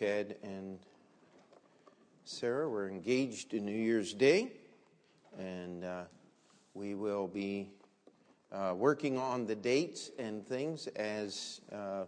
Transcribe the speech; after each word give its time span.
Chad 0.00 0.36
and 0.42 0.78
Sarah 2.24 2.66
were 2.66 2.88
engaged 2.88 3.52
in 3.52 3.66
New 3.66 3.76
Year's 3.76 4.14
Day, 4.14 4.50
and 5.38 5.84
uh, 5.84 6.04
we 6.72 6.94
will 6.94 7.28
be 7.28 7.68
uh, 8.50 8.72
working 8.74 9.18
on 9.18 9.44
the 9.44 9.54
dates 9.54 10.10
and 10.18 10.46
things 10.46 10.86
as 10.96 11.60
uh, 11.70 12.04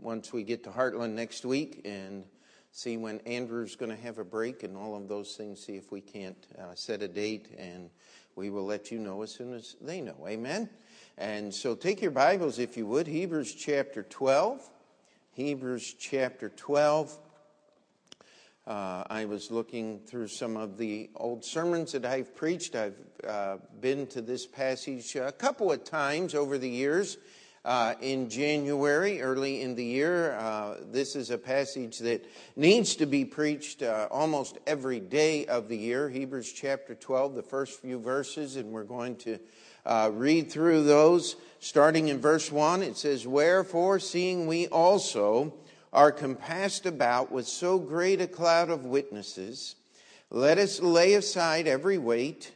once 0.00 0.32
we 0.32 0.42
get 0.42 0.64
to 0.64 0.70
Heartland 0.70 1.12
next 1.12 1.44
week 1.44 1.82
and 1.84 2.24
see 2.72 2.96
when 2.96 3.20
Andrew's 3.20 3.76
going 3.76 3.96
to 3.96 4.02
have 4.02 4.18
a 4.18 4.24
break 4.24 4.64
and 4.64 4.76
all 4.76 4.96
of 4.96 5.06
those 5.06 5.36
things, 5.36 5.64
see 5.64 5.76
if 5.76 5.92
we 5.92 6.00
can't 6.00 6.48
uh, 6.58 6.74
set 6.74 7.00
a 7.00 7.06
date, 7.06 7.54
and 7.56 7.90
we 8.34 8.50
will 8.50 8.66
let 8.66 8.90
you 8.90 8.98
know 8.98 9.22
as 9.22 9.30
soon 9.30 9.54
as 9.54 9.76
they 9.80 10.00
know. 10.00 10.16
Amen? 10.26 10.68
And 11.16 11.54
so 11.54 11.76
take 11.76 12.02
your 12.02 12.10
Bibles, 12.10 12.58
if 12.58 12.76
you 12.76 12.88
would, 12.88 13.06
Hebrews 13.06 13.54
chapter 13.54 14.02
12. 14.02 14.68
Hebrews 15.34 15.96
chapter 15.98 16.48
12. 16.48 17.18
Uh, 18.68 19.02
I 19.10 19.24
was 19.24 19.50
looking 19.50 19.98
through 19.98 20.28
some 20.28 20.56
of 20.56 20.78
the 20.78 21.10
old 21.16 21.44
sermons 21.44 21.90
that 21.90 22.06
I've 22.06 22.36
preached. 22.36 22.76
I've 22.76 22.94
uh, 23.26 23.56
been 23.80 24.06
to 24.08 24.22
this 24.22 24.46
passage 24.46 25.16
a 25.16 25.32
couple 25.32 25.72
of 25.72 25.82
times 25.82 26.36
over 26.36 26.56
the 26.56 26.70
years. 26.70 27.18
Uh, 27.64 27.94
in 28.00 28.30
January, 28.30 29.22
early 29.22 29.60
in 29.60 29.74
the 29.74 29.84
year, 29.84 30.34
uh, 30.34 30.76
this 30.92 31.16
is 31.16 31.30
a 31.30 31.38
passage 31.38 31.98
that 31.98 32.24
needs 32.54 32.94
to 32.94 33.06
be 33.06 33.24
preached 33.24 33.82
uh, 33.82 34.06
almost 34.12 34.58
every 34.68 35.00
day 35.00 35.46
of 35.46 35.68
the 35.68 35.76
year. 35.76 36.08
Hebrews 36.08 36.52
chapter 36.52 36.94
12, 36.94 37.34
the 37.34 37.42
first 37.42 37.80
few 37.80 37.98
verses, 37.98 38.54
and 38.54 38.70
we're 38.70 38.84
going 38.84 39.16
to 39.16 39.40
uh, 39.86 40.10
read 40.12 40.50
through 40.50 40.84
those. 40.84 41.36
Starting 41.60 42.08
in 42.08 42.20
verse 42.20 42.52
1, 42.52 42.82
it 42.82 42.96
says, 42.96 43.26
Wherefore, 43.26 43.98
seeing 43.98 44.46
we 44.46 44.66
also 44.68 45.54
are 45.92 46.12
compassed 46.12 46.86
about 46.86 47.30
with 47.30 47.46
so 47.46 47.78
great 47.78 48.20
a 48.20 48.26
cloud 48.26 48.68
of 48.68 48.84
witnesses, 48.84 49.76
let 50.30 50.58
us 50.58 50.80
lay 50.80 51.14
aside 51.14 51.66
every 51.66 51.98
weight 51.98 52.52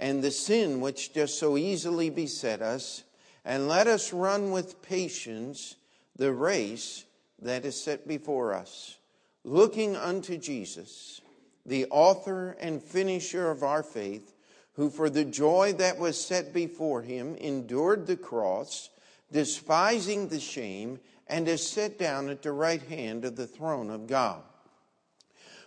and 0.00 0.22
the 0.24 0.30
sin 0.30 0.80
which 0.80 1.12
does 1.12 1.36
so 1.36 1.58
easily 1.58 2.08
beset 2.08 2.62
us, 2.62 3.04
and 3.44 3.68
let 3.68 3.86
us 3.86 4.12
run 4.12 4.50
with 4.50 4.80
patience 4.82 5.76
the 6.16 6.32
race 6.32 7.04
that 7.42 7.64
is 7.64 7.80
set 7.80 8.08
before 8.08 8.54
us, 8.54 8.96
looking 9.44 9.94
unto 9.96 10.38
Jesus, 10.38 11.20
the 11.66 11.86
author 11.90 12.56
and 12.60 12.82
finisher 12.82 13.50
of 13.50 13.62
our 13.62 13.82
faith, 13.82 14.34
who 14.74 14.90
for 14.90 15.10
the 15.10 15.24
joy 15.24 15.72
that 15.74 15.98
was 15.98 16.22
set 16.22 16.52
before 16.52 17.02
him 17.02 17.34
endured 17.36 18.06
the 18.06 18.16
cross, 18.16 18.90
despising 19.32 20.28
the 20.28 20.40
shame 20.40 21.00
and 21.26 21.46
is 21.48 21.66
set 21.66 21.98
down 21.98 22.28
at 22.28 22.42
the 22.42 22.52
right 22.52 22.82
hand 22.82 23.24
of 23.24 23.36
the 23.36 23.46
throne 23.46 23.90
of 23.90 24.06
God. 24.06 24.42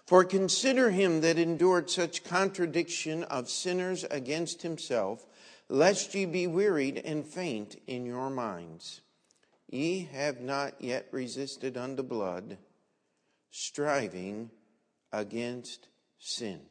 For 0.06 0.26
consider 0.26 0.92
him 0.92 1.22
that 1.22 1.40
endured 1.40 1.90
such 1.90 2.24
contradiction 2.24 3.24
of 3.24 3.50
sinners 3.50 4.04
against 4.12 4.62
himself, 4.62 5.26
lest 5.70 6.14
ye 6.14 6.26
be 6.26 6.46
wearied 6.46 6.98
and 6.98 7.26
faint 7.26 7.80
in 7.88 8.06
your 8.06 8.30
minds. 8.30 9.02
Ye 9.70 10.09
have 10.12 10.42
not 10.42 10.81
yet 10.81 11.08
resisted 11.12 11.78
unto 11.78 12.04
blood, 12.04 12.58
striving 13.50 14.52
against 15.12 15.88
sin. 16.20 16.62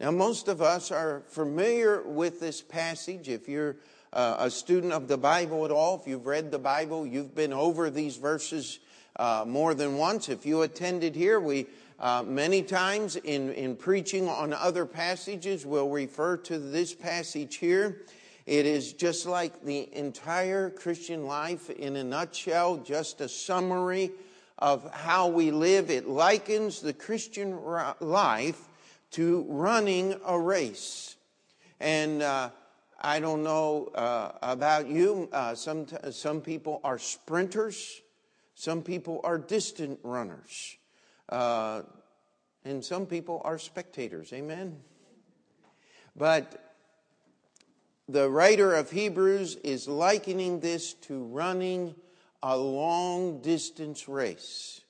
Now, 0.00 0.12
most 0.12 0.46
of 0.46 0.62
us 0.62 0.92
are 0.92 1.24
familiar 1.26 2.02
with 2.02 2.38
this 2.38 2.62
passage. 2.62 3.28
If 3.28 3.48
you're 3.48 3.74
uh, 4.12 4.36
a 4.38 4.50
student 4.50 4.92
of 4.92 5.08
the 5.08 5.18
Bible 5.18 5.64
at 5.64 5.72
all, 5.72 5.98
if 6.00 6.06
you've 6.06 6.26
read 6.26 6.52
the 6.52 6.58
Bible, 6.58 7.04
you've 7.04 7.34
been 7.34 7.52
over 7.52 7.90
these 7.90 8.16
verses 8.16 8.78
uh, 9.16 9.44
more 9.44 9.74
than 9.74 9.96
once. 9.96 10.28
If 10.28 10.46
you 10.46 10.62
attended 10.62 11.16
here, 11.16 11.40
we 11.40 11.66
uh, 11.98 12.22
many 12.24 12.62
times 12.62 13.16
in, 13.16 13.52
in 13.54 13.74
preaching 13.74 14.28
on 14.28 14.52
other 14.52 14.86
passages 14.86 15.66
will 15.66 15.90
refer 15.90 16.36
to 16.36 16.60
this 16.60 16.94
passage 16.94 17.56
here. 17.56 18.02
It 18.46 18.66
is 18.66 18.92
just 18.92 19.26
like 19.26 19.64
the 19.64 19.92
entire 19.92 20.70
Christian 20.70 21.26
life 21.26 21.70
in 21.70 21.96
a 21.96 22.04
nutshell, 22.04 22.76
just 22.76 23.20
a 23.20 23.28
summary 23.28 24.12
of 24.60 24.88
how 24.94 25.26
we 25.26 25.50
live. 25.50 25.90
It 25.90 26.06
likens 26.08 26.80
the 26.80 26.92
Christian 26.92 27.58
life 27.98 28.67
to 29.12 29.44
running 29.48 30.14
a 30.26 30.38
race. 30.38 31.16
And 31.80 32.22
uh, 32.22 32.50
I 33.00 33.20
don't 33.20 33.42
know 33.42 33.86
uh, 33.94 34.32
about 34.42 34.88
you. 34.88 35.28
Uh, 35.32 35.54
some, 35.54 35.86
some 36.10 36.40
people 36.40 36.80
are 36.82 36.98
sprinters, 36.98 38.02
some 38.54 38.82
people 38.82 39.20
are 39.22 39.38
distant 39.38 40.00
runners, 40.02 40.76
uh, 41.28 41.82
and 42.64 42.84
some 42.84 43.06
people 43.06 43.40
are 43.44 43.58
spectators. 43.58 44.32
Amen? 44.32 44.78
But 46.16 46.74
the 48.08 48.28
writer 48.28 48.74
of 48.74 48.90
Hebrews 48.90 49.56
is 49.56 49.86
likening 49.86 50.60
this 50.60 50.94
to 50.94 51.22
running 51.24 51.94
a 52.42 52.56
long 52.56 53.40
distance 53.40 54.08
race. 54.08 54.80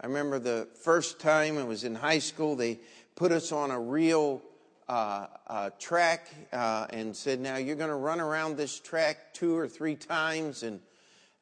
I 0.00 0.06
remember 0.06 0.38
the 0.38 0.68
first 0.82 1.18
time 1.18 1.58
I 1.58 1.64
was 1.64 1.84
in 1.84 1.94
high 1.94 2.18
school, 2.18 2.56
they 2.56 2.80
put 3.22 3.30
us 3.30 3.52
on 3.52 3.70
a 3.70 3.78
real 3.78 4.42
uh, 4.88 5.28
uh, 5.46 5.70
track 5.78 6.28
uh, 6.52 6.88
and 6.90 7.14
said, 7.14 7.38
"Now 7.38 7.54
you're 7.54 7.76
going 7.76 7.88
to 7.88 7.94
run 7.94 8.20
around 8.20 8.56
this 8.56 8.80
track 8.80 9.32
two 9.32 9.56
or 9.56 9.68
three 9.68 9.94
times." 9.94 10.64
And 10.64 10.80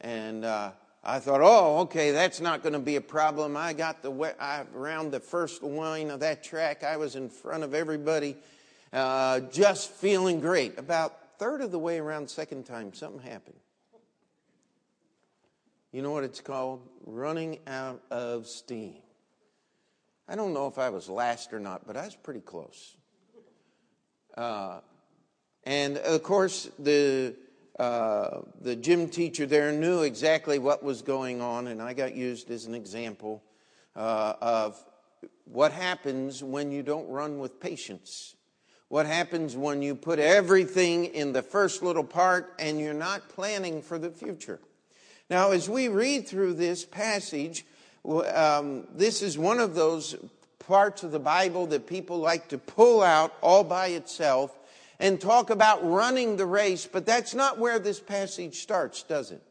and 0.02 0.44
uh, 0.44 0.72
I 1.02 1.20
thought, 1.20 1.41
"Oh, 1.42 1.78
okay, 1.84 2.10
that's 2.10 2.38
not 2.38 2.62
going 2.62 2.74
to 2.74 2.78
be 2.78 2.96
a 2.96 3.00
problem." 3.00 3.56
I 3.56 3.72
got 3.72 4.02
the 4.02 4.12
I, 4.38 4.66
around 4.76 5.10
the 5.10 5.20
first 5.20 5.62
line 5.62 6.10
of 6.10 6.20
that 6.20 6.44
track. 6.44 6.84
I 6.84 6.98
was 6.98 7.16
in 7.16 7.30
front 7.30 7.64
of 7.64 7.72
everybody, 7.72 8.36
uh, 8.92 9.41
just 9.41 9.91
feeling 9.91 10.38
great. 10.38 10.78
About 10.78 11.38
third 11.38 11.62
of 11.62 11.70
the 11.70 11.78
way 11.78 11.98
around, 11.98 12.28
second 12.28 12.66
time, 12.66 12.92
something 12.92 13.22
happened. 13.22 13.56
You 15.92 16.02
know 16.02 16.10
what 16.10 16.24
it's 16.24 16.42
called? 16.42 16.86
Running 17.06 17.58
out 17.66 18.02
of 18.10 18.48
steam. 18.48 18.97
I 20.30 20.36
don't 20.36 20.54
know 20.54 20.68
if 20.68 20.78
I 20.78 20.91
was 20.91 21.08
last 21.08 21.52
or 21.52 21.58
not, 21.58 21.88
but 21.88 21.96
I 21.96 22.04
was 22.04 22.14
pretty 22.14 22.38
close. 22.38 22.96
Uh, 24.36 24.78
and 25.64 25.98
of 25.98 26.22
course, 26.22 26.70
the 26.78 27.34
uh, 27.80 28.42
the 28.60 28.76
gym 28.76 29.08
teacher 29.08 29.44
there 29.44 29.72
knew 29.72 30.02
exactly 30.02 30.60
what 30.60 30.84
was 30.84 31.02
going 31.02 31.41
on, 31.41 31.66
and 31.66 31.82
I 31.82 31.94
got 31.94 32.14
used 32.14 32.48
as 32.52 32.66
an 32.66 32.76
example 32.76 33.42
uh, 33.96 34.34
of 34.41 34.84
what 35.46 35.72
happens 35.72 36.44
when 36.44 36.70
you 36.70 36.84
don't 36.84 37.08
run 37.08 37.41
with 37.41 37.58
patience. 37.58 38.36
What 38.86 39.06
happens 39.06 39.56
when 39.56 39.82
you 39.82 39.97
put 39.97 40.20
everything 40.20 41.06
in 41.06 41.32
the 41.32 41.42
first 41.42 41.82
little 41.82 42.04
part 42.04 42.54
and 42.60 42.78
you're 42.78 42.94
not 42.94 43.28
planning 43.30 43.82
for 43.82 43.98
the 43.98 44.10
future? 44.10 44.60
Now, 45.28 45.50
as 45.50 45.68
we 45.68 45.88
read 45.88 46.28
through 46.28 46.54
this 46.54 46.84
passage, 46.84 47.64
um, 48.05 48.87
this 48.94 49.22
is 49.22 49.37
one 49.37 49.59
of 49.59 49.75
those 49.75 50.16
parts 50.59 51.03
of 51.03 51.11
the 51.11 51.19
Bible 51.19 51.66
that 51.66 51.87
people 51.87 52.19
like 52.19 52.49
to 52.49 52.59
pull 52.59 53.03
out 53.03 53.34
all 53.41 53.65
by 53.65 53.88
itself 53.88 54.56
and 54.99 55.21
talk 55.21 55.50
about 55.50 55.84
running 55.84 56.37
the 56.37 56.47
race, 56.47 56.87
but 56.87 57.06
that's 57.06 57.34
not 57.34 57.59
where 57.59 57.78
this 57.78 57.99
passage 57.99 58.56
starts, 58.56 59.03
does 59.03 59.31
it? 59.31 59.43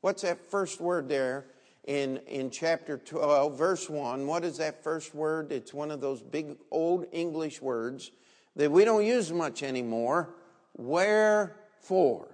What's 0.00 0.22
that 0.22 0.50
first 0.50 0.80
word 0.80 1.08
there 1.08 1.44
in, 1.84 2.18
in 2.26 2.50
chapter 2.50 2.96
12, 2.98 3.56
verse 3.56 3.90
1? 3.90 4.26
What 4.26 4.44
is 4.44 4.58
that 4.58 4.82
first 4.82 5.14
word? 5.14 5.52
It's 5.52 5.74
one 5.74 5.90
of 5.90 6.00
those 6.00 6.22
big 6.22 6.56
old 6.70 7.06
English 7.12 7.60
words 7.60 8.10
that 8.56 8.70
we 8.70 8.84
don't 8.84 9.04
use 9.04 9.30
much 9.30 9.62
anymore. 9.62 10.30
Wherefore? 10.76 12.28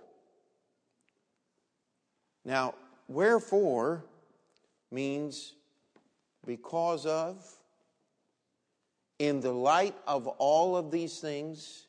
Now, 2.45 2.75
wherefore 3.09 4.05
means 4.91 5.55
because 6.47 7.07
of, 7.07 7.45
in 9.19 9.41
the 9.41 9.53
light 9.53 9.95
of 10.07 10.27
all 10.27 10.77
of 10.77 10.91
these 10.91 11.21
things, 11.21 11.87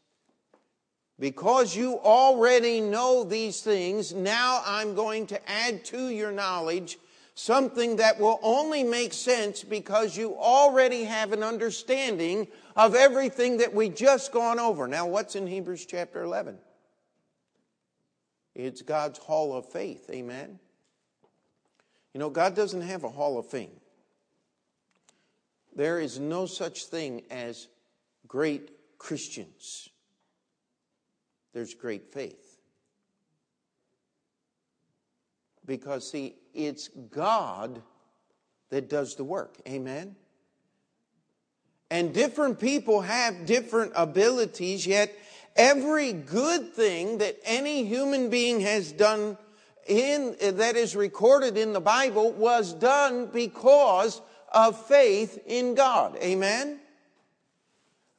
because 1.19 1.75
you 1.75 1.99
already 1.99 2.81
know 2.81 3.23
these 3.23 3.61
things, 3.61 4.13
now 4.13 4.61
I'm 4.65 4.95
going 4.95 5.27
to 5.27 5.49
add 5.49 5.85
to 5.85 6.09
your 6.09 6.31
knowledge 6.31 6.97
something 7.35 7.95
that 7.97 8.19
will 8.19 8.39
only 8.43 8.83
make 8.83 9.13
sense 9.13 9.63
because 9.63 10.15
you 10.15 10.35
already 10.35 11.03
have 11.03 11.31
an 11.31 11.41
understanding 11.41 12.47
of 12.75 12.95
everything 12.95 13.57
that 13.57 13.73
we 13.73 13.89
just 13.89 14.31
gone 14.31 14.59
over. 14.59 14.87
Now, 14.87 15.07
what's 15.07 15.35
in 15.35 15.47
Hebrews 15.47 15.85
chapter 15.85 16.23
11? 16.23 16.57
It's 18.55 18.81
God's 18.83 19.17
hall 19.17 19.55
of 19.55 19.67
faith. 19.67 20.09
Amen. 20.11 20.59
You 22.13 22.19
know, 22.19 22.29
God 22.29 22.55
doesn't 22.55 22.81
have 22.81 23.03
a 23.03 23.09
hall 23.09 23.39
of 23.39 23.47
fame. 23.47 23.71
There 25.75 25.99
is 25.99 26.19
no 26.19 26.45
such 26.45 26.85
thing 26.85 27.23
as 27.31 27.67
great 28.27 28.71
Christians. 28.97 29.89
There's 31.53 31.73
great 31.73 32.11
faith. 32.13 32.59
Because, 35.65 36.09
see, 36.09 36.35
it's 36.53 36.89
God 36.89 37.81
that 38.69 38.89
does 38.89 39.15
the 39.15 39.23
work. 39.23 39.57
Amen? 39.67 40.15
And 41.89 42.13
different 42.13 42.59
people 42.59 43.01
have 43.01 43.45
different 43.45 43.93
abilities, 43.95 44.85
yet 44.85 45.15
every 45.55 46.11
good 46.11 46.73
thing 46.73 47.19
that 47.19 47.37
any 47.43 47.85
human 47.85 48.29
being 48.29 48.61
has 48.61 48.91
done 48.91 49.37
in, 49.87 50.35
that 50.39 50.75
is 50.75 50.95
recorded 50.95 51.57
in 51.57 51.73
the 51.73 51.79
Bible 51.79 52.31
was 52.31 52.73
done 52.73 53.27
because 53.27 54.21
of 54.53 54.85
faith 54.85 55.39
in 55.45 55.75
God. 55.75 56.17
Amen? 56.17 56.79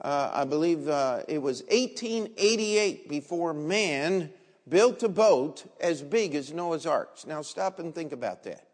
Uh, 0.01 0.31
I 0.33 0.45
believe 0.45 0.89
uh, 0.89 1.21
it 1.29 1.39
was 1.39 1.63
1888 1.63 3.09
before 3.09 3.55
man 3.55 4.31
built 4.69 5.03
a 5.03 5.09
boat 5.09 5.65
as 5.81 6.03
big 6.03 6.35
as 6.35 6.53
Noah's 6.53 6.87
Ark. 6.87 7.19
Now 7.27 7.43
stop 7.43 7.79
and 7.79 7.95
think 7.95 8.13
about 8.13 8.43
that. 8.45 8.67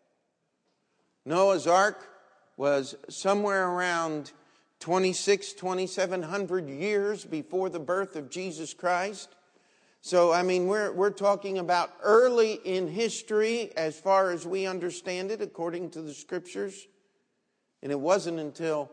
Noah's 1.24 1.66
Ark 1.66 2.08
was 2.56 2.94
somewhere 3.08 3.68
around 3.68 4.32
26, 4.80 5.52
2700 5.52 6.68
years 6.68 7.24
before 7.24 7.68
the 7.68 7.78
birth 7.78 8.16
of 8.16 8.30
Jesus 8.30 8.72
Christ. 8.72 9.28
So, 10.02 10.32
I 10.32 10.42
mean, 10.42 10.66
we're, 10.66 10.92
we're 10.92 11.10
talking 11.10 11.58
about 11.58 11.92
early 12.02 12.54
in 12.64 12.88
history 12.88 13.70
as 13.76 14.00
far 14.00 14.30
as 14.30 14.46
we 14.46 14.66
understand 14.66 15.30
it, 15.30 15.42
according 15.42 15.90
to 15.90 16.00
the 16.00 16.14
scriptures. 16.14 16.86
And 17.82 17.90
it 17.90 17.98
wasn't 17.98 18.38
until 18.38 18.90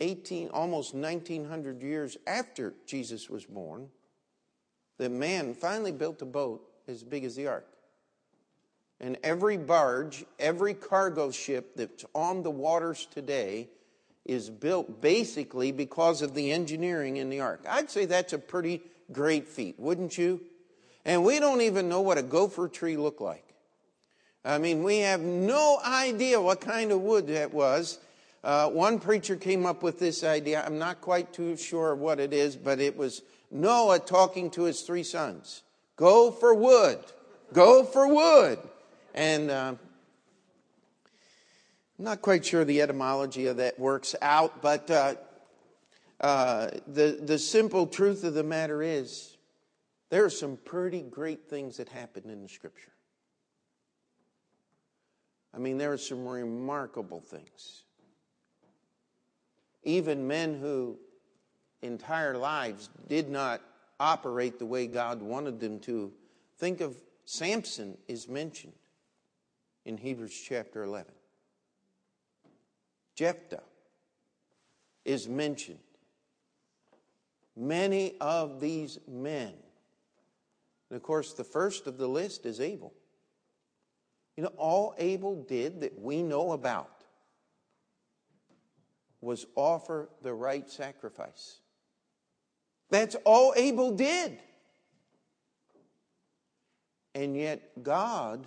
18, 0.00 0.48
almost 0.48 0.94
1900 0.94 1.82
years 1.82 2.16
after 2.26 2.74
Jesus 2.86 3.28
was 3.30 3.44
born 3.44 3.88
that 4.98 5.10
man 5.10 5.54
finally 5.54 5.92
built 5.92 6.20
a 6.20 6.26
boat 6.26 6.62
as 6.86 7.02
big 7.02 7.24
as 7.24 7.36
the 7.36 7.46
ark. 7.46 7.66
And 9.00 9.16
every 9.22 9.56
barge, 9.56 10.24
every 10.38 10.74
cargo 10.74 11.30
ship 11.30 11.74
that's 11.74 12.04
on 12.14 12.42
the 12.42 12.50
waters 12.50 13.06
today 13.10 13.68
is 14.26 14.50
built 14.50 15.00
basically 15.00 15.72
because 15.72 16.20
of 16.20 16.34
the 16.34 16.52
engineering 16.52 17.16
in 17.16 17.30
the 17.30 17.40
ark. 17.40 17.64
I'd 17.68 17.90
say 17.90 18.04
that's 18.04 18.34
a 18.34 18.38
pretty 18.38 18.82
great 19.10 19.48
feat, 19.48 19.76
wouldn't 19.78 20.18
you? 20.18 20.42
And 21.06 21.24
we 21.24 21.40
don't 21.40 21.62
even 21.62 21.88
know 21.88 22.02
what 22.02 22.18
a 22.18 22.22
gopher 22.22 22.68
tree 22.68 22.98
looked 22.98 23.22
like. 23.22 23.49
I 24.44 24.58
mean, 24.58 24.82
we 24.82 24.98
have 24.98 25.20
no 25.20 25.78
idea 25.84 26.40
what 26.40 26.60
kind 26.60 26.92
of 26.92 27.00
wood 27.00 27.26
that 27.28 27.52
was. 27.52 27.98
Uh, 28.42 28.68
one 28.70 28.98
preacher 28.98 29.36
came 29.36 29.66
up 29.66 29.82
with 29.82 29.98
this 29.98 30.24
idea. 30.24 30.64
I'm 30.64 30.78
not 30.78 31.02
quite 31.02 31.32
too 31.32 31.56
sure 31.56 31.94
what 31.94 32.18
it 32.18 32.32
is, 32.32 32.56
but 32.56 32.80
it 32.80 32.96
was 32.96 33.22
Noah 33.50 33.98
talking 33.98 34.50
to 34.52 34.62
his 34.62 34.80
three 34.82 35.02
sons. 35.02 35.62
Go 35.96 36.30
for 36.30 36.54
wood. 36.54 36.98
Go 37.52 37.84
for 37.84 38.08
wood. 38.08 38.58
And 39.14 39.50
uh, 39.50 39.74
I'm 41.98 42.04
not 42.04 42.22
quite 42.22 42.46
sure 42.46 42.64
the 42.64 42.80
etymology 42.80 43.46
of 43.46 43.58
that 43.58 43.78
works 43.78 44.14
out, 44.22 44.62
but 44.62 44.90
uh, 44.90 45.14
uh, 46.20 46.70
the, 46.86 47.18
the 47.20 47.38
simple 47.38 47.86
truth 47.86 48.24
of 48.24 48.32
the 48.32 48.42
matter 48.42 48.82
is 48.82 49.36
there 50.08 50.24
are 50.24 50.30
some 50.30 50.56
pretty 50.64 51.02
great 51.02 51.50
things 51.50 51.76
that 51.76 51.90
happen 51.90 52.30
in 52.30 52.40
the 52.42 52.48
scripture. 52.48 52.92
I 55.54 55.58
mean, 55.58 55.78
there 55.78 55.92
are 55.92 55.98
some 55.98 56.26
remarkable 56.26 57.20
things. 57.20 57.82
Even 59.82 60.26
men 60.26 60.58
who 60.60 60.98
entire 61.82 62.36
lives 62.36 62.90
did 63.08 63.28
not 63.28 63.60
operate 63.98 64.58
the 64.58 64.66
way 64.66 64.86
God 64.86 65.22
wanted 65.22 65.60
them 65.60 65.80
to. 65.80 66.12
Think 66.58 66.80
of 66.80 66.96
Samson 67.24 67.96
is 68.06 68.28
mentioned 68.28 68.74
in 69.84 69.96
Hebrews 69.96 70.38
chapter 70.46 70.84
11. 70.84 71.12
Jephthah 73.14 73.62
is 75.04 75.28
mentioned. 75.28 75.78
Many 77.56 78.14
of 78.20 78.60
these 78.60 78.98
men. 79.08 79.52
And 80.88 80.96
of 80.96 81.02
course, 81.02 81.32
the 81.32 81.44
first 81.44 81.86
of 81.86 81.98
the 81.98 82.08
list 82.08 82.46
is 82.46 82.60
Abel. 82.60 82.92
You 84.40 84.44
know, 84.46 84.52
all 84.56 84.94
Abel 84.96 85.34
did 85.42 85.82
that 85.82 86.00
we 86.00 86.22
know 86.22 86.52
about 86.52 87.04
was 89.20 89.44
offer 89.54 90.08
the 90.22 90.32
right 90.32 90.66
sacrifice. 90.66 91.58
That's 92.88 93.16
all 93.26 93.52
Abel 93.54 93.94
did. 93.94 94.38
And 97.14 97.36
yet, 97.36 97.82
God, 97.82 98.46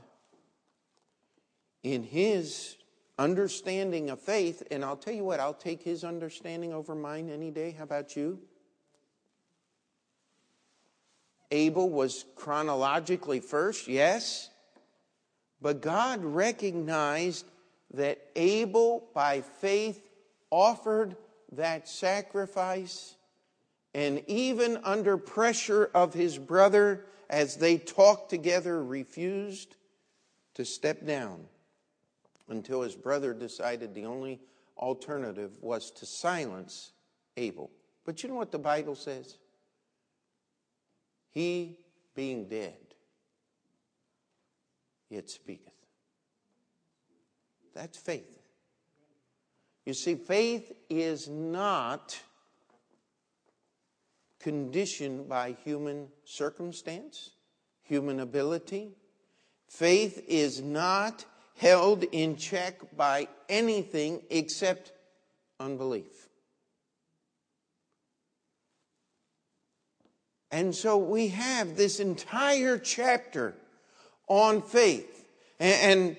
in 1.84 2.02
his 2.02 2.76
understanding 3.20 4.10
of 4.10 4.20
faith, 4.20 4.64
and 4.72 4.84
I'll 4.84 4.98
tell 4.98 5.14
you 5.14 5.24
what, 5.24 5.40
I'll 5.40 5.54
take 5.54 5.84
his 5.84 6.04
understanding 6.04 6.74
over 6.74 6.96
mine 6.96 7.30
any 7.30 7.52
day. 7.52 7.70
How 7.70 7.84
about 7.84 8.16
you? 8.16 8.40
Abel 11.52 11.88
was 11.88 12.26
chronologically 12.36 13.40
first, 13.40 13.88
yes, 13.88 14.50
but 15.64 15.82
God 15.82 16.24
recognized 16.24 17.46
that 17.94 18.20
Abel, 18.36 19.08
by 19.14 19.40
faith, 19.40 20.10
offered 20.52 21.16
that 21.54 21.88
sacrifice 21.88 23.16
and 23.96 24.22
even 24.28 24.78
under 24.84 25.18
pressure 25.18 25.90
of 25.94 26.14
his 26.14 26.38
brother 26.38 27.06
as 27.30 27.56
they 27.56 27.78
talked 27.78 28.30
together, 28.30 28.84
refused 28.84 29.76
to 30.56 30.66
step 30.66 31.06
down 31.06 31.46
until 32.50 32.82
his 32.82 32.96
brother 32.96 33.34
decided 33.34 33.96
the 33.96 34.06
only 34.06 34.42
alternative 34.78 35.52
was 35.62 35.92
to 35.92 36.06
silence 36.06 36.92
Abel. 37.38 37.72
But 38.06 38.22
you 38.22 38.30
know 38.30 38.36
what 38.36 38.52
the 38.52 38.60
Bible 38.60 38.96
says? 38.96 39.38
He 41.32 41.78
being 42.16 42.50
dead, 42.50 42.76
yet 45.14 45.30
speaketh. 45.30 45.72
That's 47.76 47.98
faith. 47.98 48.40
You 49.86 49.94
see, 49.94 50.16
faith 50.16 50.72
is 50.90 51.28
not 51.28 52.20
conditioned 54.40 55.30
by 55.30 55.56
human 55.64 56.08
circumstance, 56.26 57.32
human 57.84 58.20
ability. 58.20 58.92
Faith 59.68 60.24
is 60.28 60.62
not 60.62 61.26
held 61.58 62.04
in 62.12 62.36
check 62.36 62.80
by 62.98 63.28
anything 63.50 64.22
except 64.30 64.94
unbelief. 65.60 66.28
And 70.52 70.74
so 70.74 70.98
we 70.98 71.30
have 71.30 71.76
this 71.76 72.00
entire 72.00 72.78
chapter 72.78 73.56
on 74.28 74.62
faith. 74.62 75.26
And 75.60 76.18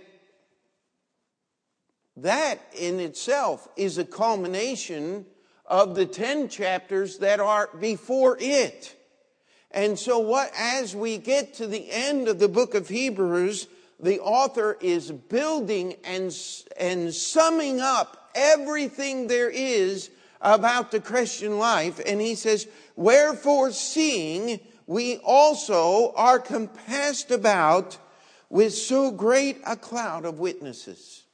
that 2.16 2.60
in 2.78 3.00
itself 3.00 3.68
is 3.76 3.98
a 3.98 4.04
culmination 4.04 5.26
of 5.66 5.94
the 5.94 6.06
10 6.06 6.48
chapters 6.48 7.18
that 7.18 7.40
are 7.40 7.70
before 7.80 8.36
it. 8.40 8.94
And 9.70 9.98
so 9.98 10.20
what, 10.20 10.52
as 10.56 10.94
we 10.94 11.18
get 11.18 11.54
to 11.54 11.66
the 11.66 11.90
end 11.90 12.28
of 12.28 12.38
the 12.38 12.48
book 12.48 12.74
of 12.74 12.88
Hebrews, 12.88 13.66
the 13.98 14.20
author 14.20 14.76
is 14.80 15.10
building 15.10 15.96
and, 16.04 16.36
and 16.78 17.12
summing 17.12 17.80
up 17.80 18.30
everything 18.34 19.26
there 19.26 19.50
is 19.50 20.10
about 20.40 20.90
the 20.90 21.00
Christian 21.00 21.58
life. 21.58 22.00
And 22.04 22.20
he 22.20 22.34
says, 22.34 22.68
wherefore 22.94 23.72
seeing 23.72 24.60
we 24.86 25.18
also 25.18 26.12
are 26.14 26.38
compassed 26.38 27.30
about 27.30 27.98
with 28.50 28.74
so 28.74 29.10
great 29.10 29.60
a 29.66 29.76
cloud 29.76 30.24
of 30.24 30.38
witnesses. 30.38 31.24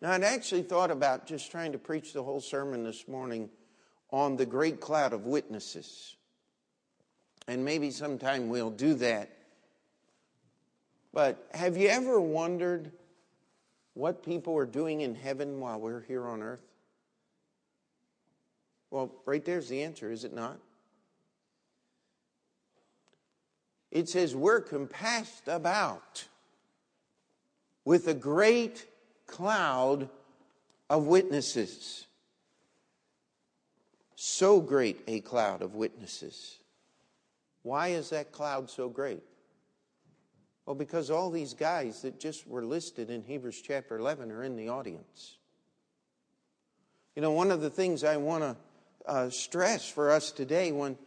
Now, 0.00 0.12
I'd 0.12 0.22
actually 0.22 0.62
thought 0.62 0.90
about 0.90 1.26
just 1.26 1.50
trying 1.50 1.72
to 1.72 1.78
preach 1.78 2.12
the 2.12 2.22
whole 2.22 2.40
sermon 2.40 2.84
this 2.84 3.08
morning 3.08 3.50
on 4.10 4.36
the 4.36 4.46
great 4.46 4.80
cloud 4.80 5.12
of 5.12 5.26
witnesses. 5.26 6.16
And 7.48 7.64
maybe 7.64 7.90
sometime 7.90 8.48
we'll 8.48 8.70
do 8.70 8.94
that. 8.94 9.30
But 11.12 11.48
have 11.54 11.76
you 11.76 11.88
ever 11.88 12.20
wondered 12.20 12.92
what 13.94 14.22
people 14.22 14.56
are 14.58 14.66
doing 14.66 15.00
in 15.00 15.14
heaven 15.14 15.60
while 15.60 15.80
we're 15.80 16.02
here 16.02 16.26
on 16.26 16.42
earth? 16.42 16.60
Well, 18.90 19.12
right 19.24 19.44
there's 19.44 19.68
the 19.68 19.82
answer, 19.82 20.10
is 20.10 20.24
it 20.24 20.34
not? 20.34 20.58
It 23.96 24.10
says 24.10 24.36
we're 24.36 24.60
compassed 24.60 25.48
about 25.48 26.26
with 27.86 28.08
a 28.08 28.12
great 28.12 28.84
cloud 29.26 30.10
of 30.90 31.06
witnesses. 31.06 32.06
So 34.14 34.60
great 34.60 35.00
a 35.06 35.20
cloud 35.20 35.62
of 35.62 35.76
witnesses. 35.76 36.58
Why 37.62 37.88
is 37.88 38.10
that 38.10 38.32
cloud 38.32 38.68
so 38.68 38.90
great? 38.90 39.22
Well, 40.66 40.76
because 40.76 41.10
all 41.10 41.30
these 41.30 41.54
guys 41.54 42.02
that 42.02 42.20
just 42.20 42.46
were 42.46 42.66
listed 42.66 43.08
in 43.08 43.22
Hebrews 43.22 43.62
chapter 43.62 43.96
11 43.96 44.30
are 44.30 44.42
in 44.42 44.56
the 44.56 44.68
audience. 44.68 45.38
You 47.14 47.22
know, 47.22 47.32
one 47.32 47.50
of 47.50 47.62
the 47.62 47.70
things 47.70 48.04
I 48.04 48.18
want 48.18 48.44
to 48.44 48.56
uh, 49.06 49.30
stress 49.30 49.88
for 49.88 50.10
us 50.10 50.32
today 50.32 50.70
when, 50.70 50.98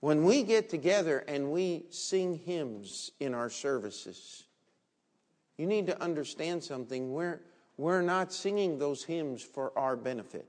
when 0.00 0.24
we 0.24 0.42
get 0.42 0.68
together 0.68 1.24
and 1.26 1.50
we 1.50 1.86
sing 1.90 2.40
hymns 2.44 3.10
in 3.18 3.34
our 3.34 3.50
services, 3.50 4.44
you 5.56 5.66
need 5.66 5.86
to 5.88 6.00
understand 6.00 6.62
something. 6.62 7.12
We're, 7.12 7.40
we're 7.76 8.02
not 8.02 8.32
singing 8.32 8.78
those 8.78 9.02
hymns 9.02 9.42
for 9.42 9.76
our 9.76 9.96
benefit. 9.96 10.46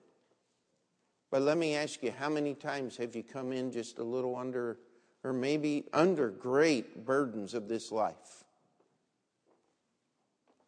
But 1.31 1.41
let 1.41 1.57
me 1.57 1.75
ask 1.75 2.01
you, 2.03 2.11
how 2.11 2.29
many 2.29 2.53
times 2.53 2.97
have 2.97 3.15
you 3.15 3.23
come 3.23 3.51
in 3.51 3.71
just 3.71 3.99
a 3.99 4.03
little 4.03 4.35
under, 4.35 4.79
or 5.23 5.33
maybe 5.33 5.85
under 5.93 6.29
great 6.29 7.05
burdens 7.05 7.53
of 7.53 7.67
this 7.67 7.91
life? 7.91 8.43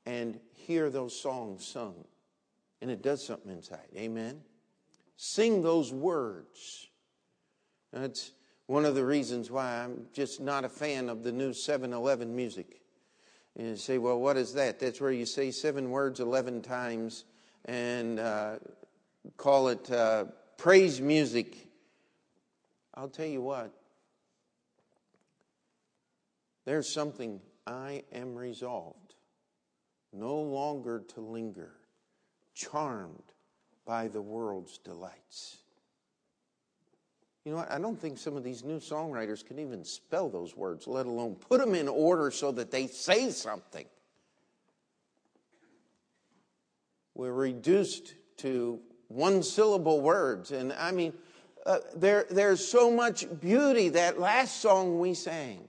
And 0.06 0.40
hear 0.54 0.90
those 0.90 1.20
songs 1.20 1.66
sung. 1.66 2.06
And 2.82 2.90
it 2.90 3.04
does 3.04 3.26
something 3.26 3.52
inside. 3.52 3.88
Amen? 3.96 4.42
Sing 5.18 5.62
those 5.62 5.94
words. 5.94 6.88
That's 7.94 8.32
one 8.72 8.86
of 8.86 8.96
the 8.96 9.04
reasons 9.04 9.52
why 9.52 9.84
I'm 9.84 10.06
just 10.14 10.40
not 10.40 10.64
a 10.64 10.70
fan 10.70 11.10
of 11.10 11.24
the 11.24 11.32
new 11.34 11.52
7 11.52 11.92
Eleven 11.92 12.34
music. 12.34 12.80
And 13.58 13.68
you 13.68 13.76
say, 13.76 13.98
well, 13.98 14.18
what 14.18 14.38
is 14.38 14.54
that? 14.54 14.80
That's 14.80 15.02
where 15.02 15.12
you 15.12 15.26
say 15.26 15.52
seven 15.52 15.90
words 15.90 16.22
11 16.22 16.62
times 16.62 17.26
and 17.66 18.18
uh, 18.18 18.60
call 19.36 19.68
it 19.68 19.92
uh, 19.92 20.24
praise 20.58 21.02
music. 21.02 21.68
I'll 22.96 23.10
tell 23.10 23.26
you 23.26 23.42
what, 23.42 23.74
there's 26.64 26.88
something 26.88 27.42
I 27.68 28.04
am 28.14 28.36
resolved 28.36 29.16
no 30.14 30.40
longer 30.40 31.04
to 31.16 31.20
linger, 31.20 31.74
charmed 32.54 33.34
by 33.86 34.08
the 34.08 34.22
world's 34.22 34.78
delights. 34.78 35.61
You 37.46 37.52
know 37.52 37.58
what? 37.58 37.72
I 37.72 37.80
don't 37.80 38.00
think 38.00 38.18
some 38.18 38.38
of 38.38 38.44
these 38.44 38.64
new 38.64 38.78
songwriters 38.78 39.46
can 39.46 39.58
even 39.58 39.84
spell 39.84 40.30
those 40.30 40.56
words, 40.56 40.86
let 40.86 41.08
alone 41.08 41.36
put 41.36 41.60
them 41.60 41.74
in 41.74 41.88
order 41.88 42.30
so 42.30 42.52
that 42.52 42.70
they 42.70 42.88
say 42.88 43.32
something. 43.32 43.86
We're 47.16 47.34
reduced 47.34 48.14
to 48.38 48.80
one 49.08 49.42
syllable 49.42 50.02
words. 50.02 50.52
And 50.52 50.72
I 50.74 50.92
mean, 50.92 51.14
uh, 51.66 51.80
there, 51.96 52.26
there's 52.30 52.66
so 52.66 52.92
much 52.92 53.26
beauty. 53.40 53.90
That 53.90 54.20
last 54.20 54.62
song 54.62 55.00
we 55.00 55.14
sang, 55.16 55.68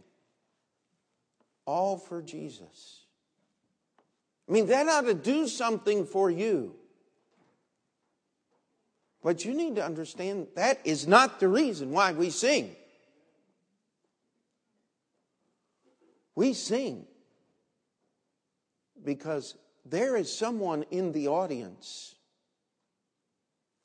All 1.67 1.97
for 1.97 2.21
Jesus. 2.21 3.01
I 4.49 4.53
mean, 4.53 4.67
that 4.67 4.89
ought 4.89 5.07
to 5.07 5.15
do 5.15 5.49
something 5.49 6.05
for 6.05 6.31
you. 6.31 6.75
But 9.23 9.45
you 9.45 9.55
need 9.55 9.77
to 9.77 9.85
understand 9.85 10.49
that 10.57 10.81
is 10.85 11.07
not 11.07 11.39
the 11.39 11.49
reason 11.49 11.93
why 11.93 12.13
we 12.13 12.31
sing. 12.31 12.75
We 16.35 16.55
sing 16.55 17.07
because 19.05 19.55
there 19.85 20.17
is 20.17 20.37
someone 20.37 20.85
in 20.91 21.13
the 21.13 21.29
audience 21.29 22.15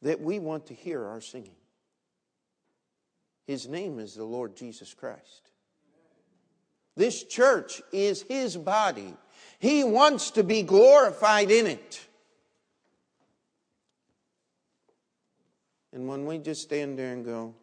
that 0.01 0.21
we 0.21 0.39
want 0.39 0.67
to 0.67 0.73
hear 0.73 1.03
our 1.05 1.21
singing. 1.21 1.55
His 3.45 3.67
name 3.67 3.99
is 3.99 4.13
the 4.13 4.23
Lord 4.23 4.55
Jesus 4.55 4.93
Christ. 4.93 5.51
This 6.95 7.23
church 7.23 7.81
is 7.91 8.23
His 8.23 8.57
body. 8.57 9.13
He 9.59 9.83
wants 9.83 10.31
to 10.31 10.43
be 10.43 10.63
glorified 10.63 11.51
in 11.51 11.67
it. 11.67 12.06
And 15.97 16.07
when 16.07 16.27
we 16.27 16.37
just 16.37 16.61
stand 16.61 16.99
there 16.99 17.11
and 17.11 17.25
go, 17.25 17.55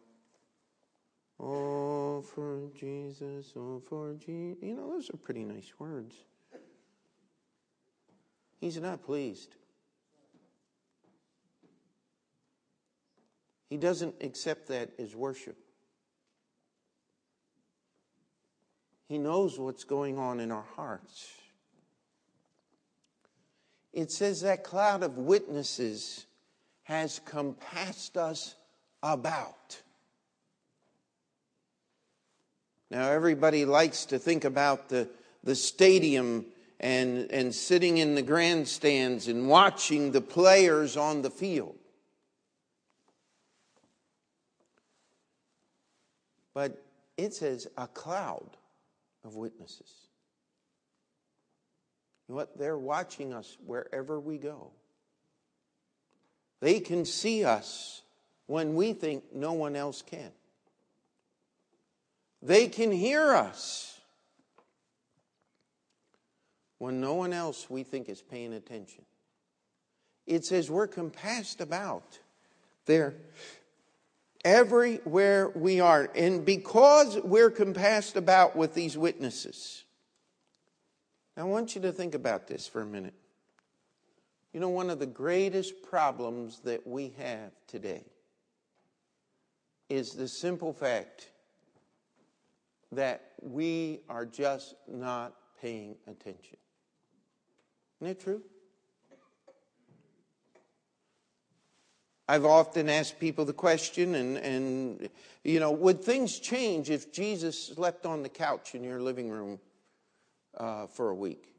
Oh, 1.39 2.21
for 2.21 2.67
Jesus, 2.77 3.53
oh, 3.55 3.81
for 3.87 4.13
Jesus, 4.15 4.61
you 4.61 4.75
know, 4.75 4.89
those 4.89 5.09
are 5.09 5.15
pretty 5.15 5.45
nice 5.45 5.71
words. 5.79 6.13
He's 8.59 8.77
not 8.77 9.05
pleased. 9.05 9.55
He 13.69 13.77
doesn't 13.77 14.15
accept 14.19 14.67
that 14.67 14.89
as 14.99 15.15
worship. 15.15 15.55
He 19.07 19.17
knows 19.17 19.57
what's 19.57 19.85
going 19.85 20.19
on 20.19 20.41
in 20.41 20.51
our 20.51 20.65
hearts. 20.75 21.31
It 23.93 24.11
says 24.11 24.41
that 24.41 24.65
cloud 24.65 25.03
of 25.03 25.17
witnesses 25.17 26.24
has 26.85 27.19
compassed 27.25 28.15
us 28.15 28.55
about. 29.03 29.81
Now, 32.89 33.11
everybody 33.11 33.65
likes 33.65 34.05
to 34.05 34.19
think 34.19 34.45
about 34.45 34.89
the, 34.89 35.09
the 35.43 35.55
stadium 35.55 36.45
and, 36.79 37.31
and 37.31 37.53
sitting 37.53 37.97
in 37.97 38.15
the 38.15 38.21
grandstands 38.21 39.27
and 39.27 39.49
watching 39.49 40.11
the 40.11 40.21
players 40.21 40.95
on 40.95 41.21
the 41.23 41.31
field. 41.31 41.75
But 46.53 46.81
it 47.17 47.33
says 47.33 47.67
a 47.77 47.87
cloud 47.87 48.57
of 49.23 49.35
witnesses. 49.35 49.91
What? 52.27 52.57
They're 52.57 52.77
watching 52.77 53.33
us 53.33 53.57
wherever 53.65 54.19
we 54.19 54.37
go. 54.37 54.71
They 56.65 56.79
can 56.79 57.05
see 57.05 57.45
us 57.45 58.01
when 58.47 58.73
we 58.73 58.93
think 58.93 59.25
no 59.35 59.53
one 59.53 59.75
else 59.75 60.01
can. 60.01 60.31
They 62.41 62.69
can 62.69 62.91
hear 62.91 63.35
us 63.35 63.99
when 66.79 66.99
no 66.99 67.13
one 67.13 67.33
else 67.33 67.69
we 67.69 67.83
think 67.83 68.09
is 68.09 68.19
paying 68.19 68.51
attention. 68.51 69.05
It 70.25 70.43
says 70.43 70.71
we're 70.71 70.87
compassed 70.87 71.61
about. 71.61 72.17
They're 72.87 73.13
everywhere 74.43 75.49
we 75.49 75.81
are. 75.81 76.09
And 76.15 76.43
because 76.43 77.19
we're 77.23 77.51
compassed 77.51 78.15
about 78.15 78.55
with 78.55 78.73
these 78.73 78.97
witnesses, 78.97 79.83
I 81.37 81.43
want 81.43 81.75
you 81.75 81.81
to 81.81 81.91
think 81.91 82.15
about 82.15 82.47
this 82.47 82.67
for 82.67 82.81
a 82.81 82.87
minute. 82.87 83.13
You 84.55 84.61
know, 84.61 84.69
one 84.69 84.89
of 84.89 84.99
the 84.99 85.05
greatest 85.05 85.83
problems 85.83 86.61
that 86.61 86.87
we 86.87 87.11
have 87.17 87.51
today 87.67 88.05
is 89.89 90.13
the 90.13 90.29
simple 90.29 90.71
fact 90.71 91.29
that 92.93 93.33
we 93.41 93.99
are 94.07 94.25
just 94.25 94.75
not 94.87 95.33
paying 95.61 95.97
attention. 96.07 96.55
Isn't 97.99 98.11
it 98.11 98.21
true? 98.21 98.41
I've 102.29 102.45
often 102.45 102.87
asked 102.87 103.19
people 103.19 103.43
the 103.43 103.51
question, 103.51 104.15
and, 104.15 104.37
and 104.37 105.09
you 105.43 105.59
know, 105.59 105.71
would 105.71 106.01
things 106.01 106.39
change 106.39 106.89
if 106.89 107.11
Jesus 107.11 107.61
slept 107.61 108.05
on 108.05 108.23
the 108.23 108.29
couch 108.29 108.73
in 108.73 108.85
your 108.85 109.01
living 109.01 109.29
room 109.29 109.59
uh, 110.57 110.87
for 110.87 111.09
a 111.09 111.15
week? 111.15 111.54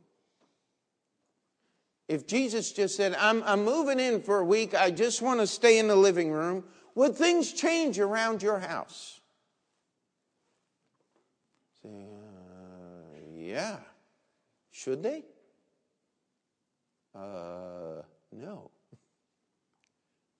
If 2.08 2.26
Jesus 2.26 2.72
just 2.72 2.96
said, 2.96 3.16
I'm, 3.18 3.42
I'm 3.44 3.64
moving 3.64 3.98
in 3.98 4.22
for 4.22 4.38
a 4.38 4.44
week, 4.44 4.74
I 4.74 4.90
just 4.90 5.22
want 5.22 5.40
to 5.40 5.46
stay 5.46 5.78
in 5.78 5.88
the 5.88 5.96
living 5.96 6.30
room, 6.30 6.64
would 6.94 7.16
things 7.16 7.52
change 7.52 7.98
around 7.98 8.42
your 8.42 8.60
house? 8.60 9.20
Say, 11.82 11.88
uh, 11.88 13.18
yeah. 13.34 13.78
Should 14.70 15.02
they? 15.02 15.24
Uh, 17.14 18.02
no 18.32 18.70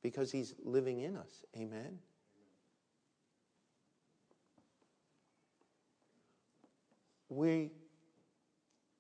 because 0.06 0.30
he's 0.30 0.54
living 0.62 1.00
in 1.00 1.16
us. 1.16 1.44
Amen. 1.56 1.98
We, 7.28 7.72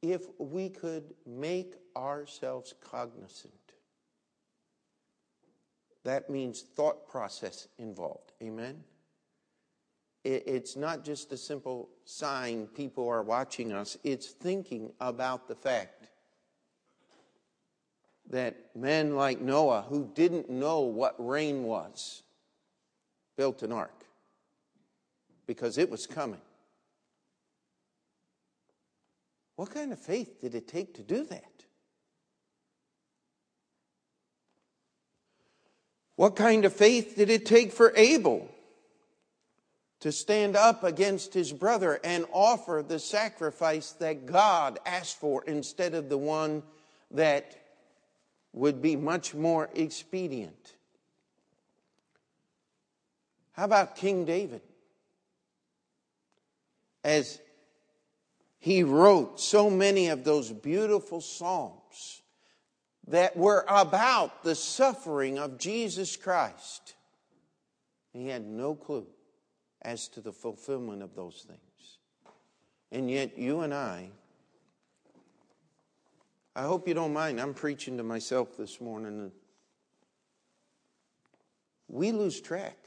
if 0.02 0.22
we 0.38 0.68
could 0.68 1.14
make 1.24 1.74
ourselves 1.96 2.74
cognizant, 2.84 3.54
that 6.04 6.30
means 6.30 6.62
thought 6.62 7.08
process 7.08 7.66
involved. 7.78 8.32
Amen. 8.42 8.84
It's 10.22 10.76
not 10.76 11.04
just 11.04 11.32
a 11.32 11.36
simple 11.36 11.88
sign 12.04 12.66
people 12.68 13.08
are 13.08 13.22
watching 13.22 13.72
us, 13.72 13.96
it's 14.04 14.26
thinking 14.26 14.92
about 15.00 15.48
the 15.48 15.54
fact 15.54 16.08
that 18.30 18.56
men 18.74 19.14
like 19.14 19.40
Noah, 19.40 19.82
who 19.88 20.10
didn't 20.14 20.50
know 20.50 20.80
what 20.80 21.14
rain 21.18 21.62
was, 21.62 22.24
built 23.36 23.62
an 23.62 23.70
ark 23.70 24.04
because 25.46 25.78
it 25.78 25.88
was 25.88 26.06
coming. 26.06 26.40
What 29.54 29.70
kind 29.70 29.92
of 29.92 29.98
faith 29.98 30.40
did 30.40 30.54
it 30.54 30.66
take 30.66 30.94
to 30.94 31.02
do 31.02 31.24
that? 31.26 31.65
What 36.16 36.34
kind 36.34 36.64
of 36.64 36.72
faith 36.72 37.14
did 37.16 37.28
it 37.28 37.44
take 37.44 37.72
for 37.72 37.92
Abel 37.94 38.48
to 40.00 40.10
stand 40.10 40.56
up 40.56 40.82
against 40.82 41.34
his 41.34 41.52
brother 41.52 42.00
and 42.02 42.24
offer 42.32 42.82
the 42.86 42.98
sacrifice 42.98 43.92
that 43.92 44.26
God 44.26 44.78
asked 44.86 45.20
for 45.20 45.44
instead 45.44 45.94
of 45.94 46.08
the 46.08 46.18
one 46.18 46.62
that 47.10 47.56
would 48.54 48.80
be 48.80 48.96
much 48.96 49.34
more 49.34 49.68
expedient? 49.74 50.74
How 53.52 53.64
about 53.64 53.96
King 53.96 54.24
David? 54.24 54.62
As 57.04 57.40
he 58.58 58.82
wrote 58.82 59.38
so 59.38 59.70
many 59.70 60.08
of 60.08 60.24
those 60.24 60.50
beautiful 60.50 61.20
psalms 61.20 62.22
that 63.08 63.36
were 63.36 63.64
about 63.68 64.42
the 64.42 64.54
suffering 64.54 65.38
of 65.38 65.58
Jesus 65.58 66.16
Christ. 66.16 66.94
He 68.12 68.28
had 68.28 68.44
no 68.44 68.74
clue 68.74 69.06
as 69.82 70.08
to 70.08 70.20
the 70.20 70.32
fulfillment 70.32 71.02
of 71.02 71.14
those 71.14 71.44
things. 71.46 71.60
And 72.90 73.10
yet, 73.10 73.38
you 73.38 73.60
and 73.60 73.74
I, 73.74 74.10
I 76.54 76.62
hope 76.62 76.88
you 76.88 76.94
don't 76.94 77.12
mind, 77.12 77.40
I'm 77.40 77.54
preaching 77.54 77.98
to 77.98 78.02
myself 78.02 78.56
this 78.56 78.80
morning. 78.80 79.30
We 81.88 82.12
lose 82.12 82.40
track 82.40 82.78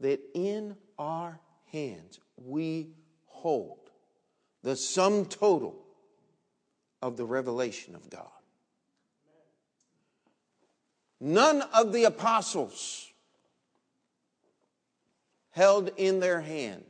that 0.00 0.20
in 0.34 0.76
our 0.98 1.40
hands 1.72 2.20
we 2.36 2.90
hold 3.26 3.78
the 4.62 4.76
sum 4.76 5.24
total 5.24 5.74
of 7.00 7.16
the 7.16 7.24
revelation 7.24 7.94
of 7.94 8.10
God. 8.10 8.28
None 11.24 11.62
of 11.72 11.92
the 11.92 12.02
apostles 12.02 13.08
held 15.50 15.92
in 15.96 16.18
their 16.18 16.40
hand 16.40 16.82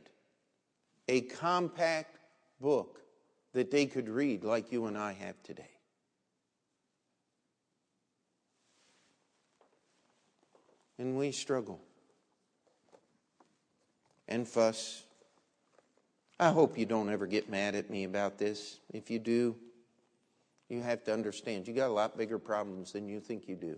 a 1.07 1.21
compact 1.21 2.17
book 2.59 2.99
that 3.53 3.69
they 3.69 3.85
could 3.85 4.09
read 4.09 4.43
like 4.43 4.71
you 4.71 4.87
and 4.87 4.97
I 4.97 5.13
have 5.13 5.35
today. 5.43 5.69
And 10.97 11.15
we 11.15 11.31
struggle 11.31 11.79
and 14.27 14.47
fuss 14.47 15.03
I 16.39 16.49
hope 16.49 16.79
you 16.79 16.87
don't 16.87 17.11
ever 17.11 17.27
get 17.27 17.51
mad 17.51 17.75
at 17.75 17.91
me 17.91 18.03
about 18.03 18.39
this. 18.39 18.79
If 18.91 19.11
you 19.11 19.19
do, 19.19 19.55
you 20.69 20.81
have 20.81 21.03
to 21.03 21.13
understand 21.13 21.67
you 21.67 21.75
got 21.75 21.89
a 21.89 21.93
lot 21.93 22.17
bigger 22.17 22.39
problems 22.39 22.93
than 22.93 23.07
you 23.07 23.19
think 23.19 23.47
you 23.47 23.55
do. 23.55 23.77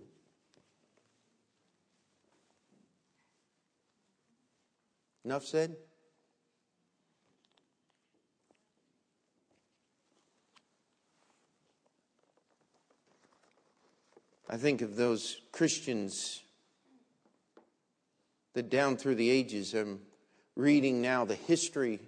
Enough 5.26 5.44
said? 5.44 5.76
I 14.48 14.56
think 14.56 14.82
of 14.82 14.94
those 14.94 15.40
Christians 15.50 16.44
that 18.54 18.70
down 18.70 18.96
through 18.96 19.16
the 19.16 19.28
ages, 19.28 19.74
I'm 19.74 19.98
reading 20.54 21.02
now 21.02 21.24
the 21.24 21.34
history 21.34 21.98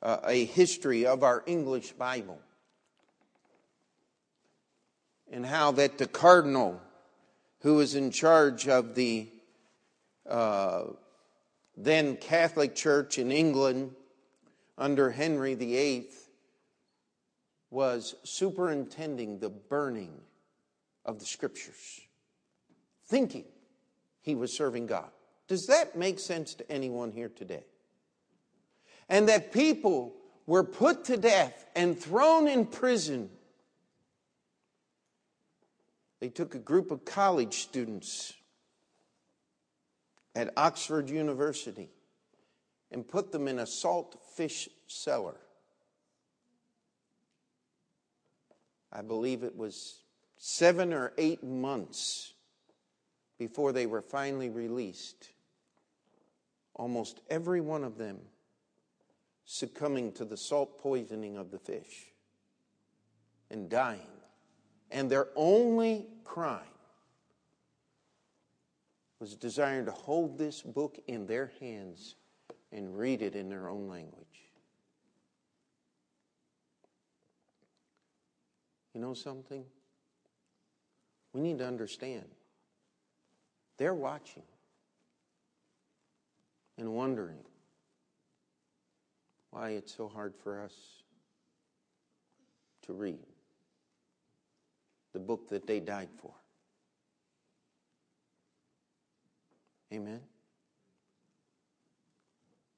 uh, 0.00 0.20
a 0.24 0.46
history 0.46 1.04
of 1.04 1.22
our 1.22 1.42
English 1.44 1.92
Bible 1.92 2.38
and 5.30 5.44
how 5.44 5.72
that 5.72 5.98
the 5.98 6.06
cardinal 6.06 6.80
who 7.60 7.74
was 7.74 7.94
in 7.94 8.10
charge 8.10 8.66
of 8.66 8.94
the 8.94 9.28
uh, 10.26 10.84
then 11.76 12.16
Catholic 12.16 12.74
Church 12.74 13.18
in 13.18 13.32
England 13.32 13.94
under 14.76 15.10
Henry 15.10 15.54
VIII 15.54 16.08
was 17.70 18.14
superintending 18.24 19.38
the 19.38 19.50
burning 19.50 20.20
of 21.04 21.18
the 21.18 21.24
scriptures, 21.24 22.00
thinking 23.06 23.44
he 24.22 24.34
was 24.34 24.52
serving 24.52 24.86
God. 24.86 25.10
Does 25.48 25.66
that 25.66 25.96
make 25.96 26.18
sense 26.18 26.54
to 26.54 26.70
anyone 26.70 27.12
here 27.12 27.28
today? 27.28 27.64
and 29.10 29.28
that 29.28 29.52
people 29.52 30.14
were 30.46 30.64
put 30.64 31.04
to 31.04 31.16
death 31.18 31.66
and 31.76 31.98
thrown 31.98 32.48
in 32.48 32.64
prison. 32.64 33.28
They 36.20 36.28
took 36.28 36.54
a 36.54 36.58
group 36.58 36.90
of 36.90 37.04
college 37.04 37.54
students 37.58 38.32
at 40.34 40.52
Oxford 40.56 41.10
University 41.10 41.90
and 42.90 43.06
put 43.06 43.32
them 43.32 43.48
in 43.48 43.58
a 43.58 43.66
salt 43.66 44.20
fish 44.36 44.68
cellar. 44.86 45.36
I 48.92 49.02
believe 49.02 49.42
it 49.42 49.56
was 49.56 50.02
seven 50.36 50.92
or 50.92 51.12
eight 51.16 51.44
months 51.44 52.32
before 53.38 53.72
they 53.72 53.86
were 53.86 54.02
finally 54.02 54.50
released. 54.50 55.30
Almost 56.74 57.20
every 57.28 57.60
one 57.60 57.84
of 57.84 57.98
them 57.98 58.18
succumbing 59.44 60.12
to 60.12 60.24
the 60.24 60.36
salt 60.36 60.78
poisoning 60.78 61.36
of 61.36 61.50
the 61.50 61.58
fish 61.58 62.06
and 63.50 63.68
dying. 63.68 64.00
And 64.90 65.10
their 65.10 65.28
only 65.36 66.06
crime 66.24 66.60
was 69.20 69.36
desiring 69.36 69.84
to 69.84 69.92
hold 69.92 70.38
this 70.38 70.62
book 70.62 70.98
in 71.06 71.26
their 71.26 71.52
hands 71.60 72.16
and 72.72 72.96
read 72.96 73.20
it 73.20 73.36
in 73.36 73.50
their 73.50 73.68
own 73.68 73.86
language. 73.86 74.26
You 78.94 79.00
know 79.00 79.14
something? 79.14 79.64
We 81.34 81.42
need 81.42 81.58
to 81.58 81.66
understand. 81.66 82.24
They're 83.76 83.94
watching 83.94 84.42
and 86.78 86.92
wondering 86.92 87.38
why 89.50 89.70
it's 89.70 89.94
so 89.94 90.08
hard 90.08 90.34
for 90.42 90.62
us 90.62 90.72
to 92.82 92.94
read 92.94 93.18
the 95.12 95.18
book 95.18 95.48
that 95.48 95.66
they 95.66 95.80
died 95.80 96.08
for. 96.16 96.32
Amen. 99.92 100.20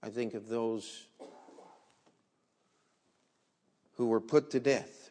I 0.03 0.09
think 0.09 0.35
of 0.35 0.48
those 0.48 1.07
who 3.96 4.07
were 4.07 4.20
put 4.20 4.51
to 4.53 4.61
death. 4.61 5.11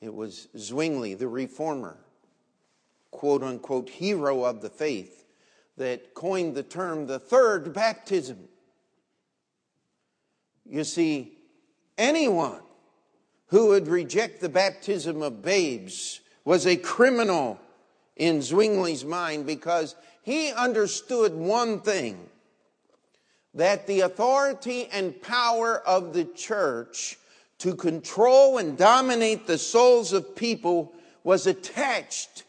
It 0.00 0.14
was 0.14 0.48
Zwingli, 0.56 1.14
the 1.14 1.26
reformer, 1.26 1.98
quote 3.10 3.42
unquote, 3.42 3.90
hero 3.90 4.44
of 4.44 4.60
the 4.60 4.70
faith, 4.70 5.24
that 5.76 6.14
coined 6.14 6.54
the 6.54 6.62
term 6.62 7.06
the 7.06 7.18
third 7.18 7.72
baptism. 7.72 8.38
You 10.64 10.84
see, 10.84 11.36
anyone 11.96 12.62
who 13.46 13.68
would 13.68 13.88
reject 13.88 14.40
the 14.40 14.48
baptism 14.48 15.20
of 15.22 15.42
babes 15.42 16.20
was 16.44 16.66
a 16.66 16.76
criminal 16.76 17.58
in 18.18 18.40
Zwingli's 18.40 19.04
mind 19.04 19.46
because 19.46 19.94
he 20.22 20.52
understood 20.52 21.32
one 21.32 21.80
thing 21.80 22.28
that 23.54 23.86
the 23.86 24.00
authority 24.00 24.88
and 24.92 25.20
power 25.22 25.78
of 25.86 26.12
the 26.12 26.24
church 26.24 27.16
to 27.58 27.74
control 27.74 28.58
and 28.58 28.76
dominate 28.76 29.46
the 29.46 29.58
souls 29.58 30.12
of 30.12 30.36
people 30.36 30.92
was 31.24 31.46
attached 31.46 32.44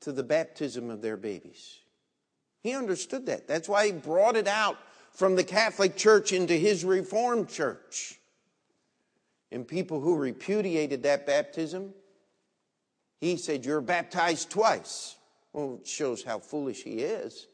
to 0.00 0.10
the 0.12 0.22
baptism 0.22 0.90
of 0.90 1.00
their 1.00 1.16
babies. 1.16 1.78
He 2.62 2.74
understood 2.74 3.26
that. 3.26 3.46
That's 3.46 3.68
why 3.68 3.86
he 3.86 3.92
brought 3.92 4.36
it 4.36 4.48
out 4.48 4.78
from 5.12 5.36
the 5.36 5.44
Catholic 5.44 5.96
Church 5.96 6.32
into 6.32 6.54
his 6.54 6.84
Reformed 6.84 7.48
Church. 7.48 8.18
And 9.50 9.68
people 9.68 10.00
who 10.00 10.16
repudiated 10.16 11.02
that 11.02 11.26
baptism, 11.26 11.92
he 13.22 13.36
said, 13.36 13.64
You're 13.64 13.80
baptized 13.80 14.50
twice. 14.50 15.14
Well, 15.52 15.78
it 15.80 15.86
shows 15.86 16.24
how 16.24 16.40
foolish 16.40 16.82
he 16.82 16.98
is. 17.02 17.46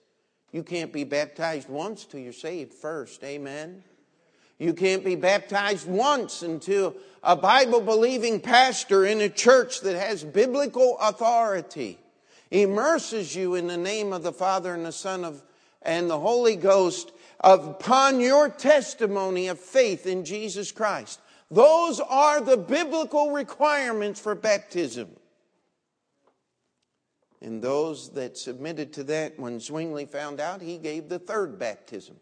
You 0.50 0.62
can't 0.62 0.94
be 0.94 1.04
baptized 1.04 1.68
once 1.68 2.06
till 2.06 2.20
you're 2.20 2.32
saved 2.32 2.72
first. 2.72 3.22
Amen. 3.22 3.84
You 4.58 4.72
can't 4.72 5.04
be 5.04 5.14
baptized 5.14 5.86
once 5.86 6.42
until 6.42 6.94
a 7.22 7.36
Bible 7.36 7.82
believing 7.82 8.40
pastor 8.40 9.04
in 9.04 9.20
a 9.20 9.28
church 9.28 9.82
that 9.82 9.94
has 9.94 10.24
biblical 10.24 10.96
authority 11.02 11.98
immerses 12.50 13.36
you 13.36 13.54
in 13.54 13.66
the 13.66 13.76
name 13.76 14.14
of 14.14 14.22
the 14.22 14.32
Father 14.32 14.72
and 14.72 14.86
the 14.86 14.90
Son 14.90 15.22
of, 15.22 15.42
and 15.82 16.08
the 16.08 16.18
Holy 16.18 16.56
Ghost 16.56 17.12
upon 17.40 18.20
your 18.20 18.48
testimony 18.48 19.48
of 19.48 19.60
faith 19.60 20.06
in 20.06 20.24
Jesus 20.24 20.72
Christ. 20.72 21.20
Those 21.50 22.00
are 22.00 22.40
the 22.40 22.56
biblical 22.56 23.32
requirements 23.32 24.18
for 24.18 24.34
baptism. 24.34 25.08
And 27.40 27.62
those 27.62 28.10
that 28.10 28.36
submitted 28.36 28.92
to 28.94 29.04
that, 29.04 29.38
when 29.38 29.60
Zwingli 29.60 30.06
found 30.06 30.40
out, 30.40 30.60
he 30.60 30.76
gave 30.76 31.08
the 31.08 31.18
third 31.18 31.58
baptism. 31.58 32.16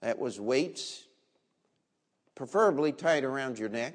That 0.00 0.18
was 0.18 0.40
weights, 0.40 1.04
preferably 2.34 2.92
tied 2.92 3.22
around 3.22 3.58
your 3.58 3.68
neck 3.68 3.94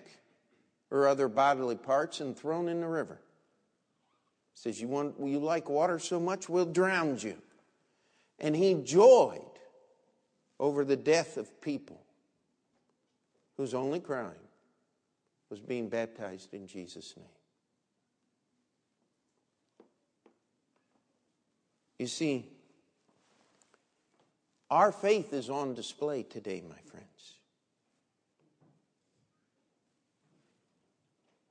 or 0.92 1.08
other 1.08 1.28
bodily 1.28 1.76
parts, 1.76 2.22
and 2.22 2.38
thrown 2.38 2.70
in 2.70 2.80
the 2.80 2.88
river. 2.88 3.20
Says, 4.54 4.80
You 4.80 4.88
want 4.88 5.16
you 5.20 5.40
like 5.40 5.68
water 5.68 6.00
so 6.00 6.20
much, 6.20 6.48
we'll 6.48 6.66
drown 6.66 7.18
you. 7.20 7.36
And 8.40 8.56
he 8.56 8.76
joyed 8.76 9.42
over 10.60 10.86
the 10.86 10.96
death 10.96 11.38
of 11.38 11.60
people 11.60 12.00
whose 13.58 13.74
only 13.74 14.00
crime 14.00 14.32
was 15.50 15.60
being 15.60 15.90
baptized 15.90 16.54
in 16.54 16.68
Jesus' 16.68 17.14
name. 17.18 17.26
You 21.98 22.08
see, 22.08 22.46
our 24.70 24.92
faith 24.92 25.32
is 25.32 25.50
on 25.50 25.74
display 25.74 26.24
today, 26.24 26.62
my 26.68 26.76
friends. 26.90 27.06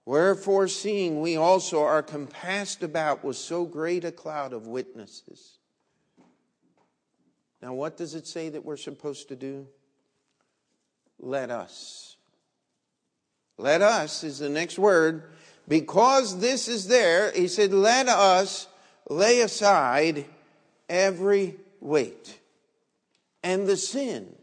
Wherefore, 0.06 0.68
seeing 0.68 1.20
we 1.20 1.36
also 1.36 1.82
are 1.82 2.02
compassed 2.02 2.82
about 2.82 3.24
with 3.24 3.36
so 3.36 3.64
great 3.64 4.04
a 4.04 4.12
cloud 4.12 4.52
of 4.52 4.66
witnesses. 4.66 5.58
Now, 7.62 7.72
what 7.72 7.96
does 7.96 8.14
it 8.14 8.26
say 8.26 8.50
that 8.50 8.64
we're 8.64 8.76
supposed 8.76 9.28
to 9.28 9.36
do? 9.36 9.66
Let 11.18 11.50
us. 11.50 12.16
Let 13.56 13.80
us 13.80 14.24
is 14.24 14.40
the 14.40 14.50
next 14.50 14.78
word. 14.78 15.30
Because 15.66 16.40
this 16.40 16.68
is 16.68 16.88
there, 16.88 17.32
he 17.32 17.48
said, 17.48 17.72
let 17.72 18.06
us 18.08 18.68
lay 19.08 19.40
aside 19.40 20.26
every 20.88 21.56
weight 21.80 22.38
and 23.42 23.66
the 23.66 23.76
sin 23.76 24.34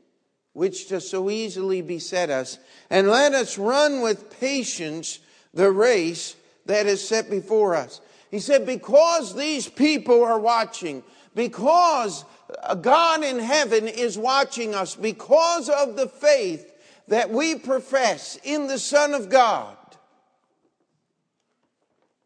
which 0.53 0.89
does 0.89 1.09
so 1.09 1.29
easily 1.29 1.81
beset 1.81 2.29
us, 2.29 2.59
and 2.89 3.07
let 3.07 3.33
us 3.33 3.57
run 3.57 4.01
with 4.01 4.39
patience 4.39 5.19
the 5.53 5.71
race 5.71 6.35
that 6.65 6.85
is 6.85 7.05
set 7.07 7.29
before 7.29 7.75
us. 7.75 8.01
He 8.29 8.39
said, 8.39 8.65
because 8.65 9.33
these 9.33 9.67
people 9.67 10.23
are 10.23 10.39
watching, 10.39 11.03
because 11.35 12.25
uh, 12.63 12.75
God 12.75 13.23
in 13.23 13.39
heaven 13.39 13.87
is 13.87 14.17
watching 14.17 14.75
us, 14.75 14.95
because 14.95 15.69
of 15.69 15.95
the 15.95 16.07
faith 16.07 16.73
that 17.07 17.29
we 17.29 17.55
profess 17.55 18.37
in 18.43 18.67
the 18.67 18.79
Son 18.79 19.13
of 19.13 19.29
God, 19.29 19.75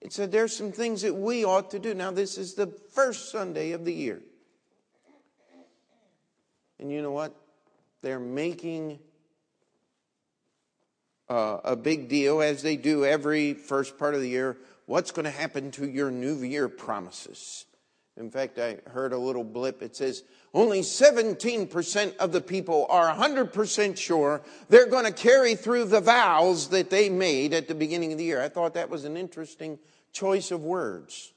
it 0.06 0.14
said 0.14 0.32
there's 0.32 0.56
some 0.56 0.72
things 0.72 1.02
that 1.02 1.16
we 1.16 1.44
ought 1.44 1.72
to 1.72 1.80
do. 1.80 1.96
Now, 1.96 2.12
this 2.12 2.38
is 2.38 2.54
the 2.54 2.68
first 2.68 3.32
Sunday 3.32 3.72
of 3.72 3.86
the 3.86 3.94
year. 3.94 4.22
And 6.80 6.92
you 6.92 7.02
know 7.02 7.10
what? 7.10 7.36
They're 8.04 8.20
making 8.20 9.00
uh, 11.28 11.58
a 11.64 11.76
big 11.76 12.08
deal, 12.08 12.44
as 12.44 12.62
they 12.62 12.78
do 12.78 13.04
every 13.04 13.56
first 13.56 13.98
part 13.98 14.14
of 14.14 14.22
the 14.22 14.30
year. 14.30 14.58
What's 14.86 15.10
going 15.10 15.24
to 15.24 15.32
happen 15.32 15.72
to 15.72 15.90
your 15.90 16.12
New 16.12 16.36
Year 16.44 16.70
promises? 16.70 17.66
In 18.16 18.30
fact, 18.30 18.60
I 18.60 18.78
heard 18.86 19.12
a 19.12 19.18
little 19.18 19.44
blip. 19.44 19.82
It 19.82 19.96
says 19.96 20.22
only 20.54 20.82
17% 20.82 22.18
of 22.18 22.32
the 22.32 22.42
people 22.42 22.86
are 22.92 23.12
100% 23.12 23.98
sure 23.98 24.44
they're 24.70 24.86
going 24.86 25.06
to 25.06 25.12
carry 25.12 25.56
through 25.56 25.86
the 25.86 26.00
vows 26.00 26.70
that 26.70 26.92
they 26.92 27.10
made 27.10 27.56
at 27.56 27.68
the 27.68 27.74
beginning 27.74 28.12
of 28.12 28.20
the 28.20 28.24
year. 28.24 28.44
I 28.44 28.50
thought 28.50 28.76
that 28.76 28.92
was 28.92 29.04
an 29.04 29.18
interesting 29.18 29.80
choice 30.16 30.50
of 30.50 30.64
words. 30.64 31.34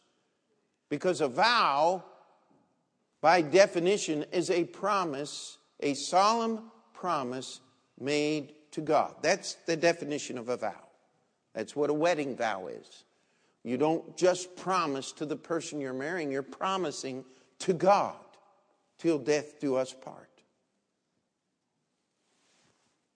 Because 0.89 1.21
a 1.21 1.29
vow, 1.29 2.05
by 3.21 3.43
definition, 3.43 4.25
is 4.33 4.51
a 4.51 4.65
promise, 4.65 5.59
a 5.81 5.93
solemn 5.93 6.71
promise 6.95 7.61
made 8.01 8.55
to 8.71 8.81
God. 8.81 9.17
That's 9.21 9.55
the 9.67 9.77
definition 9.77 10.39
of 10.39 10.49
a 10.49 10.57
vow. 10.57 10.87
That's 11.55 11.77
what 11.77 11.91
a 11.91 11.95
wedding 11.95 12.37
vow 12.37 12.69
is. 12.69 13.05
You 13.65 13.77
don't 13.77 14.17
just 14.17 14.57
promise 14.57 15.13
to 15.13 15.27
the 15.27 15.37
person 15.37 15.81
you're 15.81 15.93
marrying, 15.93 16.31
you're 16.31 16.43
promising 16.43 17.25
to 17.61 17.75
God 17.75 18.15
till 18.99 19.19
death 19.19 19.61
do 19.61 19.75
us 19.75 19.93
part. 19.93 20.29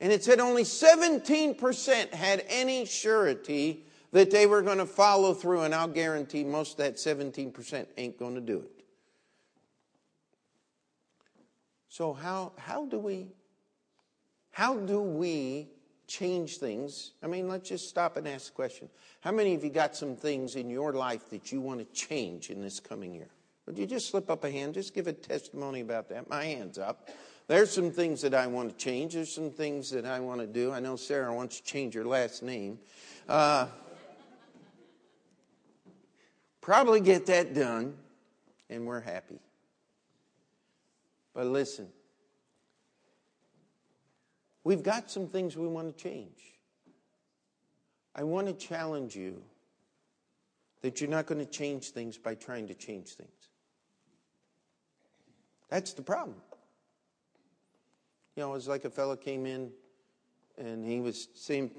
And 0.00 0.12
it 0.12 0.24
said 0.24 0.40
only 0.40 0.64
17% 0.64 2.12
had 2.12 2.44
any 2.48 2.84
surety 2.84 3.86
that 4.12 4.30
they 4.30 4.46
were 4.46 4.62
going 4.62 4.78
to 4.78 4.86
follow 4.86 5.34
through, 5.34 5.62
and 5.62 5.74
I'll 5.74 5.88
guarantee 5.88 6.44
most 6.44 6.72
of 6.72 6.76
that 6.78 6.96
17% 6.96 7.86
ain't 7.96 8.18
going 8.18 8.34
to 8.34 8.40
do 8.40 8.58
it. 8.60 8.84
So 11.88 12.12
how, 12.12 12.52
how 12.56 12.86
do 12.86 12.98
we 12.98 13.28
how 14.52 14.76
do 14.76 15.00
we 15.00 15.68
change 16.06 16.58
things? 16.58 17.12
I 17.22 17.26
mean, 17.26 17.48
let's 17.48 17.68
just 17.68 17.88
stop 17.88 18.16
and 18.18 18.28
ask 18.28 18.52
a 18.52 18.54
question. 18.54 18.88
How 19.22 19.32
many 19.32 19.54
of 19.54 19.64
you 19.64 19.70
got 19.70 19.96
some 19.96 20.14
things 20.14 20.56
in 20.56 20.68
your 20.68 20.92
life 20.92 21.30
that 21.30 21.50
you 21.50 21.60
want 21.60 21.80
to 21.80 21.86
change 21.86 22.50
in 22.50 22.60
this 22.60 22.78
coming 22.78 23.14
year? 23.14 23.28
Would 23.66 23.78
you 23.78 23.86
just 23.86 24.10
slip 24.10 24.30
up 24.30 24.44
a 24.44 24.50
hand? 24.50 24.74
Just 24.74 24.94
give 24.94 25.06
a 25.06 25.12
testimony 25.12 25.80
about 25.80 26.08
that. 26.10 26.28
My 26.28 26.44
hand's 26.44 26.78
up. 26.78 27.08
There's 27.48 27.70
some 27.70 27.90
things 27.90 28.20
that 28.22 28.34
I 28.34 28.46
want 28.46 28.70
to 28.70 28.76
change. 28.76 29.14
There's 29.14 29.34
some 29.34 29.50
things 29.50 29.90
that 29.90 30.04
I 30.04 30.20
want 30.20 30.40
to 30.40 30.46
do. 30.46 30.70
I 30.70 30.80
know 30.80 30.96
Sarah 30.96 31.32
wants 31.32 31.58
to 31.58 31.64
change 31.64 31.94
her 31.94 32.04
last 32.04 32.42
name. 32.42 32.78
Uh, 33.28 33.66
Probably 36.62 37.00
get 37.00 37.26
that 37.26 37.54
done, 37.54 37.94
and 38.70 38.86
we're 38.86 39.00
happy. 39.00 39.40
But 41.34 41.46
listen, 41.46 41.88
we've 44.62 44.82
got 44.82 45.10
some 45.10 45.26
things 45.26 45.56
we 45.56 45.66
want 45.66 45.94
to 45.94 46.02
change. 46.02 46.54
I 48.14 48.22
want 48.22 48.46
to 48.46 48.52
challenge 48.52 49.16
you 49.16 49.42
that 50.82 51.00
you're 51.00 51.10
not 51.10 51.26
going 51.26 51.44
to 51.44 51.50
change 51.50 51.90
things 51.90 52.16
by 52.16 52.36
trying 52.36 52.68
to 52.68 52.74
change 52.74 53.08
things. 53.08 53.48
That's 55.68 55.94
the 55.94 56.02
problem. 56.02 56.36
You 58.36 58.42
know, 58.42 58.50
it 58.50 58.54
was 58.54 58.68
like 58.68 58.84
a 58.84 58.90
fellow 58.90 59.16
came 59.16 59.46
in 59.46 59.70
and 60.58 60.84
he 60.84 61.00
was 61.00 61.28
saying, 61.34 61.70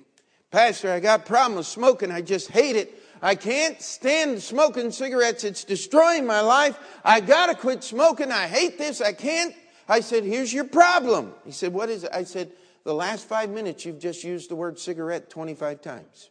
Pastor, 0.54 0.92
I 0.92 1.00
got 1.00 1.22
a 1.22 1.24
problem 1.24 1.56
with 1.58 1.66
smoking. 1.66 2.12
I 2.12 2.22
just 2.22 2.52
hate 2.52 2.76
it. 2.76 3.02
I 3.24 3.34
can't 3.34 3.82
stand 3.82 4.40
smoking 4.40 4.92
cigarettes. 4.92 5.44
It's 5.44 5.64
destroying 5.64 6.28
my 6.28 6.42
life. 6.42 6.78
I 7.04 7.22
got 7.22 7.48
to 7.48 7.56
quit 7.56 7.84
smoking. 7.84 8.32
I 8.32 8.46
hate 8.46 8.78
this. 8.78 9.02
I 9.02 9.14
can't. 9.14 9.56
I 9.90 10.02
said, 10.02 10.24
Here's 10.24 10.54
your 10.54 10.66
problem. 10.66 11.34
He 11.44 11.50
said, 11.50 11.74
What 11.74 11.90
is 11.90 12.04
it? 12.04 12.12
I 12.14 12.24
said, 12.24 12.52
The 12.84 12.94
last 12.94 13.28
five 13.28 13.50
minutes 13.50 13.84
you've 13.84 13.98
just 13.98 14.24
used 14.24 14.52
the 14.52 14.56
word 14.56 14.78
cigarette 14.78 15.28
25 15.32 15.82
times. 15.82 16.30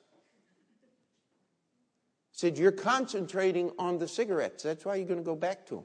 He 2.30 2.38
said, 2.38 2.56
You're 2.56 2.70
concentrating 2.70 3.72
on 3.76 3.98
the 3.98 4.06
cigarettes. 4.06 4.62
That's 4.62 4.84
why 4.84 4.94
you're 4.94 5.08
going 5.08 5.18
to 5.18 5.24
go 5.24 5.34
back 5.34 5.66
to 5.66 5.74
them. 5.74 5.84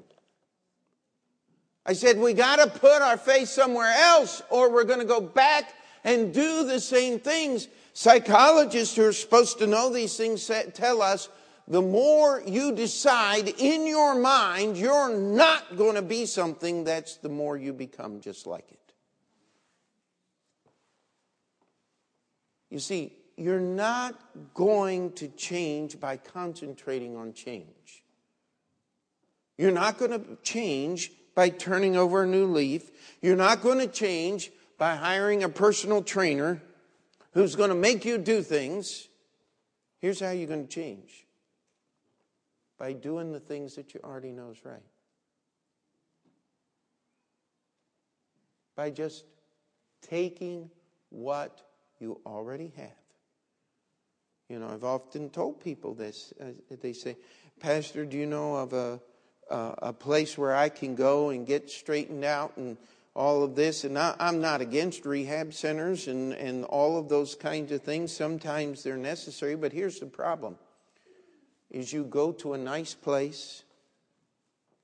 I 1.88 1.94
said, 1.94 2.20
We 2.20 2.34
got 2.34 2.58
to 2.58 2.80
put 2.80 3.02
our 3.02 3.18
face 3.18 3.50
somewhere 3.50 3.96
else, 3.98 4.44
or 4.52 4.72
we're 4.72 4.84
going 4.84 5.00
to 5.00 5.06
go 5.06 5.22
back 5.22 5.74
and 6.04 6.32
do 6.32 6.66
the 6.66 6.80
same 6.80 7.20
things. 7.20 7.68
Psychologists 7.98 8.96
who 8.96 9.06
are 9.06 9.12
supposed 9.12 9.58
to 9.58 9.66
know 9.66 9.92
these 9.92 10.16
things 10.16 10.52
tell 10.76 11.02
us 11.02 11.30
the 11.68 11.82
more 11.82 12.44
you 12.46 12.72
decide 12.72 13.48
in 13.58 13.88
your 13.88 14.14
mind 14.14 14.78
you're 14.78 15.18
not 15.18 15.76
going 15.76 15.96
to 15.96 16.04
be 16.04 16.28
something, 16.28 16.84
that's 16.84 17.16
the 17.16 17.30
more 17.30 17.58
you 17.58 17.74
become 17.74 18.22
just 18.22 18.46
like 18.46 18.72
it. 18.72 18.94
You 22.70 22.78
see, 22.78 23.14
you're 23.36 23.60
not 23.60 24.14
going 24.54 25.14
to 25.14 25.28
change 25.30 26.00
by 26.00 26.18
concentrating 26.18 27.18
on 27.18 27.34
change. 27.34 28.04
You're 29.58 29.72
not 29.72 29.98
going 29.98 30.12
to 30.12 30.38
change 30.44 31.12
by 31.34 31.50
turning 31.50 31.98
over 31.98 32.22
a 32.22 32.28
new 32.28 32.46
leaf. 32.46 32.92
You're 33.24 33.36
not 33.36 33.64
going 33.64 33.80
to 33.80 33.88
change 33.88 34.52
by 34.78 34.96
hiring 34.96 35.44
a 35.44 35.50
personal 35.50 36.04
trainer 36.04 36.62
who's 37.34 37.56
going 37.56 37.70
to 37.70 37.76
make 37.76 38.06
you 38.06 38.18
do 38.18 38.42
things, 38.42 39.08
here's 40.00 40.20
how 40.20 40.32
you're 40.32 40.48
going 40.48 40.68
to 40.68 40.74
change 40.74 41.26
by 42.78 42.94
doing 42.94 43.32
the 43.32 43.40
things 43.40 43.76
that 43.76 43.94
you 43.94 44.00
already 44.04 44.32
know 44.32 44.52
is 44.52 44.64
right. 44.64 44.84
By 48.76 48.92
just 48.92 49.26
taking 50.02 50.70
what 51.10 51.62
you 52.00 52.20
already 52.26 52.72
have. 52.78 52.92
You 54.50 54.60
know, 54.60 54.70
I've 54.70 54.84
often 54.84 55.30
told 55.30 55.60
people 55.60 55.94
this. 55.94 56.34
Uh, 56.40 56.52
they 56.82 56.94
say, 56.94 57.18
Pastor, 57.60 58.06
do 58.06 58.18
you 58.18 58.26
know 58.26 58.56
of 58.56 58.74
a, 58.74 59.00
uh, 59.50 59.74
a 59.80 59.94
place 59.94 60.38
where 60.38 60.56
I 60.56 60.70
can 60.70 60.96
go 60.96 61.30
and 61.30 61.46
get 61.46 61.70
straightened 61.70 62.24
out 62.24 62.56
and 62.56 62.78
all 63.18 63.44
of 63.44 63.56
this. 63.56 63.84
And 63.84 63.98
I, 63.98 64.16
I'm 64.20 64.40
not 64.40 64.62
against 64.62 65.06
rehab 65.06 65.54
centers 65.54 66.08
and, 66.08 66.34
and 66.34 66.64
all 66.66 66.98
of 66.98 67.10
those 67.10 67.34
kinds 67.36 67.72
of 67.72 67.82
things. 67.82 68.12
Sometimes 68.12 68.84
they're 68.84 68.96
necessary, 68.96 69.56
but 69.56 69.74
here's 69.74 70.00
the 70.00 70.06
problem 70.06 70.56
is 71.70 71.92
you 71.92 72.06
go 72.06 72.32
to 72.32 72.54
a 72.54 72.58
nice 72.58 72.94
place 72.94 73.64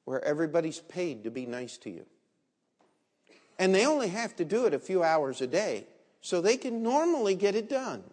where 0.04 0.22
everybody's 0.26 0.82
paid 0.82 1.24
to 1.24 1.32
be 1.32 1.46
nice 1.46 1.78
to 1.78 1.90
you. 1.90 2.06
And 3.58 3.74
they 3.74 3.86
only 3.86 4.10
have 4.10 4.36
to 4.36 4.44
do 4.44 4.66
it 4.66 4.74
a 4.74 4.80
few 4.80 5.02
hours 5.02 5.40
a 5.40 5.48
day, 5.48 5.86
so 6.20 6.42
they 6.42 6.58
can 6.58 6.84
normally 6.84 7.36
get 7.36 7.56
it 7.56 7.70
done 7.70 8.04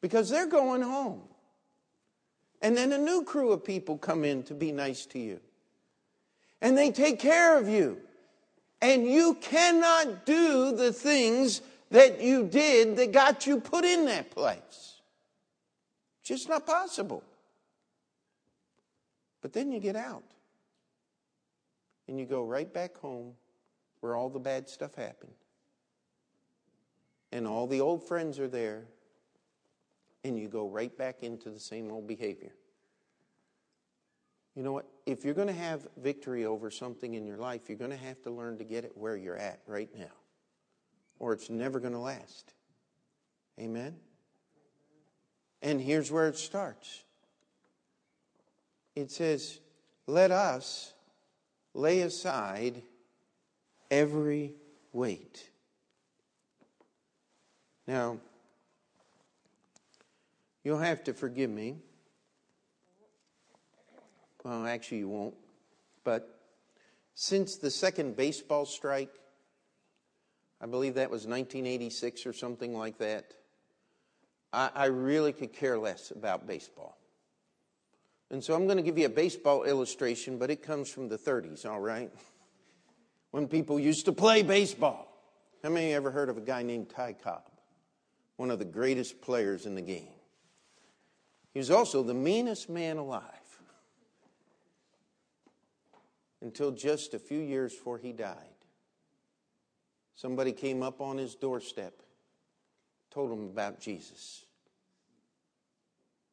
because 0.00 0.28
they're 0.28 0.48
going 0.48 0.82
home. 0.82 1.20
And 2.62 2.76
then 2.76 2.92
a 2.92 2.98
new 2.98 3.22
crew 3.22 3.52
of 3.52 3.64
people 3.64 3.96
come 3.96 4.24
in 4.24 4.42
to 4.44 4.54
be 4.54 4.72
nice 4.72 5.06
to 5.06 5.20
you. 5.20 5.38
And 6.60 6.76
they 6.76 6.90
take 6.90 7.20
care 7.20 7.56
of 7.56 7.68
you. 7.68 8.00
And 8.82 9.06
you 9.06 9.34
cannot 9.34 10.24
do 10.24 10.74
the 10.74 10.92
things 10.92 11.60
that 11.90 12.20
you 12.20 12.46
did 12.46 12.96
that 12.96 13.12
got 13.12 13.46
you 13.46 13.60
put 13.60 13.84
in 13.84 14.06
that 14.06 14.30
place. 14.30 15.00
Just 16.22 16.48
not 16.48 16.66
possible. 16.66 17.22
But 19.42 19.52
then 19.52 19.72
you 19.72 19.80
get 19.80 19.96
out. 19.96 20.22
And 22.08 22.18
you 22.18 22.26
go 22.26 22.44
right 22.44 22.72
back 22.72 22.96
home 22.96 23.34
where 24.00 24.16
all 24.16 24.30
the 24.30 24.38
bad 24.38 24.68
stuff 24.68 24.94
happened. 24.94 25.32
And 27.32 27.46
all 27.46 27.66
the 27.66 27.80
old 27.80 28.06
friends 28.06 28.38
are 28.38 28.48
there. 28.48 28.84
And 30.24 30.38
you 30.38 30.48
go 30.48 30.68
right 30.68 30.96
back 30.96 31.22
into 31.22 31.50
the 31.50 31.60
same 31.60 31.90
old 31.90 32.06
behavior. 32.06 32.52
You 34.54 34.62
know 34.62 34.72
what? 34.72 34.86
If 35.06 35.24
you're 35.24 35.34
going 35.34 35.48
to 35.48 35.52
have 35.52 35.86
victory 35.96 36.44
over 36.44 36.70
something 36.70 37.14
in 37.14 37.26
your 37.26 37.36
life, 37.36 37.68
you're 37.68 37.78
going 37.78 37.92
to 37.92 37.96
have 37.96 38.20
to 38.22 38.30
learn 38.30 38.58
to 38.58 38.64
get 38.64 38.84
it 38.84 38.96
where 38.96 39.16
you're 39.16 39.36
at 39.36 39.60
right 39.66 39.88
now, 39.96 40.12
or 41.18 41.32
it's 41.32 41.50
never 41.50 41.78
going 41.78 41.92
to 41.92 41.98
last. 42.00 42.52
Amen? 43.58 43.96
And 45.62 45.80
here's 45.80 46.10
where 46.10 46.28
it 46.28 46.36
starts 46.36 47.04
it 48.96 49.10
says, 49.10 49.60
Let 50.06 50.30
us 50.30 50.92
lay 51.74 52.00
aside 52.00 52.82
every 53.90 54.54
weight. 54.92 55.48
Now, 57.86 58.18
you'll 60.62 60.78
have 60.78 61.04
to 61.04 61.12
forgive 61.12 61.50
me. 61.50 61.76
Well, 64.44 64.66
actually, 64.66 64.98
you 64.98 65.08
won't. 65.08 65.34
But 66.04 66.40
since 67.14 67.56
the 67.56 67.70
second 67.70 68.16
baseball 68.16 68.64
strike, 68.64 69.12
I 70.60 70.66
believe 70.66 70.94
that 70.94 71.10
was 71.10 71.26
1986 71.26 72.26
or 72.26 72.32
something 72.32 72.76
like 72.76 72.98
that, 72.98 73.34
I, 74.52 74.70
I 74.74 74.84
really 74.86 75.32
could 75.32 75.52
care 75.52 75.78
less 75.78 76.10
about 76.10 76.46
baseball. 76.46 76.96
And 78.30 78.42
so 78.42 78.54
I'm 78.54 78.66
going 78.66 78.76
to 78.76 78.82
give 78.82 78.96
you 78.96 79.06
a 79.06 79.10
baseball 79.10 79.64
illustration, 79.64 80.38
but 80.38 80.50
it 80.50 80.62
comes 80.62 80.88
from 80.88 81.08
the 81.08 81.18
30s, 81.18 81.66
all 81.66 81.80
right? 81.80 82.10
When 83.32 83.48
people 83.48 83.80
used 83.80 84.04
to 84.06 84.12
play 84.12 84.42
baseball. 84.42 85.06
How 85.62 85.68
many 85.68 85.86
of 85.86 85.90
you 85.90 85.96
ever 85.96 86.10
heard 86.10 86.28
of 86.28 86.38
a 86.38 86.40
guy 86.40 86.62
named 86.62 86.90
Ty 86.90 87.14
Cobb? 87.22 87.42
One 88.36 88.50
of 88.50 88.58
the 88.58 88.64
greatest 88.64 89.20
players 89.20 89.66
in 89.66 89.74
the 89.74 89.82
game. 89.82 90.08
He 91.52 91.58
was 91.58 91.70
also 91.70 92.02
the 92.02 92.14
meanest 92.14 92.70
man 92.70 92.96
alive 92.96 93.39
until 96.42 96.70
just 96.70 97.14
a 97.14 97.18
few 97.18 97.40
years 97.40 97.74
before 97.74 97.98
he 97.98 98.12
died. 98.12 98.36
Somebody 100.14 100.52
came 100.52 100.82
up 100.82 101.00
on 101.00 101.16
his 101.16 101.34
doorstep, 101.34 102.02
told 103.10 103.32
him 103.32 103.46
about 103.46 103.80
Jesus. 103.80 104.44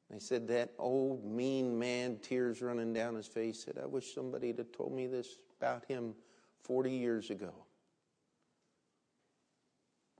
They 0.09 0.19
said, 0.19 0.47
That 0.47 0.71
old 0.77 1.25
mean 1.25 1.77
man, 1.77 2.17
tears 2.21 2.61
running 2.61 2.93
down 2.93 3.15
his 3.15 3.27
face, 3.27 3.63
said, 3.63 3.77
I 3.81 3.85
wish 3.85 4.13
somebody 4.13 4.47
had 4.47 4.73
told 4.73 4.93
me 4.93 5.07
this 5.07 5.37
about 5.59 5.85
him 5.85 6.15
40 6.63 6.91
years 6.91 7.29
ago. 7.29 7.53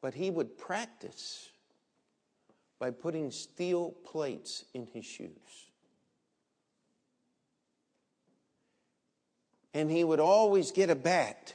But 0.02 0.14
he 0.14 0.30
would 0.30 0.58
practice 0.58 1.50
by 2.80 2.92
putting 2.92 3.32
steel 3.32 3.92
plates 4.06 4.66
in 4.74 4.88
his 4.94 5.06
shoes. 5.06 5.72
And 9.78 9.92
he 9.92 10.04
would 10.04 10.20
always 10.20 10.72
get 10.72 10.90
a 10.90 10.96
bat 10.96 11.54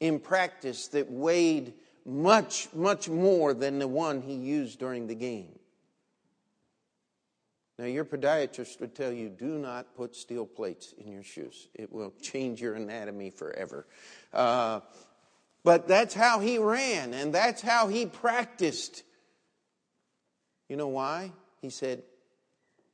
in 0.00 0.20
practice 0.20 0.88
that 0.88 1.10
weighed 1.10 1.72
much, 2.04 2.68
much 2.74 3.08
more 3.08 3.54
than 3.54 3.78
the 3.78 3.88
one 3.88 4.20
he 4.20 4.34
used 4.34 4.78
during 4.78 5.06
the 5.06 5.14
game. 5.14 5.58
Now, 7.78 7.86
your 7.86 8.04
podiatrist 8.04 8.80
would 8.80 8.94
tell 8.94 9.10
you 9.10 9.30
do 9.30 9.46
not 9.46 9.96
put 9.96 10.14
steel 10.14 10.44
plates 10.44 10.92
in 10.98 11.10
your 11.10 11.22
shoes, 11.22 11.68
it 11.72 11.90
will 11.90 12.12
change 12.20 12.60
your 12.60 12.74
anatomy 12.74 13.30
forever. 13.30 13.86
Uh, 14.30 14.80
but 15.64 15.88
that's 15.88 16.12
how 16.12 16.40
he 16.40 16.58
ran, 16.58 17.14
and 17.14 17.32
that's 17.32 17.62
how 17.62 17.88
he 17.88 18.04
practiced. 18.04 19.04
You 20.68 20.76
know 20.76 20.88
why? 20.88 21.32
He 21.62 21.70
said, 21.70 22.02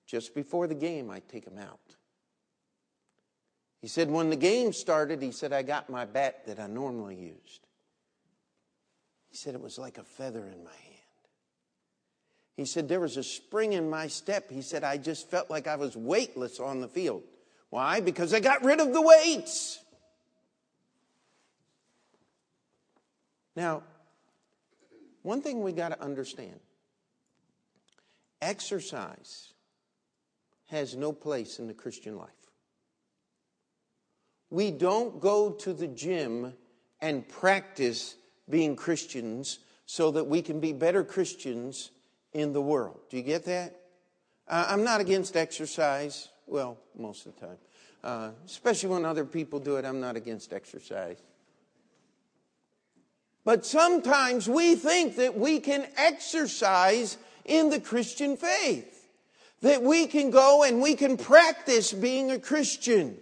just 0.07 0.33
before 0.33 0.69
the 0.69 0.77
game, 0.77 1.11
I 1.11 1.23
take 1.29 1.45
him 1.45 1.59
out. 1.59 1.81
He 3.87 3.89
said, 3.89 4.11
when 4.11 4.31
the 4.31 4.37
game 4.37 4.73
started, 4.73 5.23
he 5.23 5.31
said, 5.31 5.53
I 5.53 5.63
got 5.63 5.89
my 5.89 6.07
bat 6.07 6.45
that 6.47 6.59
I 6.59 6.67
normally 6.67 7.15
used. 7.15 7.69
He 9.29 9.37
said, 9.37 9.55
it 9.55 9.61
was 9.61 9.79
like 9.79 9.97
a 9.97 10.03
feather 10.03 10.41
in 10.41 10.65
my 10.65 10.73
hand. 10.73 10.97
He 12.57 12.65
said, 12.65 12.89
There 12.89 12.99
was 12.99 13.17
a 13.17 13.23
spring 13.23 13.75
in 13.75 13.89
my 13.89 14.09
step. 14.09 14.51
He 14.51 14.61
said, 14.61 14.83
I 14.83 14.97
just 14.97 15.31
felt 15.31 15.51
like 15.51 15.69
I 15.69 15.77
was 15.77 15.97
weightless 15.97 16.59
on 16.59 16.81
the 16.81 16.89
field. 16.89 17.23
Why? 17.71 18.01
Because 18.01 18.35
I 18.35 18.41
got 18.41 18.65
rid 18.65 18.81
of 18.81 18.93
the 18.93 19.01
weights. 19.01 19.79
Now, 23.55 23.85
one 25.23 25.43
thing 25.43 25.63
we 25.63 25.71
got 25.71 25.91
to 25.91 26.03
understand 26.03 26.59
exercise 28.43 29.53
has 30.71 30.97
no 30.97 31.13
place 31.13 31.61
in 31.61 31.69
the 31.69 31.75
Christian 31.75 32.17
life. 32.17 32.46
We 34.51 34.71
don't 34.71 35.21
go 35.21 35.51
to 35.51 35.73
the 35.73 35.89
gym 35.89 36.55
and 37.01 37.29
practice 37.29 38.15
being 38.49 38.77
Christians 38.77 39.59
so 39.87 40.11
that 40.13 40.25
we 40.25 40.43
can 40.43 40.61
be 40.61 40.73
better 40.73 41.05
Christians 41.05 41.91
in 42.33 42.53
the 42.53 42.63
world. 42.63 42.99
Do 43.11 43.17
you 43.17 43.23
get 43.23 43.45
that? 43.45 43.81
Uh, 44.49 44.67
I'm 44.69 44.85
not 44.85 45.01
against 45.01 45.37
exercise. 45.37 46.29
Well, 46.47 46.79
most 46.97 47.27
of 47.27 47.35
the 47.35 47.47
time. 47.47 47.57
Uh, 48.05 48.31
especially 48.45 48.91
when 48.91 49.05
other 49.05 49.25
people 49.25 49.59
do 49.59 49.77
it, 49.77 49.85
I'm 49.85 50.01
not 50.01 50.17
against 50.17 50.53
exercise. 50.53 51.19
But 53.45 53.65
sometimes 53.65 54.49
we 54.49 54.75
think 54.75 55.17
that 55.17 55.37
we 55.37 55.61
can 55.61 55.87
exercise 55.97 57.17
in 57.45 57.71
the 57.71 57.81
Christian 57.81 58.37
faith, 58.37 59.09
that 59.63 59.83
we 59.83 60.07
can 60.07 60.31
go 60.31 60.65
and 60.65 60.81
we 60.81 60.95
can 60.95 61.17
practice 61.17 61.93
being 61.93 62.31
a 62.31 62.39
Christian. 62.39 63.19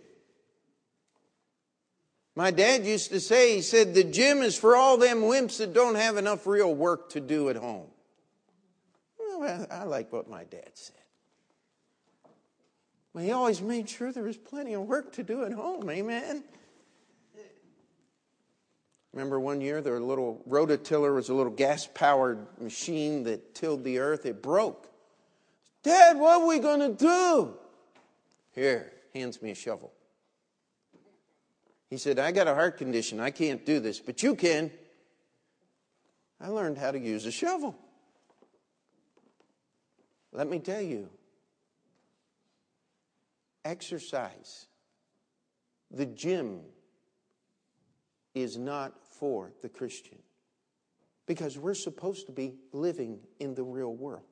My 2.37 2.51
dad 2.51 2.85
used 2.85 3.11
to 3.11 3.21
say, 3.21 3.55
he 3.55 3.63
said, 3.63 3.95
the 3.95 4.03
gym 4.03 4.43
is 4.43 4.59
for 4.59 4.75
all 4.75 4.97
them 4.97 5.23
wimps 5.23 5.59
that 5.59 5.73
don't 5.73 5.95
have 5.95 6.17
enough 6.17 6.47
real 6.47 6.75
work 6.75 7.11
to 7.11 7.21
do 7.21 7.49
at 7.49 7.57
home. 7.57 7.87
Well, 9.19 9.67
I 9.71 9.85
like 9.85 10.13
what 10.13 10.29
my 10.29 10.45
dad 10.45 10.71
said. 10.75 10.97
Well, 13.13 13.23
he 13.23 13.31
always 13.31 13.63
made 13.63 13.89
sure 13.89 14.11
there 14.11 14.25
was 14.25 14.37
plenty 14.37 14.75
of 14.75 14.83
work 14.83 15.13
to 15.13 15.23
do 15.23 15.45
at 15.45 15.53
home, 15.53 15.89
amen? 15.89 16.43
Remember 19.13 19.39
one 19.39 19.61
year, 19.61 19.81
their 19.81 20.01
little 20.01 20.43
rototiller 20.49 21.15
was 21.15 21.29
a 21.29 21.35
little 21.35 21.53
gas 21.53 21.87
powered 21.87 22.49
machine 22.61 23.23
that 23.23 23.55
tilled 23.55 23.85
the 23.85 24.01
earth. 24.01 24.27
It 24.27 24.43
broke. 24.43 24.89
Dad, 25.85 26.19
what 26.19 26.43
are 26.43 26.47
we 26.49 26.59
going 26.59 26.81
to 26.81 26.89
do? 26.89 27.55
Here, 28.57 28.93
hands 29.15 29.41
me 29.41 29.53
a 29.53 29.55
shovel. 29.55 29.93
He 31.91 31.99
said, 31.99 32.19
I 32.19 32.33
got 32.33 32.49
a 32.49 32.55
heart 32.55 32.79
condition. 32.79 33.21
I 33.21 33.31
can't 33.31 33.65
do 33.65 33.81
this, 33.81 34.01
but 34.01 34.23
you 34.23 34.35
can. 34.35 34.71
I 36.41 36.49
learned 36.49 36.79
how 36.79 36.91
to 36.91 36.99
use 36.99 37.27
a 37.27 37.31
shovel. 37.31 37.77
Let 40.33 40.49
me 40.49 40.59
tell 40.59 40.81
you 40.81 41.09
exercise, 43.65 44.67
the 45.91 46.07
gym 46.07 46.61
is 48.35 48.59
not 48.59 48.93
for 49.19 49.53
the 49.63 49.69
Christian 49.69 50.19
because 51.27 51.57
we're 51.57 51.75
supposed 51.75 52.27
to 52.27 52.33
be 52.33 52.55
living 52.73 53.21
in 53.41 53.55
the 53.55 53.63
real 53.63 53.95
world. 53.95 54.25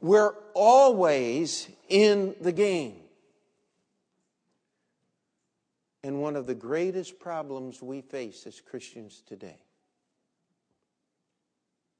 We're 0.00 0.34
always 0.54 1.68
in 1.88 2.34
the 2.40 2.52
game. 2.52 2.96
And 6.04 6.20
one 6.20 6.36
of 6.36 6.46
the 6.46 6.54
greatest 6.54 7.18
problems 7.20 7.80
we 7.80 8.00
face 8.00 8.46
as 8.46 8.60
Christians 8.60 9.22
today 9.26 9.58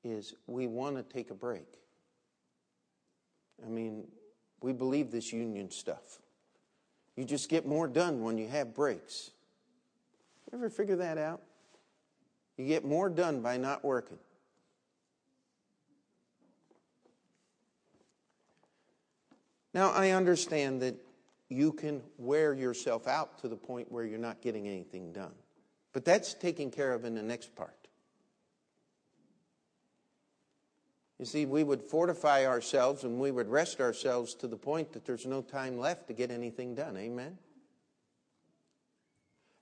is 0.05 0.35
we 0.47 0.67
want 0.67 0.97
to 0.97 1.03
take 1.03 1.31
a 1.31 1.35
break. 1.35 1.79
I 3.65 3.69
mean, 3.69 4.09
we 4.61 4.73
believe 4.73 5.11
this 5.13 5.33
union 5.33 5.71
stuff. 5.71 6.19
You 7.17 7.25
just 7.25 7.49
get 7.49 7.67
more 7.67 7.87
done 7.87 8.23
when 8.23 8.39
you 8.39 8.49
have 8.49 8.75
breaks. 8.75 9.31
You 10.51 10.59
ever 10.59 10.71
figure 10.71 10.97
that 10.97 11.19
out? 11.19 11.41
You 12.57 12.67
get 12.67 12.85
more 12.85 13.09
done 13.09 13.41
by 13.41 13.57
not 13.57 13.85
working. 13.85 14.19
Now, 19.75 19.91
I 19.91 20.11
understand 20.11 20.83
that 20.83 20.97
you 21.53 21.73
can 21.73 22.03
wear 22.19 22.55
yourself 22.55 23.07
out 23.07 23.39
to 23.41 23.49
the 23.49 23.57
point 23.57 23.91
where 23.93 24.05
you're 24.05 24.19
not 24.19 24.41
getting 24.41 24.67
anything 24.67 25.13
done. 25.13 25.35
But 25.93 26.05
that's 26.05 26.35
taken 26.35 26.71
care 26.71 26.93
of 26.93 27.05
in 27.05 27.15
the 27.15 27.23
next 27.23 27.55
part. 27.55 27.77
You 31.19 31.27
see, 31.27 31.47
we 31.47 31.63
would 31.63 31.83
fortify 31.83 32.47
ourselves 32.47 33.05
and 33.05 33.21
we 33.21 33.31
would 33.31 33.49
rest 33.49 33.81
ourselves 33.81 34.35
to 34.37 34.49
the 34.49 34.57
point 34.57 34.93
that 34.95 35.05
there's 35.05 35.27
no 35.27 35.41
time 35.41 35.79
left 35.79 36.09
to 36.09 36.15
get 36.15 36.33
anything 36.33 36.75
done. 36.75 36.97
Amen? 36.97 37.39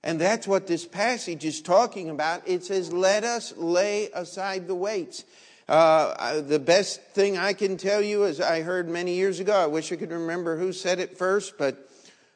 And 0.03 0.19
that's 0.19 0.47
what 0.47 0.65
this 0.65 0.87
passage 0.87 1.45
is 1.45 1.61
talking 1.61 2.09
about. 2.09 2.47
It 2.47 2.63
says, 2.63 2.91
let 2.91 3.23
us 3.23 3.55
lay 3.55 4.09
aside 4.11 4.67
the 4.67 4.73
weights. 4.73 5.23
Uh, 5.71 6.41
the 6.41 6.59
best 6.59 7.01
thing 7.13 7.37
I 7.37 7.53
can 7.53 7.77
tell 7.77 8.01
you 8.01 8.25
is 8.25 8.41
I 8.41 8.61
heard 8.61 8.89
many 8.89 9.13
years 9.13 9.39
ago, 9.39 9.55
I 9.55 9.67
wish 9.67 9.89
I 9.93 9.95
could 9.95 10.11
remember 10.11 10.57
who 10.57 10.73
said 10.73 10.99
it 10.99 11.17
first, 11.17 11.57
but 11.57 11.89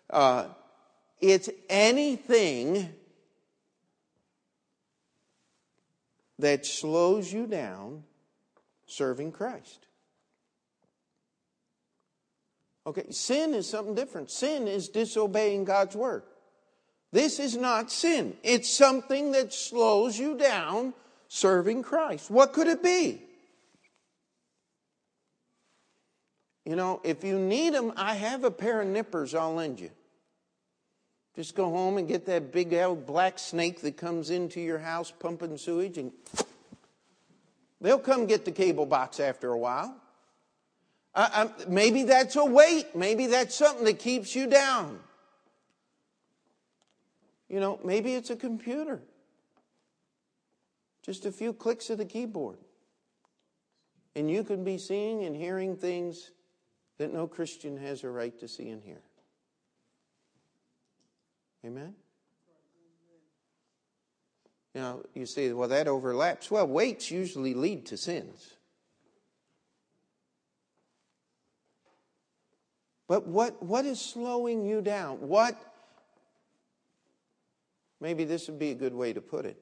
uh, 0.10 0.46
it's 1.20 1.50
anything 1.70 2.94
that 6.40 6.66
slows 6.66 7.34
you 7.34 7.46
down 7.46 8.06
serving 8.86 9.34
Christ. 9.34 9.86
Okay, 12.88 13.08
sin 13.10 13.54
is 13.54 13.70
something 13.70 13.96
different. 13.96 14.32
Sin 14.32 14.66
is 14.66 14.88
disobeying 14.88 15.66
God's 15.66 15.98
word. 15.98 16.24
This 17.12 17.42
is 17.42 17.58
not 17.58 17.92
sin. 17.92 18.38
It's 18.44 18.70
something 18.70 19.34
that 19.34 19.54
slows 19.54 20.18
you 20.18 20.38
down 20.38 20.94
serving 21.28 21.84
Christ. 21.84 22.32
What 22.32 22.54
could 22.54 22.68
it 22.68 22.82
be? 22.82 23.24
You 26.66 26.76
know, 26.76 27.00
if 27.04 27.24
you 27.24 27.38
need 27.38 27.74
them, 27.74 27.94
I 27.96 28.16
have 28.16 28.44
a 28.44 28.52
pair 28.52 28.82
of 28.82 28.88
nippers 28.88 29.36
I'll 29.36 29.54
lend 29.54 29.80
you. 29.80 29.92
Just 31.36 31.54
go 31.54 31.70
home 31.70 31.98
and 31.98 32.08
get 32.08 32.26
that 32.26 32.52
big 32.52 32.74
old 32.74 33.06
black 33.06 33.38
snake 33.38 33.82
that 33.82 33.98
comes 33.98 34.30
into 34.30 34.60
your 34.60 34.80
house 34.80 35.12
pumping 35.12 35.58
sewage, 35.58 35.98
and 35.98 36.12
they'll 37.82 38.00
come 38.00 38.26
get 38.26 38.46
the 38.46 38.52
cable 38.52 38.86
box 38.86 39.20
after 39.20 39.52
a 39.52 39.58
while. 39.58 39.96
Uh, 41.14 41.48
maybe 41.68 42.04
that's 42.04 42.36
a 42.36 42.44
weight. 42.44 42.96
Maybe 42.96 43.28
that's 43.28 43.56
something 43.56 43.86
that 43.86 44.00
keeps 44.00 44.36
you 44.36 44.48
down. 44.48 45.00
You 47.48 47.60
know, 47.60 47.80
maybe 47.84 48.16
it's 48.16 48.32
a 48.32 48.36
computer. 48.36 49.02
Just 51.04 51.26
a 51.26 51.32
few 51.32 51.54
clicks 51.54 51.90
of 51.90 52.00
the 52.00 52.06
keyboard. 52.06 52.58
And 54.16 54.32
you 54.32 54.44
can 54.44 54.64
be 54.64 54.78
seeing 54.78 55.24
and 55.24 55.36
hearing 55.36 55.76
things 55.76 56.32
that 56.98 57.14
no 57.14 57.28
Christian 57.28 57.78
has 57.78 58.04
a 58.04 58.10
right 58.10 58.38
to 58.40 58.48
see 58.48 58.70
and 58.70 58.82
hear. 58.82 59.02
Amen? 61.66 61.96
Now, 64.74 65.02
you 65.14 65.26
say, 65.26 65.52
well, 65.54 65.70
that 65.70 65.88
overlaps. 65.88 66.52
Well, 66.52 66.68
weights 66.68 67.10
usually 67.10 67.54
lead 67.54 67.86
to 67.88 67.98
sins. 67.98 68.56
But 73.08 73.28
what, 73.28 73.62
what 73.64 73.86
is 73.86 74.02
slowing 74.02 74.66
you 74.66 74.82
down? 74.82 75.18
What 75.28 75.58
Maybe 78.06 78.24
this 78.26 78.48
would 78.48 78.60
be 78.60 78.72
a 78.72 78.76
good 78.76 78.94
way 78.94 79.14
to 79.14 79.22
put 79.22 79.46
it. 79.46 79.58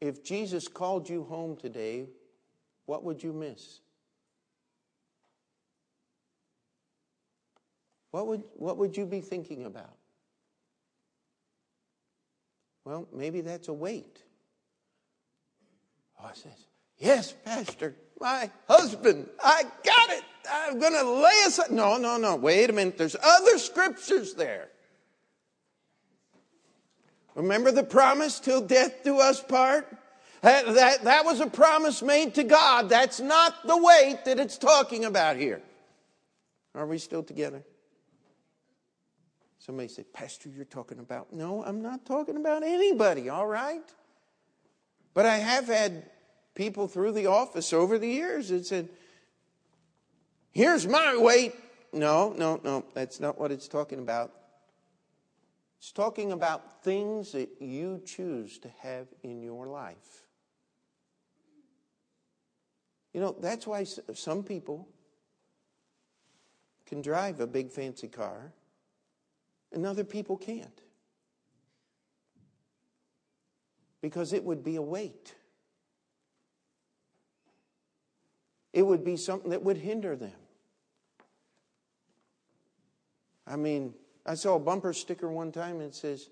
If 0.00 0.22
Jesus 0.22 0.68
called 0.68 1.08
you 1.08 1.24
home 1.24 1.56
today, 1.56 2.06
what 2.86 3.04
would 3.04 3.22
you 3.22 3.32
miss? 3.32 3.80
What 8.14 8.28
would, 8.28 8.44
what 8.54 8.76
would 8.76 8.96
you 8.96 9.06
be 9.06 9.20
thinking 9.20 9.66
about? 9.66 9.90
Well, 12.84 13.08
maybe 13.12 13.40
that's 13.40 13.66
a 13.66 13.72
weight. 13.72 14.22
Oh, 16.20 16.26
I 16.30 16.34
says, 16.34 16.68
Yes, 16.96 17.34
Pastor, 17.44 17.96
my 18.20 18.52
husband, 18.68 19.28
I 19.42 19.64
got 19.64 20.10
it. 20.10 20.22
I'm 20.48 20.78
going 20.78 20.92
to 20.92 21.10
lay 21.10 21.42
aside. 21.48 21.72
No, 21.72 21.96
no, 21.96 22.16
no. 22.16 22.36
Wait 22.36 22.70
a 22.70 22.72
minute. 22.72 22.96
There's 22.96 23.16
other 23.20 23.58
scriptures 23.58 24.34
there. 24.34 24.68
Remember 27.34 27.72
the 27.72 27.82
promise 27.82 28.38
till 28.38 28.60
death 28.60 29.02
do 29.02 29.18
us 29.18 29.42
part? 29.42 29.88
That, 30.42 30.72
that, 30.72 31.02
that 31.02 31.24
was 31.24 31.40
a 31.40 31.48
promise 31.48 32.00
made 32.00 32.36
to 32.36 32.44
God. 32.44 32.88
That's 32.88 33.18
not 33.18 33.66
the 33.66 33.76
weight 33.76 34.20
that 34.26 34.38
it's 34.38 34.56
talking 34.56 35.04
about 35.04 35.36
here. 35.36 35.60
Are 36.76 36.86
we 36.86 36.98
still 36.98 37.24
together? 37.24 37.64
Somebody 39.64 39.88
said, 39.88 40.12
Pastor, 40.12 40.50
you're 40.50 40.66
talking 40.66 40.98
about. 40.98 41.32
No, 41.32 41.64
I'm 41.64 41.80
not 41.80 42.04
talking 42.04 42.36
about 42.36 42.62
anybody, 42.62 43.30
all 43.30 43.46
right? 43.46 43.82
But 45.14 45.24
I 45.24 45.38
have 45.38 45.68
had 45.68 46.10
people 46.54 46.86
through 46.86 47.12
the 47.12 47.26
office 47.28 47.72
over 47.72 47.98
the 47.98 48.08
years 48.08 48.50
that 48.50 48.66
said, 48.66 48.90
Here's 50.52 50.86
my 50.86 51.16
weight. 51.16 51.54
No, 51.94 52.34
no, 52.36 52.60
no, 52.62 52.84
that's 52.92 53.20
not 53.20 53.40
what 53.40 53.50
it's 53.50 53.66
talking 53.66 54.00
about. 54.00 54.32
It's 55.78 55.92
talking 55.92 56.32
about 56.32 56.84
things 56.84 57.32
that 57.32 57.48
you 57.58 58.02
choose 58.04 58.58
to 58.58 58.68
have 58.80 59.06
in 59.22 59.42
your 59.42 59.66
life. 59.66 60.26
You 63.14 63.20
know, 63.20 63.34
that's 63.40 63.66
why 63.66 63.84
some 63.84 64.42
people 64.42 64.88
can 66.84 67.00
drive 67.00 67.40
a 67.40 67.46
big 67.46 67.70
fancy 67.70 68.08
car 68.08 68.52
and 69.74 69.84
other 69.84 70.04
people 70.04 70.36
can't. 70.36 70.80
Because 74.00 74.32
it 74.32 74.44
would 74.44 74.62
be 74.62 74.76
a 74.76 74.82
weight. 74.82 75.34
It 78.72 78.82
would 78.82 79.04
be 79.04 79.16
something 79.16 79.50
that 79.50 79.62
would 79.62 79.76
hinder 79.76 80.16
them. 80.16 80.32
I 83.46 83.56
mean, 83.56 83.94
I 84.24 84.34
saw 84.34 84.56
a 84.56 84.60
bumper 84.60 84.92
sticker 84.92 85.28
one 85.28 85.52
time 85.52 85.76
and 85.76 85.84
it 85.84 85.94
says, 85.94 86.28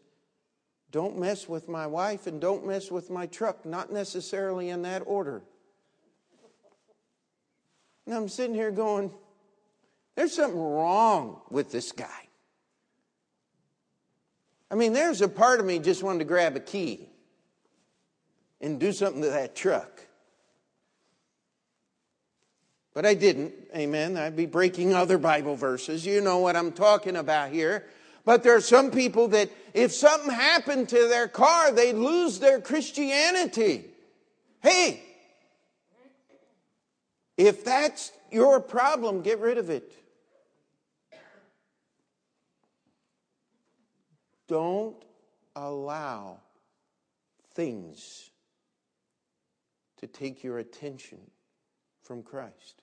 Don't 0.90 1.18
mess 1.18 1.48
with 1.48 1.68
my 1.68 1.86
wife 1.86 2.26
and 2.26 2.40
don't 2.40 2.66
mess 2.66 2.90
with 2.90 3.10
my 3.10 3.26
truck, 3.26 3.66
not 3.66 3.92
necessarily 3.92 4.70
in 4.70 4.82
that 4.82 5.02
order. 5.04 5.42
And 8.06 8.14
I'm 8.14 8.28
sitting 8.28 8.54
here 8.54 8.70
going, 8.70 9.12
There's 10.14 10.34
something 10.34 10.60
wrong 10.60 11.40
with 11.50 11.70
this 11.72 11.92
guy. 11.92 12.28
I 14.72 14.74
mean, 14.74 14.94
there's 14.94 15.20
a 15.20 15.28
part 15.28 15.60
of 15.60 15.66
me 15.66 15.78
just 15.78 16.02
wanted 16.02 16.20
to 16.20 16.24
grab 16.24 16.56
a 16.56 16.60
key 16.60 17.06
and 18.58 18.80
do 18.80 18.90
something 18.90 19.20
to 19.20 19.28
that 19.28 19.54
truck. 19.54 20.00
But 22.94 23.04
I 23.04 23.12
didn't. 23.12 23.52
Amen. 23.76 24.16
I'd 24.16 24.34
be 24.34 24.46
breaking 24.46 24.94
other 24.94 25.18
Bible 25.18 25.56
verses. 25.56 26.06
You 26.06 26.22
know 26.22 26.38
what 26.38 26.56
I'm 26.56 26.72
talking 26.72 27.16
about 27.16 27.50
here. 27.50 27.84
But 28.24 28.42
there 28.42 28.56
are 28.56 28.62
some 28.62 28.90
people 28.90 29.28
that 29.28 29.50
if 29.74 29.92
something 29.92 30.30
happened 30.30 30.88
to 30.88 31.06
their 31.06 31.28
car, 31.28 31.70
they'd 31.70 31.92
lose 31.92 32.38
their 32.38 32.58
Christianity. 32.58 33.84
Hey, 34.62 35.02
if 37.36 37.62
that's 37.62 38.10
your 38.30 38.58
problem, 38.58 39.20
get 39.20 39.38
rid 39.38 39.58
of 39.58 39.68
it. 39.68 39.92
Don't 44.52 45.02
allow 45.56 46.36
things 47.54 48.30
to 49.96 50.06
take 50.06 50.44
your 50.44 50.58
attention 50.58 51.20
from 52.02 52.22
Christ. 52.22 52.82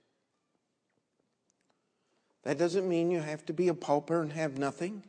That 2.41 2.57
doesn't 2.57 2.89
mean 2.89 3.11
you 3.11 3.19
have 3.19 3.45
to 3.45 3.53
be 3.53 3.67
a 3.67 3.75
pauper 3.75 4.19
and 4.19 4.33
have 4.33 4.57
nothing, 4.57 5.03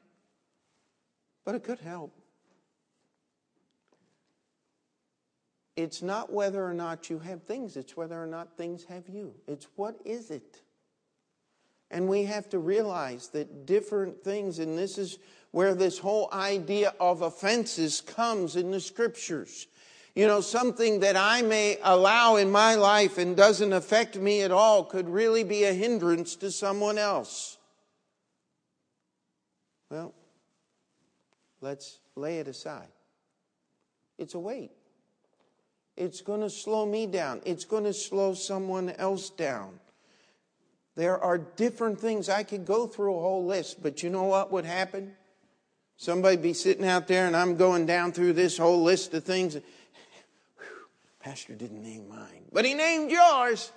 but 1.46 1.54
it 1.54 1.64
could 1.64 1.78
help. 1.78 2.12
It's 5.76 6.02
not 6.02 6.30
whether 6.30 6.62
or 6.62 6.74
not 6.74 7.08
you 7.08 7.20
have 7.20 7.44
things, 7.44 7.78
it's 7.78 7.96
whether 7.96 8.22
or 8.22 8.26
not 8.26 8.58
things 8.58 8.84
have 8.84 9.08
you. 9.08 9.32
It's 9.46 9.66
what 9.76 9.98
is 10.04 10.30
it? 10.30 10.60
And 11.90 12.06
we 12.06 12.24
have 12.24 12.50
to 12.50 12.58
realize 12.58 13.28
that 13.28 13.64
different 13.64 14.22
things, 14.22 14.58
and 14.58 14.76
this 14.76 14.98
is 14.98 15.18
where 15.52 15.74
this 15.74 15.98
whole 15.98 16.28
idea 16.32 16.94
of 17.00 17.22
offenses 17.22 18.00
comes 18.00 18.56
in 18.56 18.70
the 18.70 18.80
scriptures. 18.80 19.66
You 20.14 20.26
know, 20.26 20.40
something 20.40 21.00
that 21.00 21.16
I 21.16 21.42
may 21.42 21.78
allow 21.82 22.36
in 22.36 22.50
my 22.50 22.74
life 22.74 23.18
and 23.18 23.36
doesn't 23.36 23.72
affect 23.72 24.16
me 24.16 24.42
at 24.42 24.50
all 24.50 24.84
could 24.84 25.08
really 25.08 25.44
be 25.44 25.64
a 25.64 25.72
hindrance 25.72 26.36
to 26.36 26.50
someone 26.50 26.98
else. 26.98 27.58
Well, 29.90 30.14
let's 31.60 31.98
lay 32.16 32.38
it 32.38 32.48
aside. 32.48 32.88
It's 34.18 34.34
a 34.34 34.38
weight. 34.38 34.72
It's 35.96 36.20
going 36.20 36.40
to 36.40 36.50
slow 36.50 36.86
me 36.86 37.06
down. 37.06 37.40
It's 37.44 37.64
going 37.64 37.84
to 37.84 37.92
slow 37.92 38.34
someone 38.34 38.90
else 38.90 39.30
down. 39.30 39.80
There 40.96 41.18
are 41.18 41.38
different 41.38 42.00
things. 42.00 42.28
I 42.28 42.42
could 42.42 42.66
go 42.66 42.86
through 42.86 43.16
a 43.16 43.20
whole 43.20 43.46
list, 43.46 43.82
but 43.82 44.02
you 44.02 44.10
know 44.10 44.24
what 44.24 44.52
would 44.52 44.64
happen? 44.64 45.14
Somebody 46.00 46.38
be 46.38 46.54
sitting 46.54 46.86
out 46.86 47.08
there 47.08 47.26
and 47.26 47.36
I'm 47.36 47.56
going 47.56 47.84
down 47.84 48.12
through 48.12 48.32
this 48.32 48.56
whole 48.56 48.82
list 48.82 49.12
of 49.12 49.22
things. 49.22 49.52
Whew, 49.52 49.62
Pastor 51.22 51.52
didn't 51.52 51.82
name 51.82 52.08
mine, 52.08 52.46
but 52.50 52.64
he 52.64 52.72
named 52.72 53.10
yours. 53.10 53.70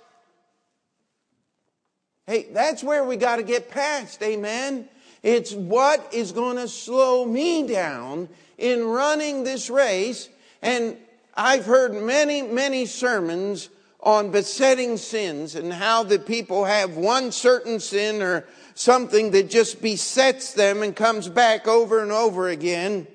Hey, 2.26 2.46
that's 2.50 2.82
where 2.82 3.04
we 3.04 3.16
got 3.16 3.36
to 3.36 3.42
get 3.42 3.70
past, 3.70 4.22
amen? 4.22 4.88
It's 5.22 5.52
what 5.52 6.14
is 6.14 6.32
going 6.32 6.56
to 6.56 6.66
slow 6.66 7.26
me 7.26 7.68
down 7.68 8.30
in 8.56 8.82
running 8.86 9.44
this 9.44 9.68
race. 9.68 10.30
And 10.62 10.96
I've 11.34 11.66
heard 11.66 11.92
many, 11.92 12.40
many 12.40 12.86
sermons 12.86 13.68
on 14.04 14.30
besetting 14.30 14.98
sins 14.98 15.54
and 15.54 15.72
how 15.72 16.02
the 16.02 16.18
people 16.18 16.66
have 16.66 16.96
one 16.96 17.32
certain 17.32 17.80
sin 17.80 18.20
or 18.20 18.46
something 18.74 19.30
that 19.30 19.48
just 19.48 19.80
besets 19.80 20.52
them 20.52 20.82
and 20.82 20.94
comes 20.94 21.26
back 21.28 21.66
over 21.66 22.02
and 22.02 22.12
over 22.12 22.48
again. 22.48 23.06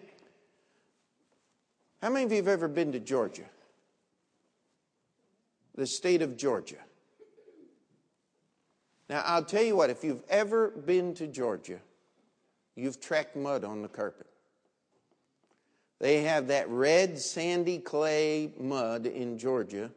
How 2.01 2.09
many 2.09 2.25
of 2.25 2.31
you 2.31 2.37
have 2.37 2.47
ever 2.47 2.67
been 2.67 2.91
to 2.93 2.99
Georgia? 2.99 3.43
The 5.75 5.85
state 5.85 6.23
of 6.23 6.35
Georgia. 6.37 6.77
Now, 9.09 9.21
I'll 9.25 9.45
tell 9.45 9.63
you 9.63 9.75
what, 9.75 9.91
if 9.91 10.03
you've 10.03 10.23
ever 10.27 10.69
been 10.69 11.13
to 11.15 11.27
Georgia, 11.27 11.79
you've 12.75 12.99
tracked 12.99 13.35
mud 13.35 13.63
on 13.63 13.83
the 13.83 13.87
carpet. 13.87 14.27
They 15.99 16.23
have 16.23 16.47
that 16.47 16.67
red 16.69 17.19
sandy 17.19 17.77
clay 17.77 18.53
mud 18.57 19.05
in 19.05 19.37
Georgia. 19.37 19.91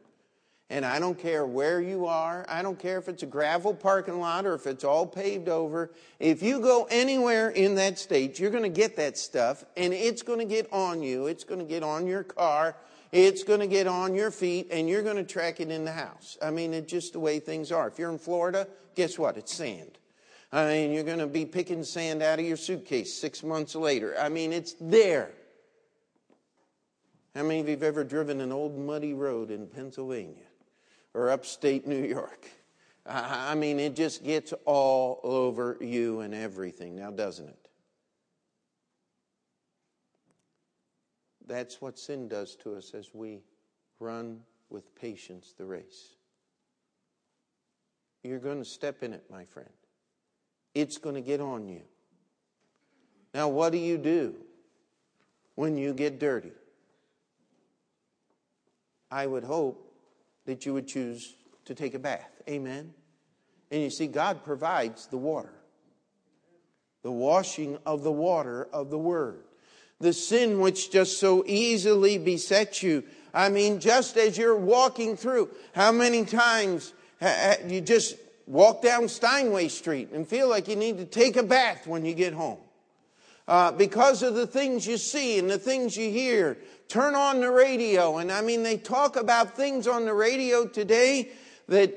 And 0.73 0.83
I 0.83 0.97
don't 0.97 1.19
care 1.19 1.45
where 1.45 1.79
you 1.79 2.07
are. 2.07 2.47
I 2.49 2.63
don't 2.63 2.79
care 2.79 2.97
if 2.97 3.07
it's 3.07 3.21
a 3.21 3.27
gravel 3.27 3.75
parking 3.75 4.19
lot 4.19 4.47
or 4.47 4.55
if 4.55 4.65
it's 4.65 4.83
all 4.83 5.05
paved 5.05 5.47
over. 5.47 5.91
If 6.19 6.41
you 6.41 6.59
go 6.59 6.87
anywhere 6.89 7.49
in 7.49 7.75
that 7.75 7.99
state, 7.99 8.39
you're 8.39 8.49
going 8.49 8.63
to 8.63 8.69
get 8.69 8.95
that 8.95 9.15
stuff 9.15 9.63
and 9.77 9.93
it's 9.93 10.23
going 10.23 10.39
to 10.39 10.45
get 10.45 10.73
on 10.73 11.03
you. 11.03 11.27
It's 11.27 11.43
going 11.43 11.59
to 11.59 11.65
get 11.65 11.83
on 11.83 12.07
your 12.07 12.23
car. 12.23 12.75
It's 13.11 13.43
going 13.43 13.59
to 13.59 13.67
get 13.67 13.85
on 13.85 14.15
your 14.15 14.31
feet 14.31 14.69
and 14.71 14.89
you're 14.89 15.03
going 15.03 15.17
to 15.17 15.23
track 15.23 15.59
it 15.59 15.69
in 15.69 15.85
the 15.85 15.91
house. 15.91 16.39
I 16.41 16.49
mean, 16.49 16.73
it's 16.73 16.91
just 16.91 17.13
the 17.13 17.19
way 17.19 17.39
things 17.39 17.71
are. 17.71 17.87
If 17.87 17.99
you're 17.99 18.09
in 18.09 18.17
Florida, 18.17 18.67
guess 18.95 19.19
what? 19.19 19.37
It's 19.37 19.53
sand. 19.53 19.99
I 20.51 20.65
mean, 20.65 20.91
you're 20.91 21.03
going 21.03 21.19
to 21.19 21.27
be 21.27 21.45
picking 21.45 21.83
sand 21.83 22.23
out 22.23 22.39
of 22.39 22.45
your 22.45 22.57
suitcase 22.57 23.13
six 23.13 23.43
months 23.43 23.75
later. 23.75 24.15
I 24.19 24.29
mean, 24.29 24.51
it's 24.51 24.73
there. 24.81 25.29
How 27.35 27.43
many 27.43 27.59
of 27.59 27.67
you 27.67 27.75
have 27.75 27.83
ever 27.83 28.03
driven 28.03 28.41
an 28.41 28.51
old 28.51 28.75
muddy 28.75 29.13
road 29.13 29.51
in 29.51 29.67
Pennsylvania 29.67 30.45
or 31.13 31.29
upstate 31.29 31.87
New 31.87 32.03
York? 32.03 32.47
I 33.05 33.53
mean, 33.55 33.79
it 33.79 33.95
just 33.95 34.23
gets 34.23 34.53
all 34.65 35.19
over 35.23 35.77
you 35.81 36.21
and 36.21 36.33
everything, 36.33 36.95
now 36.95 37.11
doesn't 37.11 37.49
it? 37.49 37.69
That's 41.45 41.81
what 41.81 41.99
sin 41.99 42.29
does 42.29 42.55
to 42.57 42.75
us 42.75 42.93
as 42.93 43.13
we 43.13 43.41
run 43.99 44.39
with 44.69 44.95
patience 44.95 45.53
the 45.57 45.65
race. 45.65 46.15
You're 48.23 48.39
going 48.39 48.59
to 48.59 48.65
step 48.65 49.03
in 49.03 49.11
it, 49.11 49.25
my 49.29 49.43
friend. 49.43 49.69
It's 50.73 50.97
going 50.97 51.15
to 51.15 51.21
get 51.21 51.41
on 51.41 51.67
you. 51.67 51.81
Now, 53.33 53.49
what 53.49 53.71
do 53.71 53.77
you 53.77 53.97
do 53.97 54.35
when 55.55 55.77
you 55.77 55.93
get 55.93 56.19
dirty? 56.19 56.53
I 59.11 59.27
would 59.27 59.43
hope 59.43 59.82
that 60.45 60.65
you 60.65 60.73
would 60.73 60.87
choose 60.87 61.35
to 61.65 61.75
take 61.75 61.93
a 61.93 61.99
bath. 61.99 62.41
Amen. 62.49 62.93
And 63.71 63.81
you 63.81 63.89
see, 63.89 64.07
God 64.07 64.43
provides 64.43 65.07
the 65.07 65.17
water, 65.17 65.53
the 67.01 67.11
washing 67.11 67.77
of 67.85 68.03
the 68.03 68.11
water 68.11 68.67
of 68.71 68.89
the 68.89 68.97
Word. 68.97 69.43
The 69.99 70.13
sin 70.13 70.59
which 70.59 70.91
just 70.91 71.19
so 71.19 71.43
easily 71.47 72.17
besets 72.17 72.83
you. 72.83 73.03
I 73.33 73.49
mean, 73.49 73.79
just 73.79 74.17
as 74.17 74.37
you're 74.37 74.57
walking 74.57 75.15
through, 75.15 75.49
how 75.73 75.91
many 75.91 76.25
times 76.25 76.93
you 77.67 77.79
just 77.79 78.17
walk 78.45 78.81
down 78.81 79.07
Steinway 79.07 79.69
Street 79.69 80.11
and 80.11 80.27
feel 80.27 80.49
like 80.49 80.67
you 80.67 80.75
need 80.75 80.97
to 80.97 81.05
take 81.05 81.37
a 81.37 81.43
bath 81.43 81.87
when 81.87 82.03
you 82.03 82.13
get 82.13 82.33
home? 82.33 82.57
Uh, 83.47 83.71
because 83.73 84.23
of 84.23 84.35
the 84.35 84.47
things 84.47 84.87
you 84.87 84.97
see 84.97 85.37
and 85.37 85.49
the 85.49 85.57
things 85.57 85.97
you 85.97 86.09
hear. 86.09 86.57
Turn 86.87 87.13
on 87.13 87.41
the 87.41 87.51
radio, 87.51 88.17
and 88.17 88.31
I 88.31 88.41
mean, 88.41 88.63
they 88.63 88.77
talk 88.77 89.17
about 89.17 89.57
things 89.57 89.85
on 89.87 90.05
the 90.05 90.13
radio 90.13 90.65
today 90.65 91.29
that 91.67 91.93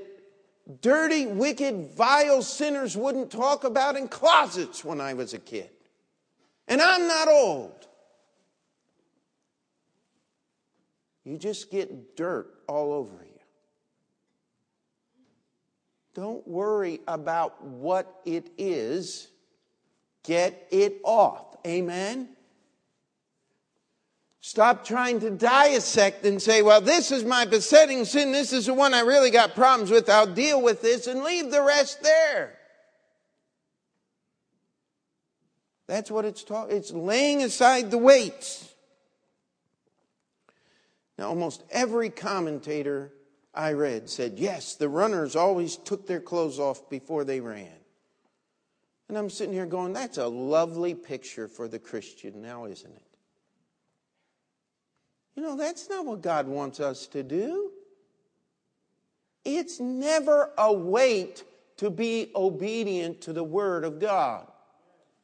dirty, 0.80 1.26
wicked, 1.26 1.90
vile 1.96 2.42
sinners 2.42 2.96
wouldn't 2.96 3.30
talk 3.30 3.62
about 3.62 3.96
in 3.96 4.08
closets 4.08 4.84
when 4.84 5.00
I 5.00 5.14
was 5.14 5.34
a 5.34 5.38
kid. 5.38 5.70
And 6.66 6.80
I'm 6.80 7.06
not 7.06 7.28
old. 7.28 7.86
You 11.24 11.38
just 11.38 11.70
get 11.70 12.16
dirt 12.16 12.52
all 12.68 12.92
over 12.92 13.12
you. 13.24 13.40
Don't 16.14 16.46
worry 16.48 17.00
about 17.06 17.62
what 17.62 18.20
it 18.24 18.50
is 18.56 19.28
Get 20.26 20.68
it 20.70 21.00
off. 21.04 21.56
Amen? 21.66 22.28
Stop 24.40 24.84
trying 24.84 25.18
to 25.20 25.30
dissect 25.30 26.24
and 26.24 26.40
say, 26.40 26.62
well, 26.62 26.80
this 26.80 27.10
is 27.10 27.24
my 27.24 27.44
besetting 27.44 28.04
sin. 28.04 28.30
This 28.30 28.52
is 28.52 28.66
the 28.66 28.74
one 28.74 28.94
I 28.94 29.00
really 29.00 29.30
got 29.30 29.54
problems 29.56 29.90
with. 29.90 30.08
I'll 30.08 30.32
deal 30.32 30.62
with 30.62 30.82
this 30.82 31.08
and 31.08 31.24
leave 31.24 31.50
the 31.50 31.62
rest 31.62 32.02
there. 32.02 32.56
That's 35.88 36.10
what 36.10 36.24
it's 36.24 36.44
talking. 36.44 36.76
It's 36.76 36.92
laying 36.92 37.42
aside 37.42 37.90
the 37.90 37.98
weights. 37.98 38.72
Now, 41.18 41.28
almost 41.28 41.64
every 41.70 42.10
commentator 42.10 43.12
I 43.54 43.72
read 43.72 44.10
said, 44.10 44.38
yes, 44.38 44.74
the 44.74 44.88
runners 44.88 45.34
always 45.34 45.76
took 45.76 46.06
their 46.06 46.20
clothes 46.20 46.58
off 46.58 46.90
before 46.90 47.24
they 47.24 47.40
ran. 47.40 47.68
And 49.08 49.16
I'm 49.16 49.30
sitting 49.30 49.54
here 49.54 49.66
going, 49.66 49.92
that's 49.92 50.18
a 50.18 50.26
lovely 50.26 50.94
picture 50.94 51.46
for 51.46 51.68
the 51.68 51.78
Christian 51.78 52.42
now, 52.42 52.64
isn't 52.64 52.90
it? 52.92 53.02
You 55.36 55.42
know, 55.42 55.56
that's 55.56 55.88
not 55.88 56.04
what 56.06 56.22
God 56.22 56.48
wants 56.48 56.80
us 56.80 57.06
to 57.08 57.22
do. 57.22 57.70
It's 59.44 59.78
never 59.78 60.50
a 60.58 60.72
weight 60.72 61.44
to 61.76 61.90
be 61.90 62.32
obedient 62.34 63.20
to 63.22 63.32
the 63.32 63.44
Word 63.44 63.84
of 63.84 64.00
God. 64.00 64.46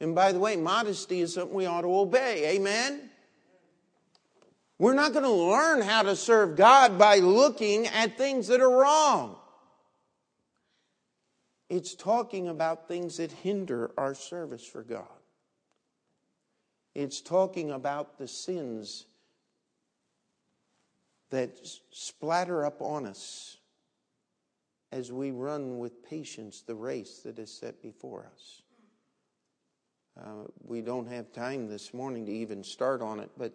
And 0.00 0.14
by 0.14 0.32
the 0.32 0.38
way, 0.38 0.54
modesty 0.56 1.20
is 1.20 1.34
something 1.34 1.54
we 1.54 1.66
ought 1.66 1.80
to 1.80 1.96
obey. 1.96 2.56
Amen? 2.56 3.10
We're 4.78 4.94
not 4.94 5.12
going 5.12 5.24
to 5.24 5.30
learn 5.30 5.80
how 5.80 6.02
to 6.02 6.14
serve 6.14 6.56
God 6.56 6.98
by 6.98 7.18
looking 7.18 7.86
at 7.86 8.18
things 8.18 8.48
that 8.48 8.60
are 8.60 8.70
wrong. 8.70 9.36
It's 11.72 11.94
talking 11.94 12.48
about 12.48 12.86
things 12.86 13.16
that 13.16 13.32
hinder 13.32 13.92
our 13.96 14.14
service 14.14 14.62
for 14.62 14.82
God. 14.82 15.08
It's 16.94 17.22
talking 17.22 17.70
about 17.70 18.18
the 18.18 18.28
sins 18.28 19.06
that 21.30 21.56
splatter 21.90 22.66
up 22.66 22.82
on 22.82 23.06
us 23.06 23.56
as 24.92 25.10
we 25.10 25.30
run 25.30 25.78
with 25.78 26.04
patience 26.04 26.60
the 26.60 26.74
race 26.74 27.20
that 27.20 27.38
is 27.38 27.50
set 27.50 27.80
before 27.80 28.30
us. 28.34 28.60
Uh, 30.22 30.44
we 30.62 30.82
don't 30.82 31.08
have 31.08 31.32
time 31.32 31.68
this 31.68 31.94
morning 31.94 32.26
to 32.26 32.32
even 32.32 32.62
start 32.62 33.00
on 33.00 33.18
it, 33.18 33.30
but 33.38 33.54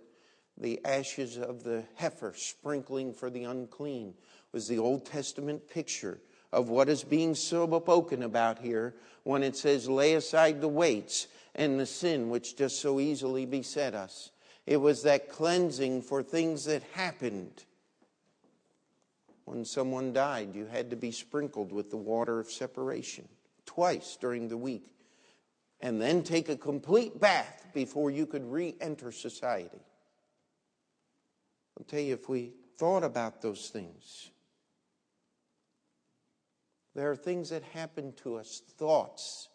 the 0.58 0.84
ashes 0.84 1.38
of 1.38 1.64
the 1.64 1.84
heifer 1.94 2.34
sprinkling 2.36 3.14
for 3.14 3.30
the 3.30 3.44
unclean 3.44 4.16
was 4.54 4.68
the 4.68 4.80
Old 4.80 5.06
Testament 5.06 5.70
picture 5.70 6.20
of 6.52 6.70
what 6.70 6.90
is 6.90 7.04
being 7.04 7.36
so 7.36 7.66
spoken 7.80 8.24
about 8.24 8.60
here 8.60 8.96
when 9.24 9.44
it 9.44 9.56
says, 9.56 9.90
lay 9.90 10.14
aside 10.14 10.62
the 10.62 10.68
weights 10.68 11.28
and 11.56 11.80
the 11.80 11.86
sin 11.86 12.30
which 12.30 12.56
just 12.56 12.80
so 12.80 13.00
easily 13.00 13.46
beset 13.46 13.94
us. 13.94 14.32
It 14.66 14.78
was 14.78 15.04
that 15.04 15.30
cleansing 15.30 16.02
for 16.04 16.24
things 16.24 16.66
that 16.66 16.84
happened. 16.94 17.64
When 19.46 19.64
someone 19.64 20.14
died, 20.14 20.56
you 20.56 20.66
had 20.66 20.90
to 20.90 20.96
be 20.96 21.12
sprinkled 21.12 21.72
with 21.72 21.90
the 21.90 21.98
water 21.98 22.40
of 22.40 22.52
separation 22.52 23.28
twice 23.66 24.18
during 24.20 24.48
the 24.50 24.58
week. 24.58 24.92
And 25.80 26.02
then 26.02 26.24
take 26.24 26.50
a 26.50 26.58
complete 26.58 27.20
bath 27.20 27.68
before 27.74 28.10
you 28.10 28.26
could 28.26 28.52
re 28.52 28.76
enter 28.82 29.12
society. 29.12 29.80
I'll 31.78 31.86
tell 31.86 32.00
you, 32.00 32.16
if 32.16 32.28
we 32.28 32.54
thought 32.78 33.04
about 33.04 33.42
those 33.42 33.70
things, 33.70 34.32
there 36.98 37.12
are 37.12 37.16
things 37.16 37.50
that 37.52 37.62
happen 37.62 38.12
to 38.24 38.38
us, 38.38 38.64
thoughts 38.80 39.50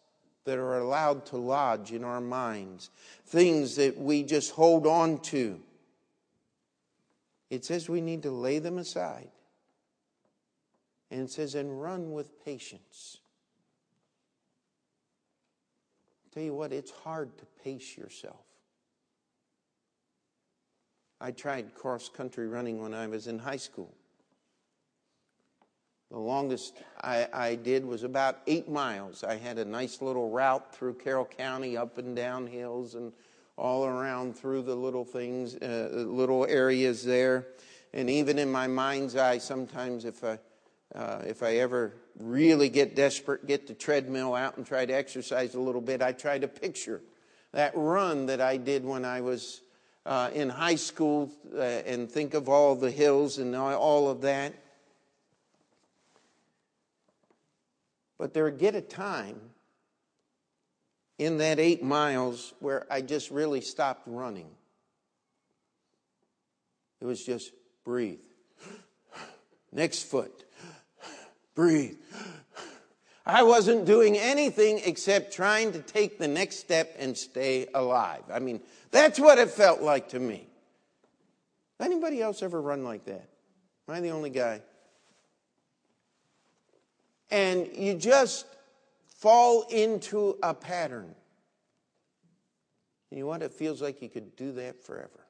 that 0.44 0.58
are 0.58 0.78
allowed 0.78 1.26
to 1.26 1.36
lodge 1.36 1.90
in 1.90 2.04
our 2.04 2.20
minds, 2.20 2.88
things 3.26 3.74
that 3.74 3.98
we 3.98 4.22
just 4.22 4.52
hold 4.52 4.86
on 4.86 5.18
to. 5.18 5.58
It 7.50 7.64
says 7.64 7.88
we 7.88 8.00
need 8.00 8.22
to 8.22 8.30
lay 8.30 8.60
them 8.60 8.78
aside. 8.78 9.28
And 11.10 11.22
it 11.22 11.32
says, 11.32 11.56
and 11.56 11.82
run 11.82 12.12
with 12.12 12.44
patience. 12.44 13.18
tell 16.32 16.44
you 16.44 16.54
what, 16.54 16.72
it's 16.72 16.92
hard 16.92 17.36
to 17.38 17.44
pace 17.64 17.96
yourself. 17.98 18.46
I 21.20 21.32
tried 21.32 21.74
cross 21.74 22.08
country 22.08 22.46
running 22.46 22.80
when 22.80 22.94
I 22.94 23.08
was 23.08 23.26
in 23.26 23.40
high 23.40 23.56
school. 23.56 23.92
The 26.12 26.18
longest 26.18 26.74
I, 27.00 27.26
I, 27.32 27.54
did 27.54 27.86
was 27.86 28.02
about 28.02 28.40
eight 28.46 28.68
miles. 28.68 29.24
I 29.24 29.38
had 29.38 29.56
a 29.56 29.64
nice 29.64 30.02
little 30.02 30.28
route 30.28 30.74
through 30.74 30.94
Carroll 30.94 31.24
County, 31.24 31.74
up 31.74 31.96
and 31.96 32.14
down 32.14 32.46
hills, 32.46 32.96
and 32.96 33.14
all 33.56 33.86
around 33.86 34.36
through 34.36 34.60
the 34.60 34.74
little 34.74 35.06
things, 35.06 35.54
uh, 35.56 35.88
little 35.90 36.44
areas 36.44 37.02
there. 37.02 37.46
And 37.94 38.10
even 38.10 38.38
in 38.38 38.52
my 38.52 38.66
mind's 38.66 39.16
eye, 39.16 39.38
sometimes 39.38 40.04
if 40.04 40.22
I, 40.22 40.38
uh, 40.94 41.22
if 41.26 41.42
I 41.42 41.56
ever 41.56 41.94
really 42.20 42.68
get 42.68 42.94
desperate, 42.94 43.46
get 43.46 43.66
the 43.66 43.72
treadmill 43.72 44.34
out 44.34 44.58
and 44.58 44.66
try 44.66 44.84
to 44.84 44.92
exercise 44.92 45.54
a 45.54 45.60
little 45.60 45.80
bit, 45.80 46.02
I 46.02 46.12
try 46.12 46.38
to 46.38 46.46
picture 46.46 47.00
that 47.52 47.72
run 47.74 48.26
that 48.26 48.42
I 48.42 48.58
did 48.58 48.84
when 48.84 49.06
I 49.06 49.22
was 49.22 49.62
uh, 50.04 50.28
in 50.34 50.50
high 50.50 50.74
school 50.74 51.30
uh, 51.56 51.60
and 51.60 52.10
think 52.10 52.34
of 52.34 52.50
all 52.50 52.74
the 52.74 52.90
hills 52.90 53.38
and 53.38 53.56
all 53.56 54.10
of 54.10 54.20
that. 54.20 54.52
But 58.22 58.34
there 58.34 58.48
get 58.52 58.76
a 58.76 58.80
time 58.80 59.40
in 61.18 61.38
that 61.38 61.58
eight 61.58 61.82
miles 61.82 62.54
where 62.60 62.86
I 62.88 63.00
just 63.00 63.32
really 63.32 63.60
stopped 63.60 64.02
running. 64.06 64.46
It 67.00 67.06
was 67.06 67.26
just 67.26 67.50
breathe. 67.84 68.20
Next 69.72 70.04
foot. 70.04 70.44
Breathe. 71.56 71.96
I 73.26 73.42
wasn't 73.42 73.86
doing 73.86 74.16
anything 74.16 74.80
except 74.84 75.32
trying 75.32 75.72
to 75.72 75.80
take 75.80 76.20
the 76.20 76.28
next 76.28 76.60
step 76.60 76.94
and 77.00 77.18
stay 77.18 77.66
alive. 77.74 78.22
I 78.32 78.38
mean, 78.38 78.60
that's 78.92 79.18
what 79.18 79.38
it 79.38 79.50
felt 79.50 79.82
like 79.82 80.10
to 80.10 80.20
me. 80.20 80.46
Anybody 81.80 82.22
else 82.22 82.40
ever 82.44 82.62
run 82.62 82.84
like 82.84 83.04
that? 83.06 83.28
Am 83.88 83.96
I 83.96 84.00
the 84.00 84.10
only 84.10 84.30
guy? 84.30 84.62
And 87.32 87.66
you 87.74 87.94
just 87.94 88.44
fall 89.06 89.62
into 89.70 90.36
a 90.42 90.52
pattern. 90.52 91.14
You 93.10 93.20
know 93.20 93.26
what? 93.26 93.42
It 93.42 93.54
feels 93.54 93.80
like 93.80 94.02
you 94.02 94.10
could 94.10 94.36
do 94.36 94.52
that 94.52 94.84
forever. 94.84 95.26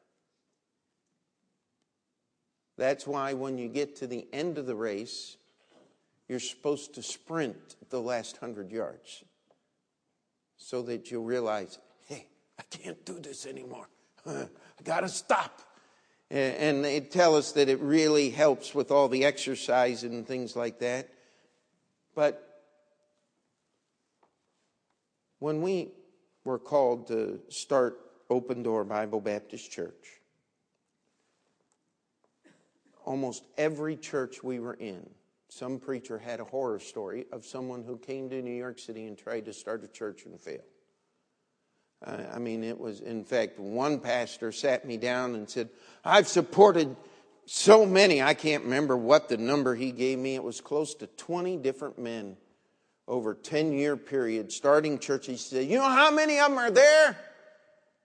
That's 2.76 3.06
why 3.06 3.34
when 3.34 3.56
you 3.56 3.68
get 3.68 3.94
to 3.96 4.08
the 4.08 4.26
end 4.32 4.58
of 4.58 4.66
the 4.66 4.74
race, 4.74 5.36
you're 6.28 6.40
supposed 6.40 6.94
to 6.94 7.04
sprint 7.04 7.76
the 7.90 8.00
last 8.00 8.36
hundred 8.38 8.72
yards 8.72 9.22
so 10.56 10.82
that 10.82 11.08
you'll 11.12 11.22
realize, 11.22 11.78
hey, 12.08 12.26
I 12.58 12.62
can't 12.68 13.04
do 13.04 13.20
this 13.20 13.46
anymore. 13.46 13.86
I 14.26 14.48
got 14.82 15.00
to 15.00 15.08
stop. 15.08 15.60
And 16.32 16.84
they 16.84 16.98
tell 16.98 17.36
us 17.36 17.52
that 17.52 17.68
it 17.68 17.78
really 17.78 18.30
helps 18.30 18.74
with 18.74 18.90
all 18.90 19.08
the 19.08 19.24
exercise 19.24 20.02
and 20.02 20.26
things 20.26 20.56
like 20.56 20.80
that. 20.80 21.11
But 22.14 22.62
when 25.38 25.62
we 25.62 25.92
were 26.44 26.58
called 26.58 27.08
to 27.08 27.40
start 27.48 27.98
Open 28.28 28.62
Door 28.62 28.84
Bible 28.84 29.20
Baptist 29.20 29.70
Church, 29.70 30.20
almost 33.04 33.44
every 33.56 33.96
church 33.96 34.42
we 34.42 34.60
were 34.60 34.74
in, 34.74 35.08
some 35.48 35.78
preacher 35.78 36.18
had 36.18 36.40
a 36.40 36.44
horror 36.44 36.78
story 36.78 37.26
of 37.32 37.44
someone 37.44 37.82
who 37.84 37.98
came 37.98 38.30
to 38.30 38.40
New 38.40 38.54
York 38.54 38.78
City 38.78 39.06
and 39.06 39.18
tried 39.18 39.44
to 39.46 39.52
start 39.52 39.84
a 39.84 39.88
church 39.88 40.24
and 40.24 40.40
failed. 40.40 40.62
Uh, 42.04 42.22
I 42.32 42.38
mean, 42.38 42.64
it 42.64 42.78
was, 42.78 43.00
in 43.00 43.24
fact, 43.24 43.58
one 43.58 44.00
pastor 44.00 44.50
sat 44.50 44.86
me 44.86 44.96
down 44.96 45.34
and 45.34 45.48
said, 45.48 45.68
I've 46.04 46.26
supported 46.26 46.96
so 47.54 47.84
many, 47.84 48.22
I 48.22 48.32
can't 48.32 48.64
remember 48.64 48.96
what 48.96 49.28
the 49.28 49.36
number 49.36 49.74
he 49.74 49.92
gave 49.92 50.18
me. 50.18 50.36
It 50.36 50.42
was 50.42 50.62
close 50.62 50.94
to 50.94 51.06
20 51.06 51.58
different 51.58 51.98
men 51.98 52.38
over 53.06 53.34
10 53.34 53.72
year 53.72 53.94
period 53.94 54.50
starting 54.50 54.98
churches. 54.98 55.50
He 55.50 55.56
said, 55.56 55.68
You 55.68 55.76
know 55.76 55.84
how 55.84 56.10
many 56.10 56.38
of 56.38 56.48
them 56.48 56.56
are 56.56 56.70
there? 56.70 57.10
I 57.10 57.14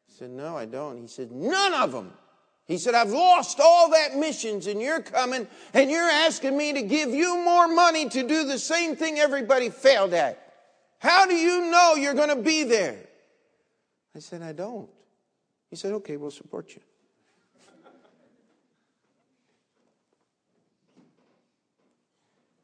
said, 0.09 0.31
No, 0.31 0.57
I 0.57 0.65
don't. 0.65 0.99
He 0.99 1.07
said, 1.07 1.31
None 1.31 1.73
of 1.73 1.93
them. 1.93 2.11
He 2.65 2.77
said, 2.77 2.93
I've 2.93 3.11
lost 3.11 3.61
all 3.63 3.89
that 3.91 4.17
missions 4.17 4.67
and 4.67 4.81
you're 4.81 5.01
coming 5.01 5.47
and 5.73 5.89
you're 5.89 6.03
asking 6.03 6.57
me 6.57 6.73
to 6.73 6.81
give 6.81 7.11
you 7.11 7.37
more 7.37 7.69
money 7.69 8.09
to 8.09 8.23
do 8.23 8.45
the 8.45 8.59
same 8.59 8.97
thing 8.97 9.17
everybody 9.17 9.69
failed 9.69 10.13
at. 10.13 10.55
How 10.99 11.25
do 11.25 11.33
you 11.33 11.71
know 11.71 11.95
you're 11.95 12.15
going 12.15 12.35
to 12.35 12.43
be 12.43 12.65
there? 12.65 12.99
I 14.13 14.19
said, 14.19 14.41
I 14.41 14.51
don't. 14.51 14.89
He 15.69 15.77
said, 15.77 15.93
okay, 15.93 16.17
we'll 16.17 16.31
support 16.31 16.75
you. 16.75 16.81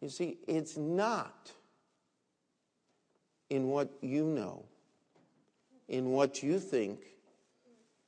You 0.03 0.09
see, 0.09 0.37
it's 0.49 0.75
not 0.75 1.53
in 3.49 3.69
what 3.69 3.89
you 4.01 4.25
know, 4.25 4.65
in 5.87 6.09
what 6.09 6.43
you 6.43 6.59
think, 6.59 6.99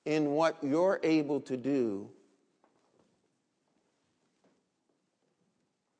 in 0.03 0.31
what 0.31 0.57
you're 0.61 0.99
able 1.03 1.39
to 1.39 1.55
do, 1.55 2.09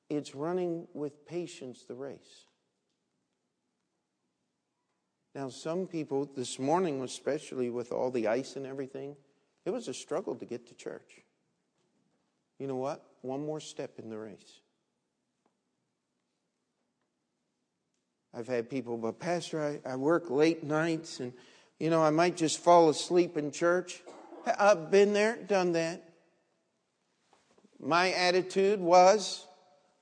it's 0.10 0.36
running 0.36 0.86
with 0.94 1.26
patience 1.26 1.86
the 1.88 1.96
race. 1.96 2.44
Now, 5.34 5.48
some 5.48 5.88
people, 5.88 6.30
this 6.36 6.60
morning, 6.60 7.02
especially 7.04 7.70
with 7.70 7.94
all 7.94 8.12
the 8.12 8.28
ice 8.28 8.58
and 8.58 8.66
everything, 8.66 9.16
it 9.64 9.70
was 9.70 9.88
a 9.88 9.94
struggle 9.94 10.36
to 10.36 10.44
get 10.44 10.68
to 10.68 10.74
church. 10.74 11.22
You 12.60 12.68
know 12.68 12.76
what? 12.76 13.02
One 13.22 13.46
more 13.46 13.62
step 13.62 13.98
in 13.98 14.10
the 14.10 14.18
race. 14.18 14.60
I've 18.38 18.48
had 18.48 18.70
people, 18.70 18.98
but 18.98 19.18
Pastor, 19.18 19.80
I, 19.86 19.94
I 19.94 19.96
work 19.96 20.30
late 20.30 20.64
nights 20.64 21.22
and 21.22 21.32
you 21.80 21.90
know, 21.90 22.02
I 22.02 22.10
might 22.10 22.38
just 22.38 22.60
fall 22.60 22.90
asleep 22.90 23.38
in 23.38 23.52
church. 23.52 24.02
I've 24.60 24.92
been 24.92 25.14
there, 25.14 25.38
done 25.38 25.74
that. 25.74 26.04
My 27.80 28.12
attitude 28.14 28.80
was 28.80 29.46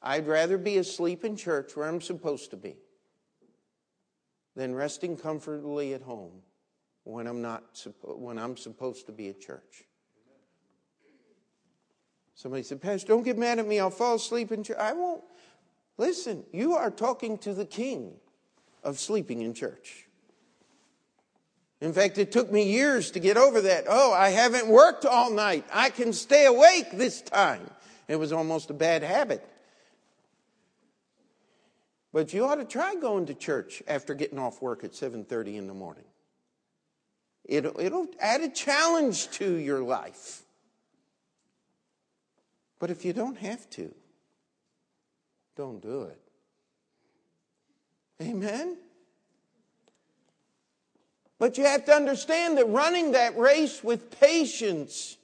I'd 0.02 0.28
rather 0.28 0.58
be 0.58 0.78
asleep 0.78 1.24
in 1.24 1.36
church 1.36 1.76
where 1.76 1.88
I'm 1.88 2.02
supposed 2.02 2.52
to 2.52 2.58
be 2.58 2.76
than 4.56 4.76
resting 4.76 5.18
comfortably 5.18 5.94
at 5.94 6.02
home 6.02 6.42
when 7.04 7.26
I'm 7.28 7.42
not 7.42 7.64
when 8.04 8.38
I'm 8.38 8.58
supposed 8.58 9.06
to 9.08 9.12
be 9.12 9.30
at 9.30 9.40
church. 9.40 9.84
Somebody 12.36 12.64
said, 12.64 12.82
Pastor, 12.82 13.08
don't 13.08 13.24
get 13.24 13.38
mad 13.38 13.60
at 13.60 13.68
me. 13.68 13.80
I'll 13.80 13.90
fall 13.90 14.16
asleep 14.16 14.52
in 14.52 14.64
church. 14.64 14.78
I 14.78 14.94
won't. 14.94 15.24
Listen, 15.98 16.44
you 16.52 16.74
are 16.74 16.90
talking 16.90 17.38
to 17.40 17.54
the 17.54 17.66
king 17.66 18.16
of 18.84 19.00
sleeping 19.00 19.42
in 19.42 19.54
church. 19.54 20.08
In 21.82 21.92
fact, 21.92 22.18
it 22.18 22.32
took 22.32 22.52
me 22.52 22.72
years 22.72 23.12
to 23.12 23.20
get 23.20 23.36
over 23.36 23.60
that. 23.62 23.86
Oh, 23.90 24.14
I 24.14 24.30
haven't 24.30 24.68
worked 24.68 25.06
all 25.06 25.30
night. 25.30 25.66
I 25.74 25.90
can 25.90 26.14
stay 26.14 26.46
awake 26.46 26.92
this 26.94 27.22
time. 27.22 27.70
It 28.08 28.16
was 28.16 28.32
almost 28.32 28.70
a 28.70 28.74
bad 28.74 29.04
habit. 29.04 29.46
But 32.14 32.34
you 32.34 32.46
ought 32.46 32.56
to 32.56 32.66
try 32.66 32.96
going 32.96 33.26
to 33.26 33.34
church 33.34 33.84
after 33.88 34.14
getting 34.14 34.40
off 34.40 34.62
work 34.62 34.84
at 34.84 34.92
7:30 34.92 35.58
in 35.58 35.68
the 35.68 35.74
morning. 35.74 36.06
It'll, 37.44 37.78
it'll 37.80 38.08
add 38.20 38.42
a 38.42 38.50
challenge 38.50 39.30
to 39.32 39.56
your 39.56 39.82
life. 39.82 40.44
But 42.80 42.92
if 42.92 43.04
you 43.04 43.14
don't 43.14 43.38
have 43.38 43.70
to, 43.72 43.94
don't 45.56 45.82
do 45.82 46.04
it. 46.04 46.23
Amen? 48.24 48.78
But 51.40 51.58
you 51.58 51.66
have 51.66 51.86
to 51.86 51.94
understand 51.94 52.58
that 52.58 52.70
running 52.70 53.12
that 53.12 53.38
race 53.38 53.84
with 53.84 54.18
patience 54.20 55.18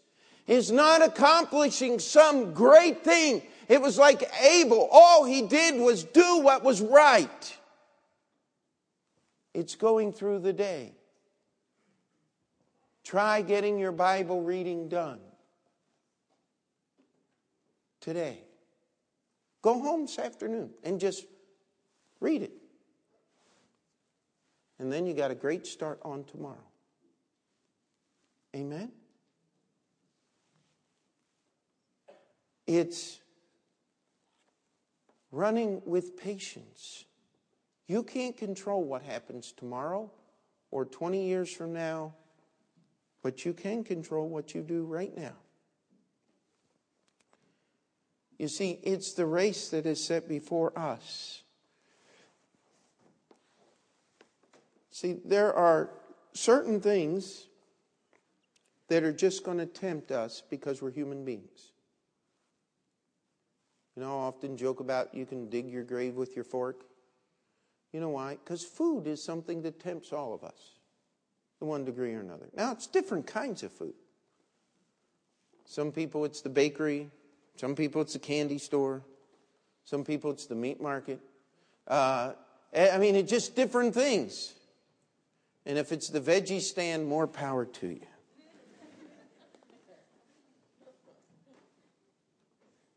is 0.47 0.71
not 0.71 1.01
accomplishing 1.01 1.99
some 1.99 2.53
great 2.53 3.03
thing. 3.03 3.41
It 3.69 3.81
was 3.81 3.97
like 3.97 4.29
Abel. 4.43 4.89
All 4.91 5.23
he 5.23 5.43
did 5.43 5.79
was 5.79 6.03
do 6.03 6.39
what 6.39 6.63
was 6.63 6.81
right. 6.81 7.57
It's 9.53 9.75
going 9.75 10.11
through 10.11 10.39
the 10.39 10.53
day. 10.53 10.93
Try 13.03 13.41
getting 13.41 13.79
your 13.79 13.91
Bible 13.91 14.41
reading 14.41 14.89
done 14.89 15.19
today. 18.01 18.39
Go 19.61 19.79
home 19.79 20.01
this 20.01 20.19
afternoon 20.19 20.71
and 20.83 20.99
just 20.99 21.25
read 22.19 22.41
it. 22.41 22.51
And 24.79 24.91
then 24.91 25.05
you 25.05 25.13
got 25.13 25.29
a 25.29 25.35
great 25.35 25.67
start 25.67 25.99
on 26.03 26.23
tomorrow. 26.23 26.55
Amen? 28.55 28.91
It's 32.65 33.19
running 35.31 35.81
with 35.85 36.17
patience. 36.17 37.05
You 37.87 38.03
can't 38.03 38.37
control 38.37 38.83
what 38.83 39.01
happens 39.01 39.51
tomorrow 39.51 40.11
or 40.71 40.85
20 40.85 41.25
years 41.25 41.51
from 41.51 41.73
now, 41.73 42.13
but 43.21 43.45
you 43.45 43.53
can 43.53 43.83
control 43.83 44.29
what 44.29 44.53
you 44.53 44.61
do 44.61 44.85
right 44.85 45.15
now. 45.15 45.33
You 48.37 48.47
see, 48.47 48.79
it's 48.83 49.13
the 49.13 49.25
race 49.25 49.69
that 49.69 49.85
is 49.85 50.01
set 50.03 50.29
before 50.29 50.77
us. 50.77 51.43
See, 54.99 55.15
there 55.23 55.53
are 55.53 55.91
certain 56.33 56.81
things 56.81 57.47
that 58.89 59.01
are 59.01 59.13
just 59.13 59.45
going 59.45 59.59
to 59.59 59.65
tempt 59.65 60.11
us 60.11 60.43
because 60.49 60.81
we're 60.81 60.91
human 60.91 61.23
beings. 61.23 61.71
You 63.95 64.01
know, 64.01 64.09
I 64.09 64.23
often 64.23 64.57
joke 64.57 64.81
about 64.81 65.15
you 65.15 65.25
can 65.25 65.47
dig 65.47 65.69
your 65.69 65.85
grave 65.85 66.15
with 66.15 66.35
your 66.35 66.43
fork. 66.43 66.81
You 67.93 68.01
know 68.01 68.09
why? 68.09 68.39
Because 68.43 68.65
food 68.65 69.07
is 69.07 69.23
something 69.23 69.61
that 69.61 69.79
tempts 69.79 70.11
all 70.11 70.33
of 70.33 70.43
us 70.43 70.59
to 71.59 71.65
one 71.65 71.85
degree 71.85 72.13
or 72.13 72.19
another. 72.19 72.49
Now, 72.53 72.73
it's 72.73 72.85
different 72.85 73.25
kinds 73.25 73.63
of 73.63 73.71
food. 73.71 73.93
Some 75.63 75.93
people, 75.93 76.25
it's 76.25 76.41
the 76.41 76.49
bakery. 76.49 77.09
Some 77.55 77.73
people, 77.73 78.01
it's 78.01 78.13
the 78.13 78.19
candy 78.19 78.57
store. 78.57 79.01
Some 79.85 80.03
people, 80.03 80.31
it's 80.31 80.47
the 80.47 80.55
meat 80.55 80.81
market. 80.81 81.21
Uh, 81.87 82.33
I 82.77 82.97
mean, 82.97 83.15
it's 83.15 83.31
just 83.31 83.55
different 83.55 83.93
things. 83.93 84.55
And 85.69 85.77
if 85.77 85.91
it's 85.91 86.09
the 86.09 86.19
veggie 86.19 86.61
stand, 86.61 87.05
more 87.05 87.27
power 87.27 87.63
to 87.63 87.87
you. 87.89 88.01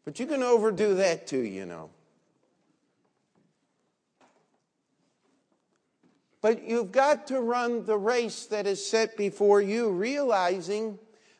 But 0.06 0.18
you 0.18 0.24
can 0.24 0.42
overdo 0.42 0.94
that 0.94 1.26
too, 1.26 1.42
you 1.42 1.66
know. 1.66 1.90
But 6.40 6.66
you've 6.66 6.92
got 6.92 7.26
to 7.26 7.42
run 7.42 7.84
the 7.84 7.98
race 7.98 8.46
that 8.46 8.66
is 8.66 8.82
set 8.82 9.18
before 9.18 9.60
you, 9.60 9.90
realizing 9.90 10.98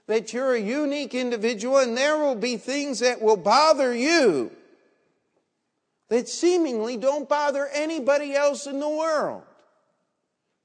that 0.09 0.35
you're 0.35 0.53
a 0.53 0.61
unique 0.61 1.15
individual 1.15 1.79
and 1.79 1.97
there 1.97 2.19
will 2.19 2.35
be 2.35 2.59
things 2.59 2.99
that 2.99 3.23
will 3.23 3.39
bother 3.39 3.95
you 3.95 4.51
that 6.11 6.29
seemingly 6.29 6.99
don't 6.99 7.27
bother 7.27 7.69
anybody 7.73 8.35
else 8.35 8.67
in 8.67 8.81
the 8.81 8.89
world. 8.91 9.45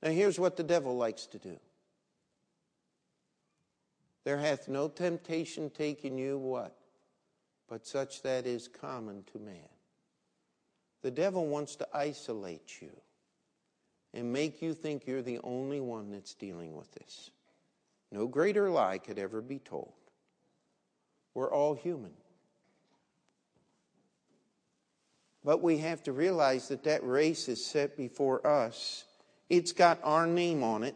Now, 0.01 0.11
here's 0.11 0.39
what 0.39 0.57
the 0.57 0.63
devil 0.63 0.95
likes 0.95 1.25
to 1.27 1.37
do 1.37 1.57
there 4.23 4.37
hath 4.37 4.67
no 4.67 4.89
temptation 4.89 5.69
taken 5.69 6.17
you 6.17 6.37
what? 6.37 6.75
But 7.69 7.87
such 7.87 8.23
that 8.23 8.45
is 8.45 8.67
common 8.67 9.23
to 9.31 9.39
man. 9.39 9.69
The 11.01 11.11
devil 11.11 11.47
wants 11.47 11.77
to 11.77 11.87
isolate 11.93 12.81
you 12.81 12.91
and 14.13 14.33
make 14.33 14.61
you 14.61 14.73
think 14.73 15.07
you're 15.07 15.21
the 15.21 15.39
only 15.45 15.79
one 15.79 16.11
that's 16.11 16.33
dealing 16.33 16.75
with 16.75 16.91
this. 16.91 17.31
No 18.11 18.27
greater 18.27 18.69
lie 18.69 18.97
could 18.97 19.17
ever 19.17 19.41
be 19.41 19.59
told. 19.59 19.93
We're 21.33 21.53
all 21.53 21.75
human. 21.75 22.13
But 25.43 25.61
we 25.61 25.77
have 25.77 26.03
to 26.03 26.11
realize 26.11 26.67
that 26.67 26.83
that 26.83 27.07
race 27.07 27.47
is 27.47 27.65
set 27.65 27.95
before 27.95 28.45
us. 28.45 29.05
It's 29.49 29.71
got 29.71 29.99
our 30.03 30.27
name 30.27 30.63
on 30.63 30.83
it. 30.83 30.95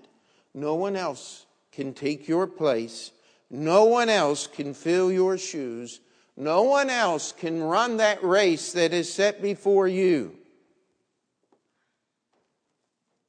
No 0.54 0.76
one 0.76 0.96
else 0.96 1.46
can 1.72 1.94
take 1.94 2.28
your 2.28 2.48
place. 2.48 3.12
No 3.50 3.86
one 3.86 4.10
else 4.10 4.48
can 4.48 4.74
fill 4.74 5.12
your 5.12 5.38
shoes. 5.38 6.02
No 6.36 6.64
one 6.64 6.90
else 6.90 7.32
can 7.32 7.62
run 7.62 7.98
that 7.98 8.24
race 8.24 8.74
that 8.74 8.94
is 8.94 9.12
set 9.12 9.42
before 9.42 9.88
you. 9.88 10.38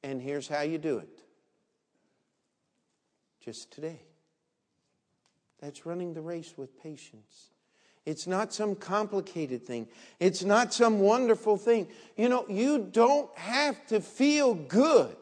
And 0.03 0.21
here's 0.21 0.47
how 0.47 0.61
you 0.61 0.77
do 0.77 0.97
it 0.97 1.09
just 3.43 3.71
today. 3.71 3.99
That's 5.59 5.85
running 5.85 6.13
the 6.13 6.21
race 6.21 6.53
with 6.57 6.81
patience. 6.81 7.52
It's 8.05 8.27
not 8.27 8.53
some 8.53 8.75
complicated 8.75 9.65
thing. 9.65 9.87
It's 10.19 10.43
not 10.43 10.73
some 10.73 10.99
wonderful 10.99 11.57
thing. 11.57 11.87
You 12.17 12.27
know, 12.27 12.45
you 12.49 12.79
don't 12.79 13.35
have 13.37 13.85
to 13.87 14.01
feel 14.01 14.53
good. 14.53 15.15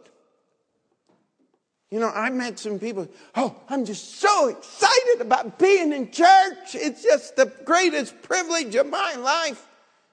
You 1.91 1.99
know, 1.99 2.09
I 2.09 2.29
met 2.29 2.57
some 2.57 2.79
people, 2.79 3.07
oh, 3.35 3.55
I'm 3.69 3.85
just 3.85 4.15
so 4.15 4.47
excited 4.47 5.19
about 5.19 5.59
being 5.59 5.91
in 5.91 6.09
church. 6.09 6.73
It's 6.73 7.03
just 7.03 7.35
the 7.35 7.51
greatest 7.65 8.21
privilege 8.21 8.75
of 8.75 8.87
my 8.87 9.15
life. 9.15 9.67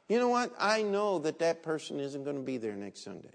You 0.09 0.19
know 0.19 0.29
what? 0.29 0.53
I 0.59 0.83
know 0.83 1.21
that 1.21 1.39
that 1.39 1.63
person 1.63 2.01
isn't 2.01 2.25
going 2.25 2.37
to 2.37 2.43
be 2.43 2.57
there 2.57 2.75
next 2.75 3.05
Sunday. 3.05 3.29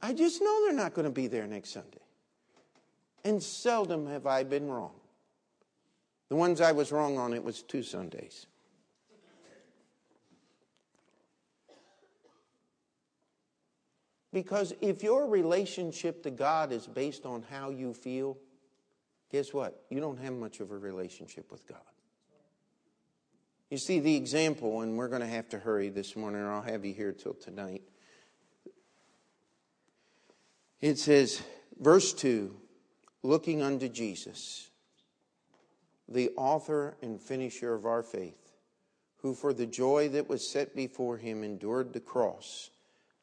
I 0.00 0.12
just 0.12 0.40
know 0.40 0.64
they're 0.64 0.76
not 0.76 0.94
going 0.94 1.06
to 1.06 1.10
be 1.10 1.26
there 1.26 1.48
next 1.48 1.70
Sunday. 1.70 2.05
And 3.26 3.42
seldom 3.42 4.06
have 4.06 4.24
I 4.24 4.44
been 4.44 4.68
wrong. 4.68 4.92
The 6.28 6.36
ones 6.36 6.60
I 6.60 6.70
was 6.70 6.92
wrong 6.92 7.18
on, 7.18 7.34
it 7.34 7.42
was 7.42 7.60
two 7.60 7.82
Sundays. 7.82 8.46
Because 14.32 14.72
if 14.80 15.02
your 15.02 15.26
relationship 15.26 16.22
to 16.22 16.30
God 16.30 16.70
is 16.70 16.86
based 16.86 17.26
on 17.26 17.42
how 17.50 17.70
you 17.70 17.94
feel, 17.94 18.38
guess 19.32 19.52
what? 19.52 19.84
You 19.90 19.98
don't 19.98 20.20
have 20.20 20.34
much 20.34 20.60
of 20.60 20.70
a 20.70 20.78
relationship 20.78 21.50
with 21.50 21.66
God. 21.66 21.80
You 23.70 23.78
see, 23.78 23.98
the 23.98 24.14
example, 24.14 24.82
and 24.82 24.96
we're 24.96 25.08
going 25.08 25.22
to 25.22 25.26
have 25.26 25.48
to 25.48 25.58
hurry 25.58 25.88
this 25.88 26.14
morning, 26.14 26.42
or 26.42 26.52
I'll 26.52 26.62
have 26.62 26.84
you 26.84 26.94
here 26.94 27.10
till 27.10 27.34
tonight. 27.34 27.82
It 30.80 31.00
says, 31.00 31.42
verse 31.80 32.12
2 32.12 32.54
looking 33.26 33.60
unto 33.60 33.88
Jesus, 33.88 34.70
the 36.08 36.30
author 36.36 36.96
and 37.02 37.20
finisher 37.20 37.74
of 37.74 37.84
our 37.84 38.02
faith, 38.02 38.52
who 39.18 39.34
for 39.34 39.52
the 39.52 39.66
joy 39.66 40.08
that 40.10 40.28
was 40.28 40.48
set 40.48 40.76
before 40.76 41.16
him 41.16 41.42
endured 41.42 41.92
the 41.92 42.00
cross, 42.00 42.70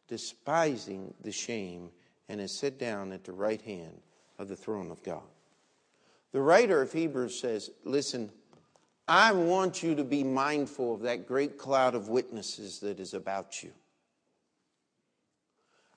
despising 0.10 1.14
the 1.22 1.32
shame, 1.32 1.90
and 2.28 2.42
is 2.42 2.60
set 2.60 2.78
down 2.78 3.14
at 3.14 3.24
the 3.24 3.32
right 3.32 3.62
hand 3.62 4.02
of 4.38 4.50
the 4.50 4.56
throne 4.56 4.92
of 4.92 5.02
God. 5.04 5.24
The 6.34 6.42
writer 6.42 6.82
of 6.82 6.92
Hebrews 6.92 7.40
says, 7.40 7.70
Listen, 7.86 8.30
I 9.08 9.32
want 9.32 9.84
you 9.84 9.96
to 9.96 10.04
be 10.04 10.24
mindful 10.24 10.96
of 10.96 11.02
that 11.02 11.28
great 11.28 11.58
cloud 11.58 11.96
of 11.96 12.10
witnesses 12.10 12.80
that 12.80 13.00
is 13.00 13.14
about 13.14 13.64
you. 13.64 13.72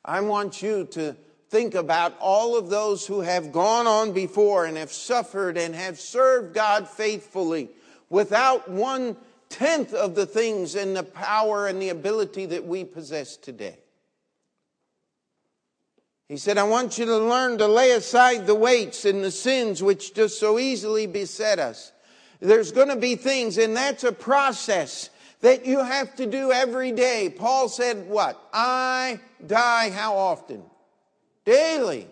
I 0.05 0.21
want 0.21 0.63
you 0.63 0.85
to 0.93 1.17
think 1.49 1.75
about 1.75 2.17
all 2.21 2.57
of 2.57 2.69
those 2.69 3.07
who 3.07 3.21
have 3.21 3.53
gone 3.53 3.87
on 3.87 4.13
before 4.13 4.65
and 4.65 4.77
have 4.77 4.93
suffered 4.93 5.57
and 5.57 5.75
have 5.75 5.99
served 5.99 6.55
God 6.55 6.89
faithfully 6.89 7.69
without 8.11 8.69
one 8.69 9.17
tenth 9.49 9.95
of 9.95 10.15
the 10.15 10.27
things 10.27 10.75
and 10.75 10.97
the 10.97 11.03
power 11.03 11.67
and 11.67 11.81
the 11.81 11.91
ability 11.91 12.47
that 12.47 12.67
we 12.67 12.85
possess 12.85 13.37
today. 13.37 13.79
He 16.29 16.37
said, 16.37 16.59
I 16.59 16.65
want 16.65 16.99
you 16.99 17.05
to 17.05 17.19
learn 17.19 17.59
to 17.59 17.69
lay 17.69 17.93
aside 17.93 18.47
the 18.47 18.55
weights 18.55 19.05
and 19.05 19.23
the 19.23 19.31
sins 19.31 19.83
which 19.83 20.13
just 20.13 20.41
so 20.41 20.59
easily 20.59 21.07
beset 21.07 21.61
us. 21.61 21.93
There's 22.41 22.73
going 22.73 22.89
to 22.89 22.97
be 22.97 23.15
things, 23.15 23.59
and 23.59 23.77
that's 23.77 24.03
a 24.03 24.13
process 24.13 25.11
that 25.41 25.65
you 25.65 25.83
have 25.83 26.17
to 26.17 26.27
do 26.27 26.51
every 26.51 26.91
day. 26.91 27.31
Paul 27.31 27.69
said, 27.69 28.09
What? 28.09 28.41
I 28.53 29.21
die 29.47 29.91
how 29.91 30.17
often? 30.17 30.63
Daily. 31.47 32.09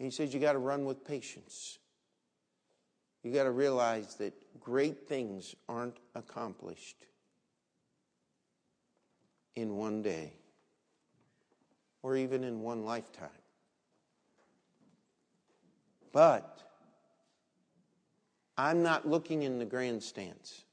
he 0.00 0.10
says 0.10 0.32
you 0.32 0.40
got 0.40 0.54
to 0.54 0.58
run 0.58 0.86
with 0.86 1.04
patience. 1.04 1.78
You 3.22 3.32
got 3.32 3.44
to 3.44 3.50
realize 3.50 4.14
that 4.14 4.32
great 4.58 5.06
things 5.06 5.54
aren't 5.68 5.98
accomplished 6.14 7.04
in 9.56 9.76
one 9.76 10.00
day 10.00 10.32
or 12.02 12.16
even 12.16 12.44
in 12.44 12.62
one 12.62 12.86
lifetime. 12.86 13.28
But 16.12 16.58
I'm 18.56 18.82
not 18.82 19.06
looking 19.06 19.42
in 19.42 19.58
the 19.58 19.66
grandstands. 19.66 20.64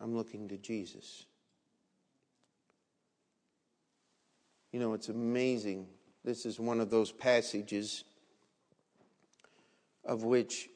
I'm 0.00 0.14
looking 0.14 0.48
to 0.48 0.56
Jesus. 0.56 1.26
You 4.72 4.80
know, 4.80 4.92
it's 4.92 5.08
amazing. 5.08 5.86
This 6.24 6.44
is 6.44 6.60
one 6.60 6.80
of 6.80 6.90
those 6.90 7.12
passages 7.12 8.04
of 10.04 10.22
which 10.22 10.68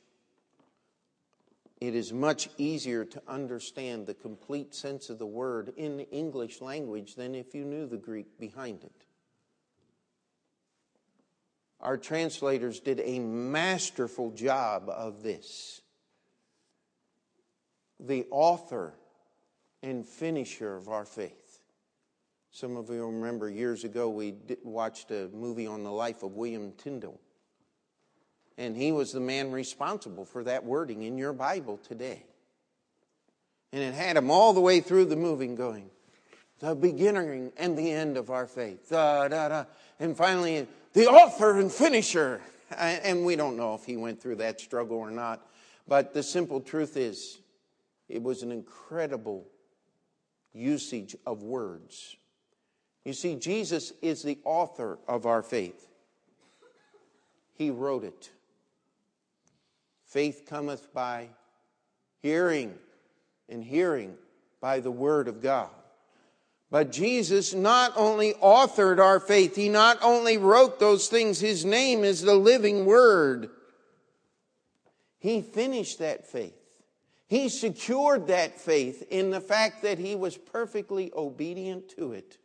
it 1.81 1.95
is 1.95 2.13
much 2.13 2.49
easier 2.59 3.05
to 3.07 3.23
understand 3.27 4.07
the 4.07 4.15
complete 4.15 4.75
sense 4.75 5.09
of 5.09 5.19
the 5.19 5.27
word 5.27 5.73
in 5.77 5.97
the 5.97 6.09
English 6.11 6.61
language 6.61 7.15
than 7.15 7.35
if 7.35 7.55
you 7.55 7.65
knew 7.65 7.87
the 7.87 7.97
Greek 7.97 8.39
behind 8.39 8.85
it. 8.85 9.05
Our 11.81 11.97
translators 11.97 12.81
did 12.81 13.01
a 13.01 13.19
masterful 13.19 14.33
job 14.33 14.91
of 14.91 15.23
this. 15.23 15.81
The 17.99 18.27
author 18.31 18.95
and 19.83 20.07
finisher 20.07 20.77
of 20.77 20.89
our 20.89 21.05
faith. 21.05 21.61
Some 22.53 22.77
of 22.77 22.91
you 22.91 23.07
remember 23.07 23.49
years 23.49 23.85
ago 23.85 24.09
we 24.09 24.35
watched 24.65 25.11
a 25.11 25.29
movie 25.33 25.67
on 25.67 25.85
the 25.85 25.91
life 25.91 26.23
of 26.23 26.33
William 26.33 26.73
Tyndale. 26.73 27.21
And 28.59 28.77
he 28.77 28.93
was 28.93 29.13
the 29.13 29.21
man 29.21 29.53
responsible 29.53 30.25
for 30.25 30.45
that 30.45 30.65
wording 30.65 31.03
in 31.05 31.17
your 31.17 31.33
Bible 31.33 31.79
today. 31.79 32.25
And 33.73 33.83
it 33.83 33.95
had 33.95 34.17
him 34.17 34.31
all 34.31 34.53
the 34.53 34.61
way 34.61 34.81
through 34.81 35.07
the 35.07 35.17
movie 35.17 35.47
going, 35.47 35.91
the 36.59 36.75
beginning 36.75 37.53
and 37.57 37.79
the 37.79 37.91
end 37.91 38.17
of 38.17 38.31
our 38.31 38.47
faith. 38.47 38.91
Da, 38.91 39.29
da, 39.29 39.49
da. 39.49 39.65
And 39.99 40.17
finally, 40.17 40.67
the 40.93 41.07
author 41.07 41.59
and 41.59 41.71
finisher. 41.71 42.41
And 42.77 43.25
we 43.25 43.37
don't 43.37 43.57
know 43.57 43.75
if 43.75 43.85
he 43.85 43.97
went 43.97 44.21
through 44.21 44.37
that 44.37 44.61
struggle 44.61 44.99
or 44.99 45.11
not. 45.11 45.47
But 45.89 46.13
the 46.13 46.23
simple 46.23 46.61
truth 46.61 46.97
is, 46.97 47.39
it 48.09 48.23
was 48.23 48.43
an 48.43 48.53
incredible 48.53 49.47
usage 50.53 51.17
of 51.27 51.43
words. 51.43 52.17
You 53.05 53.13
see, 53.13 53.37
Jesus 53.37 53.93
is 54.03 54.23
the 54.23 54.39
author 54.45 54.99
of 55.09 55.27
our 55.27 55.43
faith, 55.43 55.89
He 57.55 57.71
wrote 57.71 58.05
it. 58.05 58.31
Faith 60.07 60.45
cometh 60.49 60.93
by 60.93 61.29
hearing, 62.21 62.75
and 63.49 63.65
hearing 63.65 64.17
by 64.61 64.81
the 64.81 64.91
Word 64.91 65.29
of 65.29 65.41
God. 65.41 65.71
But 66.71 66.93
Jesus 66.93 67.53
not 67.55 67.93
only 67.97 68.35
authored 68.35 68.99
our 68.99 69.19
faith, 69.19 69.57
He 69.57 69.69
not 69.69 69.99
only 70.03 70.37
wrote 70.37 70.79
those 70.79 71.09
things, 71.09 71.41
His 71.41 71.65
name 71.65 72.05
is 72.05 72.23
the 72.23 72.35
living 72.35 72.85
Word. 72.85 73.51
He 75.19 75.43
finished 75.43 75.99
that 75.99 76.27
faith. 76.27 76.60
He 77.31 77.49
secured 77.49 78.27
that 78.27 78.61
faith 78.61 79.07
in 79.09 79.31
the 79.31 79.41
fact 79.41 79.83
that 79.83 79.99
He 79.99 80.17
was 80.17 80.37
perfectly 80.37 81.13
obedient 81.15 81.89
to 81.91 82.13
it 82.13 82.39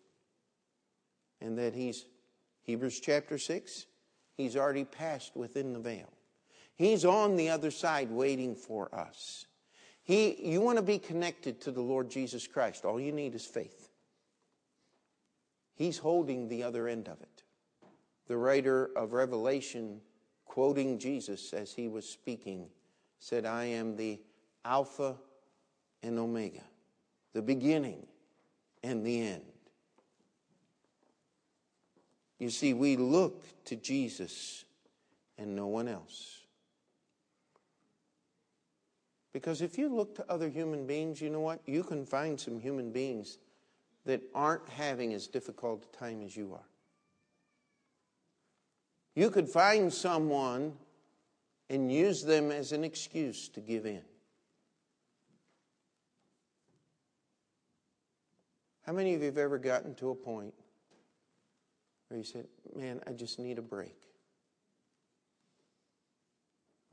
and 1.42 1.58
that 1.58 1.74
he's, 1.74 2.06
Hebrews 2.62 3.00
chapter 3.00 3.40
6, 3.40 3.88
he's 4.38 4.56
already 4.56 4.86
passed 4.86 5.36
within 5.36 5.74
the 5.74 5.80
veil. 5.80 6.14
He's 6.76 7.04
on 7.04 7.36
the 7.36 7.50
other 7.50 7.72
side 7.72 8.12
waiting 8.12 8.56
for 8.56 8.94
us. 8.94 9.48
He, 10.04 10.52
you 10.52 10.62
want 10.62 10.78
to 10.78 10.84
be 10.84 11.00
connected 11.00 11.62
to 11.62 11.72
the 11.72 11.82
Lord 11.82 12.12
Jesus 12.12 12.48
Christ, 12.48 12.86
all 12.86 13.00
you 13.00 13.12
need 13.12 13.34
is 13.34 13.46
faith. 13.46 13.90
He's 15.74 15.98
holding 15.98 16.48
the 16.48 16.62
other 16.62 16.88
end 16.88 17.08
of 17.08 17.20
it. 17.22 17.44
The 18.28 18.38
writer 18.38 18.92
of 18.96 19.14
Revelation, 19.14 20.00
quoting 20.46 21.00
Jesus 21.00 21.54
as 21.54 21.74
he 21.74 21.88
was 21.88 22.08
speaking, 22.08 22.68
said, 23.18 23.48
I 23.48 23.66
am 23.66 23.96
the 23.96 24.20
Alpha 24.66 25.16
and 26.04 26.20
Omega, 26.20 26.64
the 27.34 27.42
beginning 27.42 28.06
and 28.84 29.06
the 29.06 29.22
end. 29.22 29.44
You 32.40 32.50
see, 32.50 32.74
we 32.74 32.98
look 32.98 33.44
to 33.66 33.76
Jesus 33.76 34.66
and 35.38 35.56
no 35.56 35.68
one 35.68 35.88
else. 35.88 36.42
Because 39.32 39.62
if 39.62 39.78
you 39.78 39.94
look 39.94 40.16
to 40.16 40.32
other 40.32 40.50
human 40.50 40.88
beings, 40.88 41.22
you 41.22 41.30
know 41.30 41.42
what? 41.42 41.60
You 41.66 41.84
can 41.84 42.06
find 42.06 42.40
some 42.40 42.60
human 42.60 42.92
beings 42.92 43.38
that 44.06 44.22
aren't 44.34 44.68
having 44.70 45.14
as 45.14 45.28
difficult 45.28 45.86
a 45.94 45.98
time 45.98 46.22
as 46.24 46.36
you 46.38 46.54
are. 46.54 46.68
You 49.16 49.30
could 49.30 49.50
find 49.50 49.94
someone 49.94 50.74
and 51.70 51.92
use 51.92 52.24
them 52.24 52.52
as 52.52 52.72
an 52.72 52.84
excuse 52.84 53.50
to 53.50 53.60
give 53.60 53.86
in. 53.86 54.02
How 58.86 58.94
many 58.94 59.16
of 59.16 59.22
you 59.22 59.26
have 59.26 59.38
ever 59.40 59.58
gotten 59.58 59.96
to 59.96 60.12
a 60.12 60.16
point 60.16 60.54
where 62.08 62.20
you 62.20 62.24
said, 62.24 62.46
Man, 62.76 63.02
I 63.08 63.14
just 63.14 63.40
need 63.40 63.58
a 63.58 63.64
break. 63.64 63.98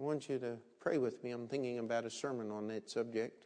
I 0.01 0.03
want 0.03 0.29
you 0.29 0.39
to 0.39 0.57
pray 0.81 0.97
with 0.97 1.23
me. 1.23 1.33
I'm 1.33 1.47
thinking 1.47 1.79
about 1.79 2.07
a 2.07 2.11
sermon 2.11 2.51
on 2.51 2.67
that 2.69 2.91
subject. 2.91 3.45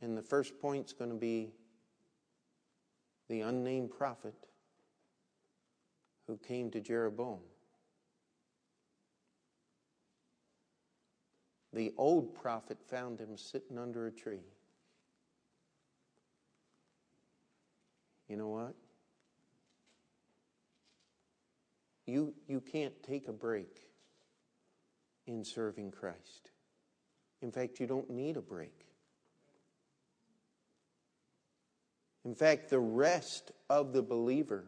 And 0.00 0.18
the 0.18 0.22
first 0.22 0.60
point's 0.60 0.92
going 0.92 1.10
to 1.10 1.16
be 1.16 1.52
the 3.28 3.42
unnamed 3.42 3.92
prophet 3.92 4.34
who 6.26 6.36
came 6.38 6.72
to 6.72 6.80
Jeroboam. 6.80 7.38
The 11.72 11.92
old 11.96 12.34
prophet 12.34 12.78
found 12.88 13.20
him 13.20 13.36
sitting 13.36 13.78
under 13.78 14.06
a 14.06 14.12
tree. 14.12 14.44
you 18.32 18.38
know 18.38 18.48
what? 18.48 18.74
You, 22.06 22.32
you 22.48 22.62
can't 22.62 22.94
take 23.02 23.28
a 23.28 23.32
break 23.32 23.90
in 25.26 25.44
serving 25.44 25.90
Christ. 25.90 26.50
In 27.42 27.52
fact, 27.52 27.78
you 27.78 27.86
don't 27.86 28.08
need 28.08 28.38
a 28.38 28.40
break. 28.40 28.86
In 32.24 32.34
fact, 32.34 32.70
the 32.70 32.78
rest 32.78 33.52
of 33.68 33.92
the 33.92 34.00
believer, 34.00 34.64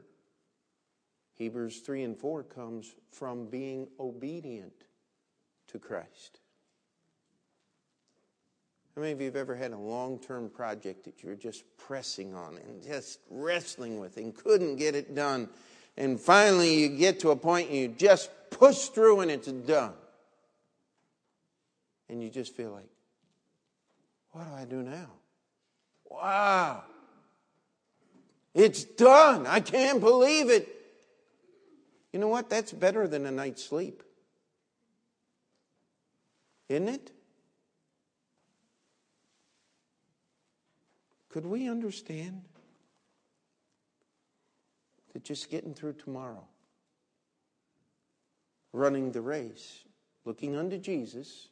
Hebrews 1.36 1.80
3 1.80 2.02
and 2.02 2.18
4, 2.18 2.42
comes 2.42 2.94
from 3.10 3.46
being 3.46 3.88
obedient 3.98 4.84
to 5.68 5.78
Christ. 5.78 6.40
How 8.94 9.00
many 9.00 9.12
of 9.12 9.20
you 9.20 9.26
have 9.26 9.36
ever 9.36 9.56
had 9.56 9.72
a 9.72 9.78
long 9.78 10.20
term 10.20 10.48
project 10.48 11.04
that 11.04 11.22
you 11.22 11.28
were 11.28 11.34
just 11.34 11.64
pressing 11.76 12.32
on 12.34 12.58
and 12.58 12.82
just 12.82 13.18
wrestling 13.28 13.98
with 13.98 14.16
and 14.16 14.34
couldn't 14.34 14.76
get 14.76 14.94
it 14.94 15.14
done? 15.14 15.48
And 15.96 16.20
finally, 16.20 16.74
you 16.74 16.88
get 16.88 17.20
to 17.20 17.30
a 17.30 17.36
point 17.36 17.70
and 17.70 17.76
you 17.76 17.88
just 17.88 18.30
push 18.50 18.86
through 18.86 19.20
and 19.20 19.30
it's 19.30 19.50
done. 19.50 19.94
And 22.08 22.22
you 22.22 22.30
just 22.30 22.54
feel 22.54 22.70
like, 22.70 22.88
what 24.30 24.48
do 24.48 24.54
I 24.54 24.64
do 24.64 24.82
now? 24.82 25.10
Wow. 26.08 26.84
It's 28.54 28.84
done. 28.84 29.46
I 29.46 29.58
can't 29.58 30.00
believe 30.00 30.50
it. 30.50 30.68
You 32.12 32.20
know 32.20 32.28
what? 32.28 32.48
That's 32.48 32.70
better 32.70 33.08
than 33.08 33.26
a 33.26 33.32
night's 33.32 33.64
sleep. 33.64 34.04
Isn't 36.68 36.88
it? 36.88 37.10
Could 41.34 41.46
we 41.46 41.68
understand 41.68 42.42
that 45.12 45.24
just 45.24 45.50
getting 45.50 45.74
through 45.74 45.94
tomorrow, 45.94 46.44
running 48.72 49.10
the 49.10 49.20
race, 49.20 49.82
looking 50.24 50.54
unto 50.54 50.78
Jesus, 50.78 51.48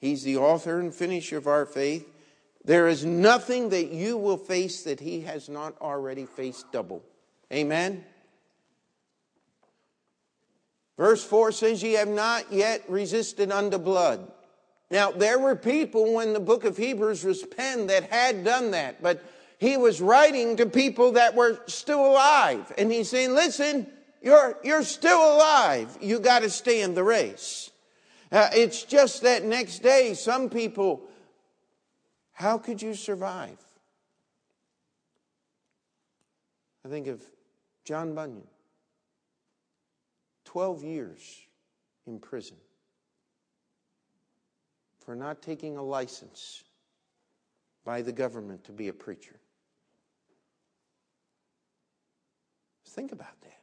He's 0.00 0.24
the 0.24 0.36
author 0.36 0.80
and 0.80 0.92
finisher 0.92 1.36
of 1.36 1.46
our 1.46 1.64
faith. 1.64 2.08
There 2.64 2.88
is 2.88 3.04
nothing 3.04 3.68
that 3.68 3.92
you 3.92 4.16
will 4.16 4.36
face 4.36 4.82
that 4.82 4.98
He 4.98 5.20
has 5.20 5.48
not 5.48 5.80
already 5.80 6.26
faced 6.26 6.72
double. 6.72 7.04
Amen? 7.52 8.04
Verse 10.96 11.22
4 11.22 11.52
says, 11.52 11.84
Ye 11.84 11.92
have 11.92 12.08
not 12.08 12.52
yet 12.52 12.82
resisted 12.90 13.52
unto 13.52 13.78
blood. 13.78 14.28
Now, 14.90 15.10
there 15.10 15.38
were 15.38 15.54
people 15.54 16.14
when 16.14 16.32
the 16.32 16.40
book 16.40 16.64
of 16.64 16.76
Hebrews 16.76 17.24
was 17.24 17.42
penned 17.42 17.90
that 17.90 18.04
had 18.04 18.44
done 18.44 18.70
that, 18.70 19.02
but 19.02 19.22
he 19.58 19.76
was 19.76 20.00
writing 20.00 20.56
to 20.56 20.66
people 20.66 21.12
that 21.12 21.34
were 21.34 21.60
still 21.66 22.06
alive. 22.06 22.72
And 22.78 22.90
he's 22.90 23.10
saying, 23.10 23.34
listen, 23.34 23.86
you're, 24.22 24.58
you're 24.64 24.82
still 24.82 25.36
alive. 25.36 25.98
You 26.00 26.18
got 26.20 26.40
to 26.40 26.50
stay 26.50 26.80
in 26.80 26.94
the 26.94 27.04
race. 27.04 27.70
Uh, 28.32 28.48
it's 28.54 28.82
just 28.84 29.22
that 29.22 29.44
next 29.44 29.80
day, 29.80 30.14
some 30.14 30.48
people, 30.48 31.02
how 32.32 32.56
could 32.56 32.80
you 32.80 32.94
survive? 32.94 33.58
I 36.84 36.88
think 36.88 37.06
of 37.08 37.22
John 37.84 38.14
Bunyan, 38.14 38.46
12 40.44 40.84
years 40.84 41.40
in 42.06 42.18
prison. 42.18 42.56
For 45.08 45.16
not 45.16 45.40
taking 45.40 45.78
a 45.78 45.82
license 45.82 46.64
by 47.82 48.02
the 48.02 48.12
government 48.12 48.62
to 48.62 48.72
be 48.72 48.88
a 48.88 48.92
preacher. 48.92 49.40
Think 52.84 53.12
about 53.12 53.40
that. 53.40 53.62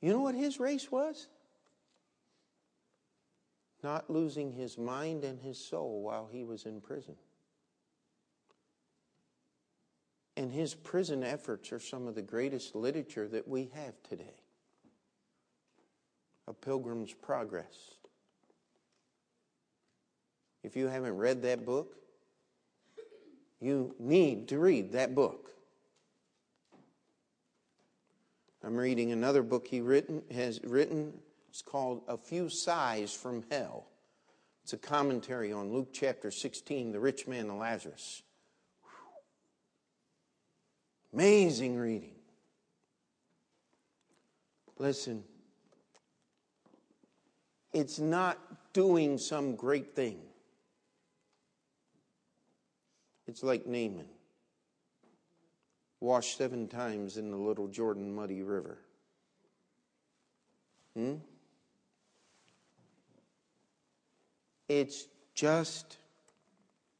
You 0.00 0.10
know 0.10 0.22
what 0.22 0.34
his 0.34 0.58
race 0.58 0.90
was? 0.90 1.28
Not 3.82 4.08
losing 4.08 4.50
his 4.50 4.78
mind 4.78 5.22
and 5.22 5.38
his 5.38 5.62
soul 5.62 6.00
while 6.00 6.30
he 6.32 6.44
was 6.44 6.64
in 6.64 6.80
prison. 6.80 7.16
And 10.34 10.50
his 10.50 10.74
prison 10.74 11.22
efforts 11.22 11.72
are 11.72 11.78
some 11.78 12.06
of 12.08 12.14
the 12.14 12.22
greatest 12.22 12.74
literature 12.74 13.28
that 13.28 13.46
we 13.46 13.70
have 13.74 14.02
today. 14.02 14.47
A 16.48 16.54
Pilgrim's 16.54 17.12
Progress. 17.12 17.96
If 20.64 20.76
you 20.76 20.88
haven't 20.88 21.18
read 21.18 21.42
that 21.42 21.66
book, 21.66 21.94
you 23.60 23.94
need 23.98 24.48
to 24.48 24.58
read 24.58 24.92
that 24.92 25.14
book. 25.14 25.50
I'm 28.64 28.76
reading 28.76 29.12
another 29.12 29.42
book 29.42 29.66
he 29.66 29.82
written, 29.82 30.22
has 30.32 30.58
written. 30.64 31.12
It's 31.50 31.60
called 31.60 32.02
A 32.08 32.16
Few 32.16 32.48
Sighs 32.48 33.12
from 33.12 33.44
Hell. 33.50 33.86
It's 34.64 34.72
a 34.72 34.78
commentary 34.78 35.52
on 35.52 35.70
Luke 35.70 35.90
chapter 35.92 36.30
16, 36.30 36.92
the 36.92 37.00
rich 37.00 37.26
man 37.26 37.50
and 37.50 37.58
Lazarus. 37.58 38.22
Amazing 41.12 41.76
reading. 41.76 42.14
Listen, 44.78 45.24
it's 47.78 47.98
not 47.98 48.38
doing 48.72 49.18
some 49.18 49.54
great 49.54 49.94
thing. 49.94 50.18
It's 53.26 53.42
like 53.42 53.66
Naaman, 53.66 54.06
washed 56.00 56.38
seven 56.38 56.68
times 56.68 57.16
in 57.16 57.30
the 57.30 57.36
little 57.36 57.68
Jordan 57.68 58.14
muddy 58.14 58.42
river. 58.42 58.78
Hmm? 60.94 61.16
It's 64.68 65.06
just, 65.34 65.98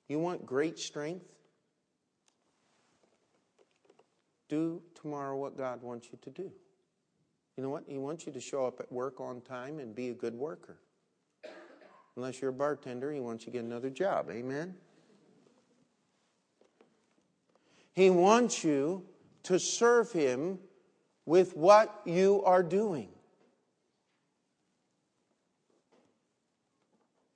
you 0.08 0.18
want 0.18 0.46
great 0.46 0.78
strength? 0.78 1.24
do 4.48 4.82
tomorrow 4.94 5.36
what 5.36 5.56
God 5.56 5.82
wants 5.82 6.08
you 6.10 6.18
to 6.22 6.30
do. 6.30 6.50
You 7.58 7.64
know 7.64 7.70
what? 7.70 7.82
He 7.88 7.98
wants 7.98 8.24
you 8.24 8.32
to 8.32 8.40
show 8.40 8.66
up 8.66 8.78
at 8.78 8.92
work 8.92 9.20
on 9.20 9.40
time 9.40 9.80
and 9.80 9.92
be 9.92 10.10
a 10.10 10.14
good 10.14 10.34
worker. 10.36 10.76
Unless 12.14 12.40
you're 12.40 12.50
a 12.50 12.52
bartender, 12.52 13.12
he 13.12 13.18
wants 13.18 13.44
you 13.44 13.52
to 13.52 13.58
get 13.58 13.64
another 13.64 13.90
job. 13.90 14.30
Amen? 14.30 14.76
He 17.94 18.10
wants 18.10 18.62
you 18.62 19.02
to 19.42 19.58
serve 19.58 20.12
him 20.12 20.60
with 21.26 21.56
what 21.56 22.00
you 22.04 22.44
are 22.44 22.62
doing. 22.62 23.08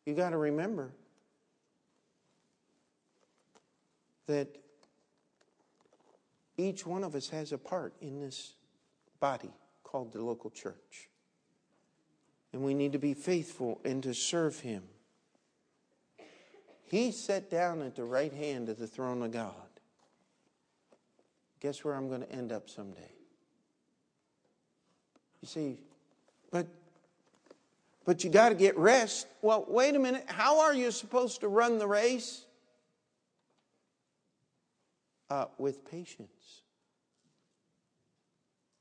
You 0.07 0.15
got 0.15 0.31
to 0.31 0.37
remember 0.37 0.93
that 4.29 4.57
each 6.57 6.87
one 6.87 7.03
of 7.03 7.17
us 7.17 7.29
has 7.31 7.51
a 7.51 7.59
part 7.59 7.93
in 8.01 8.21
this 8.21 8.53
body 9.19 9.51
called 9.93 10.13
the 10.13 10.23
local 10.23 10.51
church. 10.51 11.09
And 12.53 12.63
we 12.63 12.75
need 12.75 12.93
to 12.93 12.99
be 12.99 13.15
faithful 13.15 13.81
and 13.85 14.03
to 14.03 14.15
serve 14.15 14.59
Him. 14.61 14.83
He 16.91 17.13
sat 17.13 17.51
down 17.51 17.81
at 17.83 17.95
the 17.95 18.05
right 18.05 18.33
hand 18.33 18.69
of 18.69 18.79
the 18.79 18.87
throne 18.87 19.23
of 19.23 19.31
God. 19.31 19.53
Guess 21.61 21.85
where 21.85 21.95
I'm 21.95 22.09
going 22.09 22.23
to 22.23 22.33
end 22.33 22.51
up 22.51 22.69
someday? 22.69 23.13
You 25.41 25.49
see, 25.49 25.79
but 26.51 26.67
but 28.05 28.25
you 28.25 28.31
got 28.31 28.49
to 28.49 28.57
get 28.57 28.77
rest. 28.77 29.29
Well, 29.43 29.65
wait 29.69 29.95
a 29.95 29.99
minute. 29.99 30.25
How 30.27 30.63
are 30.63 30.75
you 30.75 30.91
supposed 30.91 31.43
to 31.43 31.49
run 31.49 31.79
the 31.79 31.87
race? 31.87 32.47
uh, 35.33 35.47
with 35.57 35.91
patience. 35.91 36.62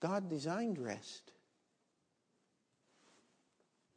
God 0.01 0.29
designed 0.29 0.79
rest. 0.79 1.31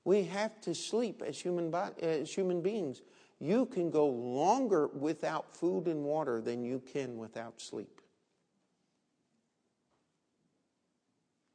We 0.04 0.24
have 0.24 0.60
to 0.60 0.74
sleep 0.74 1.22
as 1.26 1.40
human, 1.40 1.74
as 2.00 2.32
human 2.32 2.60
beings. 2.60 3.02
You 3.40 3.66
can 3.66 3.90
go 3.90 4.06
longer 4.06 4.86
without 4.88 5.56
food 5.56 5.86
and 5.86 6.04
water 6.04 6.40
than 6.42 6.62
you 6.62 6.80
can 6.92 7.16
without 7.16 7.60
sleep. 7.60 8.00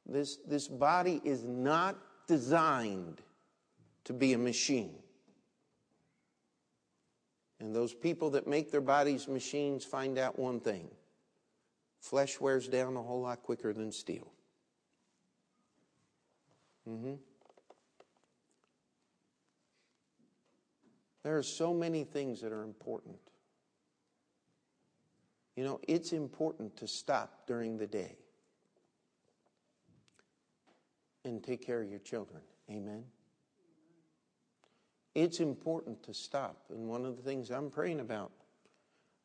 This, 0.04 0.38
this 0.46 0.66
body 0.66 1.20
is 1.24 1.44
not 1.44 1.96
designed 2.26 3.22
to 4.04 4.12
be 4.12 4.32
a 4.32 4.38
machine. 4.38 4.94
And 7.60 7.74
those 7.74 7.94
people 7.94 8.30
that 8.30 8.48
make 8.48 8.72
their 8.72 8.80
bodies 8.80 9.28
machines 9.28 9.84
find 9.84 10.18
out 10.18 10.38
one 10.38 10.58
thing 10.58 10.88
flesh 12.00 12.40
wears 12.40 12.66
down 12.66 12.96
a 12.96 13.02
whole 13.02 13.20
lot 13.20 13.42
quicker 13.42 13.72
than 13.72 13.92
steel. 13.92 14.32
Mm-hmm. 16.88 17.14
There 21.22 21.36
are 21.36 21.42
so 21.42 21.74
many 21.74 22.04
things 22.04 22.40
that 22.40 22.52
are 22.52 22.62
important. 22.62 23.18
You 25.56 25.64
know, 25.64 25.80
it's 25.86 26.12
important 26.12 26.76
to 26.78 26.86
stop 26.86 27.46
during 27.46 27.76
the 27.76 27.86
day 27.86 28.16
and 31.24 31.42
take 31.44 31.64
care 31.64 31.82
of 31.82 31.90
your 31.90 31.98
children. 31.98 32.40
Amen. 32.70 33.04
It's 35.14 35.40
important 35.40 36.02
to 36.04 36.14
stop. 36.14 36.64
And 36.70 36.88
one 36.88 37.04
of 37.04 37.16
the 37.16 37.22
things 37.22 37.50
I'm 37.50 37.68
praying 37.68 38.00
about, 38.00 38.32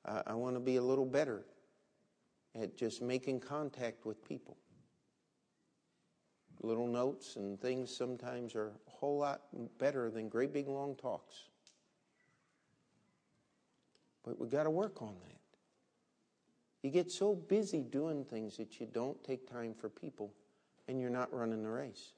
I, 0.04 0.24
I 0.28 0.34
want 0.34 0.56
to 0.56 0.60
be 0.60 0.76
a 0.76 0.82
little 0.82 1.06
better 1.06 1.46
at 2.60 2.76
just 2.76 3.02
making 3.02 3.40
contact 3.40 4.06
with 4.06 4.28
people. 4.28 4.58
Little 6.66 6.88
notes 6.88 7.36
and 7.36 7.62
things 7.62 7.96
sometimes 7.96 8.56
are 8.56 8.70
a 8.70 8.90
whole 8.90 9.20
lot 9.20 9.42
better 9.78 10.10
than 10.10 10.30
great 10.30 10.52
big 10.52 10.68
long 10.68 10.96
talks. 10.96 11.44
But 14.24 14.40
we've 14.40 14.50
got 14.50 14.64
to 14.64 14.72
work 14.72 15.04
on 15.04 15.14
that. 15.22 15.40
You 16.82 16.90
get 16.90 17.12
so 17.12 17.36
busy 17.36 17.84
doing 17.84 18.26
things 18.26 18.58
that 18.58 18.80
you 18.80 18.88
don't 18.92 19.24
take 19.24 19.48
time 19.48 19.76
for 19.76 19.90
people 19.90 20.34
and 20.88 21.00
you're 21.00 21.12
not 21.12 21.32
running 21.32 21.62
the 21.62 21.70
race. 21.70 22.14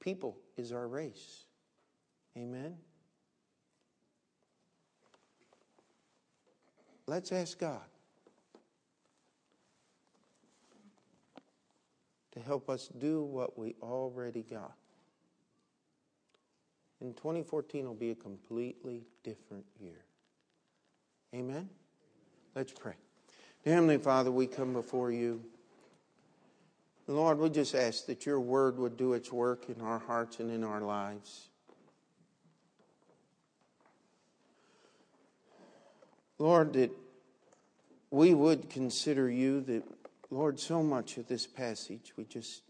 People 0.00 0.36
is 0.56 0.72
our 0.72 0.88
race. 0.88 1.44
Amen? 2.36 2.74
Let's 7.06 7.30
ask 7.30 7.60
God 7.60 7.91
to 12.32 12.40
help 12.40 12.68
us 12.68 12.88
do 12.98 13.22
what 13.22 13.58
we 13.58 13.74
already 13.82 14.42
got. 14.42 14.74
And 17.00 17.16
2014 17.16 17.84
will 17.86 17.94
be 17.94 18.10
a 18.12 18.14
completely 18.14 19.02
different 19.22 19.64
year. 19.80 20.04
Amen? 21.34 21.68
Let's 22.54 22.72
pray. 22.72 22.94
Heavenly 23.64 23.98
Father, 23.98 24.30
we 24.30 24.46
come 24.46 24.72
before 24.72 25.10
you. 25.10 25.42
Lord, 27.06 27.38
we 27.38 27.50
just 27.50 27.74
ask 27.74 28.06
that 28.06 28.24
your 28.24 28.40
word 28.40 28.78
would 28.78 28.96
do 28.96 29.14
its 29.14 29.32
work 29.32 29.68
in 29.68 29.80
our 29.80 29.98
hearts 29.98 30.38
and 30.40 30.50
in 30.50 30.62
our 30.62 30.80
lives. 30.80 31.48
Lord, 36.38 36.72
that 36.74 36.90
we 38.10 38.34
would 38.34 38.68
consider 38.68 39.30
you, 39.30 39.60
that, 39.62 39.82
Lord, 40.32 40.58
so 40.58 40.82
much 40.82 41.18
of 41.18 41.28
this 41.28 41.46
passage 41.46 42.14
we 42.16 42.24
just 42.24 42.62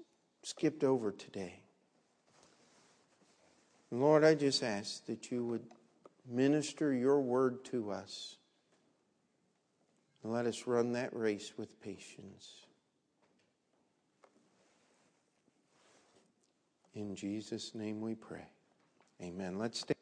skipped 0.42 0.82
over 0.82 1.12
today. 1.12 1.60
Lord, 3.92 4.24
I 4.24 4.34
just 4.34 4.64
ask 4.64 5.06
that 5.06 5.30
you 5.30 5.46
would 5.46 5.62
minister 6.28 6.92
your 6.92 7.20
word 7.20 7.64
to 7.66 7.92
us 7.92 8.38
and 10.24 10.32
let 10.32 10.46
us 10.46 10.66
run 10.66 10.94
that 10.94 11.14
race 11.14 11.52
with 11.56 11.80
patience. 11.80 12.66
In 16.96 17.14
Jesus' 17.14 17.76
name 17.76 18.00
we 18.00 18.16
pray. 18.16 18.48
Amen. 19.22 19.56
Let's 19.56 19.78
stay. 19.78 20.01